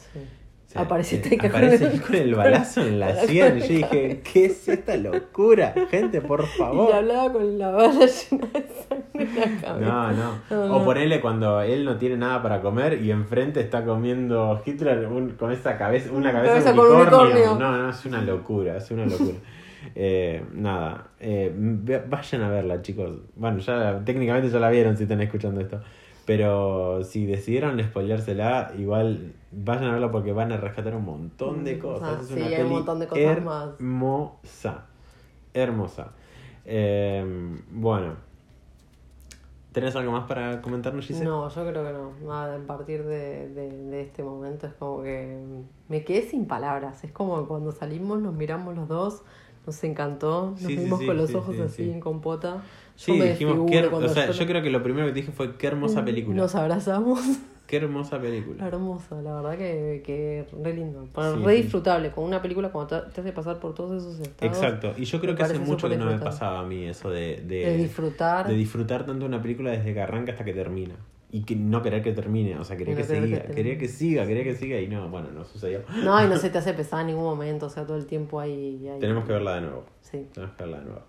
Se- 0.67 0.79
Aparece 0.79 1.17
eh, 1.25 1.39
con 1.51 1.65
el- 1.65 2.03
con 2.03 2.15
el 2.15 2.35
balazo 2.35 2.83
en 2.83 3.01
la 3.01 3.15
sien. 3.27 3.59
Y 3.59 3.61
yo 3.61 3.67
dije, 3.69 4.21
¿qué 4.31 4.45
es 4.47 4.69
esta 4.69 4.97
locura? 4.97 5.73
Gente, 5.91 6.21
por 6.21 6.43
Y 6.55 6.59
favor. 6.59 6.93
hablaba 6.95 7.33
con 7.33 7.59
la 7.59 7.71
bala 7.71 8.07
llena 8.07 8.47
de 8.53 8.67
sangre 8.89 9.09
en 9.15 9.35
la 9.37 9.61
cabeza. 9.61 9.81
No, 9.81 10.13
no. 10.13 10.39
No, 10.51 10.75
O 10.75 10.79
no. 10.81 10.85
ponerle 10.85 11.21
cuando 11.21 11.61
él 11.63 11.85
no 11.85 11.97
tiene 11.97 12.17
nada 12.17 12.43
para 12.43 12.61
comer 12.61 13.01
y 13.03 13.11
enfrente 13.11 13.61
está 13.61 13.85
comiendo 13.85 14.61
Hitler 14.67 15.07
un- 15.07 15.31
con 15.31 15.53
esa 15.53 15.79
cabeza, 15.79 16.11
una 16.13 16.33
cabeza, 16.33 16.73
de 16.73 16.79
unicornio. 16.81 17.55
No, 17.59 17.77
no, 17.83 17.91
es 17.91 18.05
una 18.05 18.21
locura, 18.23 18.77
es 18.77 18.91
una 18.91 19.07
locura. 19.07 19.39
Eh, 19.95 20.43
nada, 20.53 21.09
eh, 21.21 21.53
vayan 22.09 22.43
a 22.43 22.49
verla, 22.51 22.83
chicos. 22.83 23.21
Bueno, 23.37 23.59
ya 23.61 24.03
técnicamente 24.05 24.51
ya 24.51 24.59
la 24.59 24.69
vieron 24.69 24.97
si 24.97 25.05
están 25.05 25.21
escuchando 25.21 25.61
esto. 25.61 25.81
Pero 26.27 27.05
si 27.05 27.25
decidieron 27.25 27.81
spoileársela, 27.83 28.73
igual 28.77 29.33
vayan 29.53 29.85
a 29.85 29.93
verla 29.93 30.11
porque 30.11 30.33
van 30.33 30.51
a 30.53 30.57
rescatar 30.57 30.95
un 30.97 31.05
montón 31.05 31.63
de 31.65 31.77
Mm, 31.77 31.79
cosas. 31.79 32.09
ah, 32.19 32.19
es 32.21 32.27
sí, 32.29 32.35
una 32.35 32.47
hay 32.47 32.63
un 32.63 32.69
montón 32.71 32.99
de 32.99 33.07
cosas 33.07 33.45
más. 33.45 33.69
hermosa. 33.79 34.87
Hermosa. 35.55 36.13
Eh, 36.65 37.25
bueno. 37.71 38.15
¿Tenés 39.73 39.95
algo 39.95 40.11
más 40.11 40.25
para 40.27 40.63
comentarnos, 40.63 41.05
Giselle? 41.07 41.27
No, 41.27 41.49
yo 41.51 41.67
creo 41.69 41.85
que 41.85 41.93
no. 41.93 42.33
A 42.33 42.59
partir 42.67 43.05
de, 43.05 43.49
de, 43.51 43.71
de 43.71 44.01
este 44.01 44.23
momento 44.23 44.67
es 44.67 44.73
como 44.73 45.03
que 45.03 45.39
me 45.89 46.03
quedé 46.03 46.23
sin 46.23 46.47
palabras. 46.47 47.05
Es 47.05 47.13
como 47.13 47.47
cuando 47.47 47.73
salimos 47.73 48.21
nos 48.23 48.35
miramos 48.35 48.75
los 48.75 48.89
dos, 48.89 49.23
nos 49.67 49.85
encantó, 49.85 50.51
nos 50.53 50.61
Sí, 50.63 50.77
vimos 50.77 51.01
sí, 51.01 51.07
con 51.07 51.19
los 51.19 51.35
ojos 51.35 51.57
sí, 51.57 51.63
así 51.63 51.85
sí. 51.85 51.91
en 51.91 52.01
compota. 52.01 52.63
Sí, 52.97 53.13
dijimos, 53.21 53.71
qué 53.71 53.87
o 53.87 54.09
sea, 54.09 54.31
yo- 54.31 54.47
creo 54.47 54.63
que 54.63 54.71
lo 54.71 54.83
primero 54.83 55.07
que 55.07 55.13
dije 55.13 55.31
fue 55.31 55.57
qué 55.57 55.67
hermosa 55.69 56.05
película. 56.05 56.37
Nos 56.37 56.55
abrazamos. 56.55 57.21
Qué 57.67 57.77
hermosa 57.79 58.21
película. 58.21 58.65
Hermoso, 58.69 59.21
la 59.23 59.35
verdad 59.41 59.59
que, 59.59 60.01
que 60.05 60.47
re 60.63 60.73
lindo. 60.73 61.05
Sí, 61.05 61.45
re 61.45 61.57
sí. 61.57 61.63
disfrutable. 61.63 62.11
Con 62.13 62.23
una 62.25 62.41
película 62.41 62.71
cuando 62.71 63.01
te, 63.03 63.11
te 63.11 63.21
hace 63.21 63.33
pasar 63.33 63.59
por 63.59 63.75
todos 63.75 64.01
esos 64.03 64.21
estados. 64.21 64.57
Exacto, 64.57 64.93
y 64.97 65.05
yo 65.05 65.21
creo 65.21 65.35
que 65.35 65.43
hace 65.43 65.59
mucho 65.59 65.89
que 65.89 65.97
no 65.97 66.07
me 66.07 66.19
pasaba 66.19 66.61
a 66.61 66.65
mí 66.65 66.85
eso 66.85 67.11
de, 67.11 67.43
de, 67.45 67.67
De 67.71 67.77
disfrutar. 67.77 68.47
de 68.47 68.55
disfrutar 68.55 69.05
tanto 69.05 69.27
una 69.27 69.43
película 69.43 69.73
desde 69.73 69.93
que 69.93 70.01
arranca 70.01 70.31
hasta 70.33 70.45
que 70.45 70.53
termina. 70.53 70.95
Y 71.33 71.43
que 71.43 71.57
no 71.57 71.83
querer 71.83 72.03
que 72.05 72.13
termine, 72.13 72.57
o 72.57 72.65
sea, 72.65 72.77
quería 72.77 72.95
no 72.95 73.01
que 73.01 73.07
que 73.09 73.09
siga, 73.15 73.37
termine. 73.39 73.55
quería 73.57 73.79
que 73.79 73.89
siga, 73.89 74.27
quería 74.29 74.45
que 74.45 74.55
siga 74.55 74.81
y 74.81 74.87
no, 74.87 75.09
bueno, 75.09 75.29
no 75.35 75.45
sucedió. 75.45 75.81
No, 76.05 76.25
y 76.25 76.29
no 76.29 76.37
se 76.39 76.51
te 76.51 76.59
hace 76.59 76.73
pesar 76.73 77.01
en 77.01 77.09
ningún 77.09 77.25
momento. 77.25 77.67
O 77.67 77.69
sea, 77.69 77.85
todo 77.85 77.97
el 77.97 78.07
tiempo 78.07 78.39
ahí. 78.39 78.87
ahí- 78.89 79.01
Tenemos 79.01 79.25
que 79.25 79.33
verla 79.33 79.57
de 79.57 79.63
nuevo. 79.63 79.85
Sí. 80.03 80.29
Tenemos 80.33 80.55
que 80.57 80.63
verla 80.63 80.79
de 80.79 80.85
nuevo. 80.85 81.03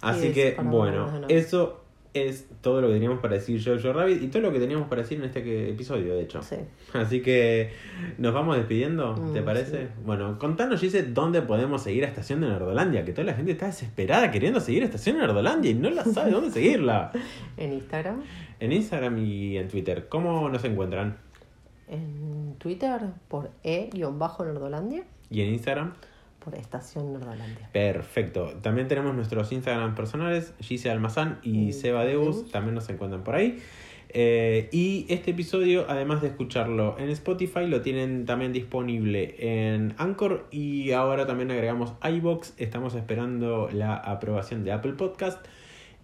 Así 0.00 0.28
Sí, 0.28 0.32
que, 0.34 0.56
bueno, 0.62 1.26
eso 1.28 1.84
es 2.14 2.46
todo 2.62 2.80
lo 2.80 2.88
que 2.88 2.94
teníamos 2.94 3.20
para 3.20 3.34
decir 3.34 3.62
Jojo 3.62 3.92
Rabbit 3.92 4.22
y 4.22 4.28
todo 4.28 4.42
lo 4.42 4.52
que 4.52 4.58
teníamos 4.58 4.88
para 4.88 5.02
decir 5.02 5.18
en 5.18 5.24
este 5.24 5.70
episodio, 5.70 6.14
de 6.14 6.22
hecho. 6.22 6.42
Sí. 6.42 6.56
Así 6.94 7.20
que 7.20 7.70
nos 8.16 8.32
vamos 8.34 8.56
despidiendo, 8.56 9.14
¿te 9.32 9.40
Mm, 9.40 9.44
parece? 9.44 9.82
sí. 9.86 9.92
Bueno, 10.04 10.38
contanos, 10.38 10.80
Gise, 10.80 11.02
dónde 11.02 11.42
podemos 11.42 11.82
seguir 11.82 12.04
a 12.04 12.08
Estación 12.08 12.40
de 12.40 12.48
Nerdolandia, 12.48 13.04
que 13.04 13.12
toda 13.12 13.24
la 13.24 13.34
gente 13.34 13.52
está 13.52 13.66
desesperada 13.66 14.30
queriendo 14.30 14.58
seguir 14.58 14.82
a 14.82 14.86
Estación 14.86 15.16
de 15.16 15.22
Nerdolandia 15.22 15.70
y 15.70 15.74
no 15.74 15.90
la 15.90 16.04
sabe 16.04 16.30
dónde 16.30 16.50
seguirla. 16.50 17.12
En 17.56 17.72
Instagram. 17.74 18.22
En 18.60 18.72
Instagram 18.72 19.18
y 19.18 19.58
en 19.58 19.68
Twitter, 19.68 20.06
¿cómo 20.08 20.48
nos 20.48 20.64
encuentran? 20.64 21.18
En 21.88 22.54
Twitter 22.58 23.00
por 23.28 23.50
e-nerdolandia. 23.62 25.04
Y 25.30 25.42
en 25.42 25.48
Instagram, 25.54 25.92
Por 26.50 26.58
Estación 26.58 27.12
Nerdolandia. 27.12 27.68
perfecto. 27.72 28.54
También 28.62 28.88
tenemos 28.88 29.14
nuestros 29.14 29.52
Instagram 29.52 29.94
personales, 29.94 30.54
Gise 30.60 30.90
Almazán 30.90 31.38
y 31.42 31.68
Y 31.68 31.72
Seba 31.72 32.04
Deus, 32.04 32.36
Deus. 32.36 32.50
también 32.50 32.74
nos 32.74 32.88
encuentran 32.88 33.22
por 33.24 33.34
ahí. 33.34 33.58
Eh, 34.10 34.70
y 34.72 35.04
este 35.10 35.32
episodio, 35.32 35.84
además 35.86 36.22
de 36.22 36.28
escucharlo 36.28 36.96
en 36.98 37.10
Spotify, 37.10 37.66
lo 37.66 37.82
tienen 37.82 38.24
también 38.24 38.54
disponible 38.54 39.34
en 39.38 39.94
Anchor 39.98 40.46
y 40.50 40.92
ahora 40.92 41.26
también 41.26 41.50
agregamos 41.50 41.92
iBox. 42.02 42.54
Estamos 42.56 42.94
esperando 42.94 43.68
la 43.70 43.94
aprobación 43.96 44.64
de 44.64 44.72
Apple 44.72 44.92
Podcast 44.94 45.44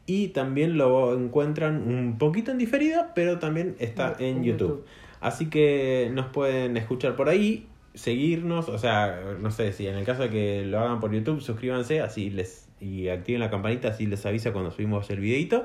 y 0.05 0.29
también 0.29 0.77
lo 0.77 1.19
encuentran 1.19 1.77
un 1.89 2.19
poquito 2.19 2.51
en 2.51 2.59
diferida, 2.59 3.13
pero 3.15 3.39
también 3.39 3.75
está 3.79 4.15
en, 4.19 4.37
En 4.39 4.45
YouTube. 4.45 4.69
YouTube. 4.69 4.85
Así 5.23 5.49
que 5.49 6.11
nos 6.13 6.27
pueden 6.27 6.77
escuchar 6.77 7.17
por 7.17 7.31
ahí, 7.31 7.67
seguirnos, 7.95 8.69
o 8.69 8.79
sea, 8.79 9.21
no 9.41 9.51
sé 9.51 9.73
si 9.73 9.87
en 9.87 9.97
el 9.97 10.05
caso 10.05 10.23
de 10.23 10.31
que 10.31 10.65
lo 10.65 10.81
hagan 10.81 11.01
por 11.01 11.13
YouTube, 11.13 11.41
suscríbanse 11.41 12.01
así 12.01 12.31
les 12.31 12.69
y 12.81 13.09
activen 13.09 13.41
la 13.41 13.51
campanita 13.51 13.89
así 13.89 14.07
les 14.07 14.27
avisa 14.27 14.53
cuando 14.53 14.71
subimos 14.71 15.09
el 15.11 15.21
videito. 15.21 15.65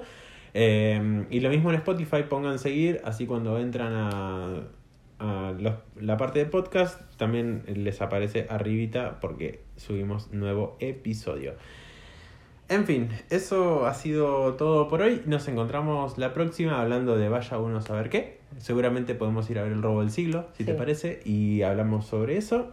Eh, 0.54 1.26
y 1.30 1.40
lo 1.42 1.50
mismo 1.50 1.70
en 1.70 1.76
Spotify, 1.78 2.24
pongan 2.30 2.60
seguir, 2.60 3.02
así 3.04 3.26
cuando 3.26 3.60
entran 3.60 3.94
a, 3.94 4.64
a 5.20 5.52
los- 5.60 5.76
la 6.00 6.18
parte 6.18 6.40
de 6.40 6.46
podcast 6.46 7.02
también 7.18 7.64
les 7.68 8.02
aparece 8.02 8.48
arribita 8.50 9.20
porque 9.20 9.62
subimos 9.76 10.32
nuevo 10.32 10.78
episodio. 10.80 11.54
En 12.70 12.86
fin, 12.86 13.09
eso 13.32 13.88
ha 13.88 13.93
sido 13.95 14.53
todo 14.53 14.88
por 14.88 15.01
hoy. 15.01 15.24
Nos 15.26 15.47
encontramos 15.47 16.17
la 16.20 16.34
próxima 16.34 16.80
hablando 16.82 17.17
de 17.17 17.28
Vaya 17.28 17.57
uno 17.57 17.80
a 17.80 17.82
saber 17.82 18.09
qué. 18.09 18.39
Seguramente 18.59 19.15
podemos 19.15 19.49
ir 19.49 19.57
a 19.59 19.63
ver 19.63 19.72
el 19.72 19.82
robo 19.82 20.01
del 20.01 20.11
siglo, 20.11 20.45
si 20.55 20.63
te 20.65 20.74
parece, 20.76 21.20
y 21.26 21.63
hablamos 21.63 22.05
sobre 22.05 22.38
eso, 22.38 22.67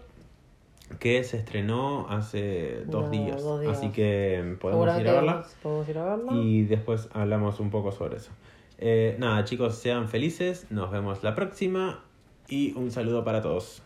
que 0.99 1.25
se 1.25 1.39
estrenó 1.39 2.07
hace 2.11 2.83
dos, 2.87 3.05
No, 3.05 3.11
días. 3.11 3.43
dos 3.43 3.61
días. 3.63 3.77
Así 3.79 3.89
que 3.91 4.57
podemos 4.61 5.01
ir 5.01 5.09
a 5.09 5.13
verla 5.13 5.47
Podemos 5.63 5.89
ir 5.89 5.99
a 5.99 6.05
verla. 6.17 6.33
y 6.35 6.63
después 6.65 7.09
hablamos 7.15 7.59
un 7.61 7.71
poco 7.71 7.91
sobre 7.91 8.17
eso. 8.19 8.31
Eh, 8.79 9.17
nada, 9.19 9.45
chicos, 9.45 9.77
sean 9.77 10.09
felices. 10.09 10.67
Nos 10.71 10.91
vemos 10.91 11.23
la 11.23 11.35
próxima 11.35 12.01
y 12.49 12.73
un 12.77 12.91
saludo 12.91 13.25
para 13.25 13.41
todos. 13.41 13.83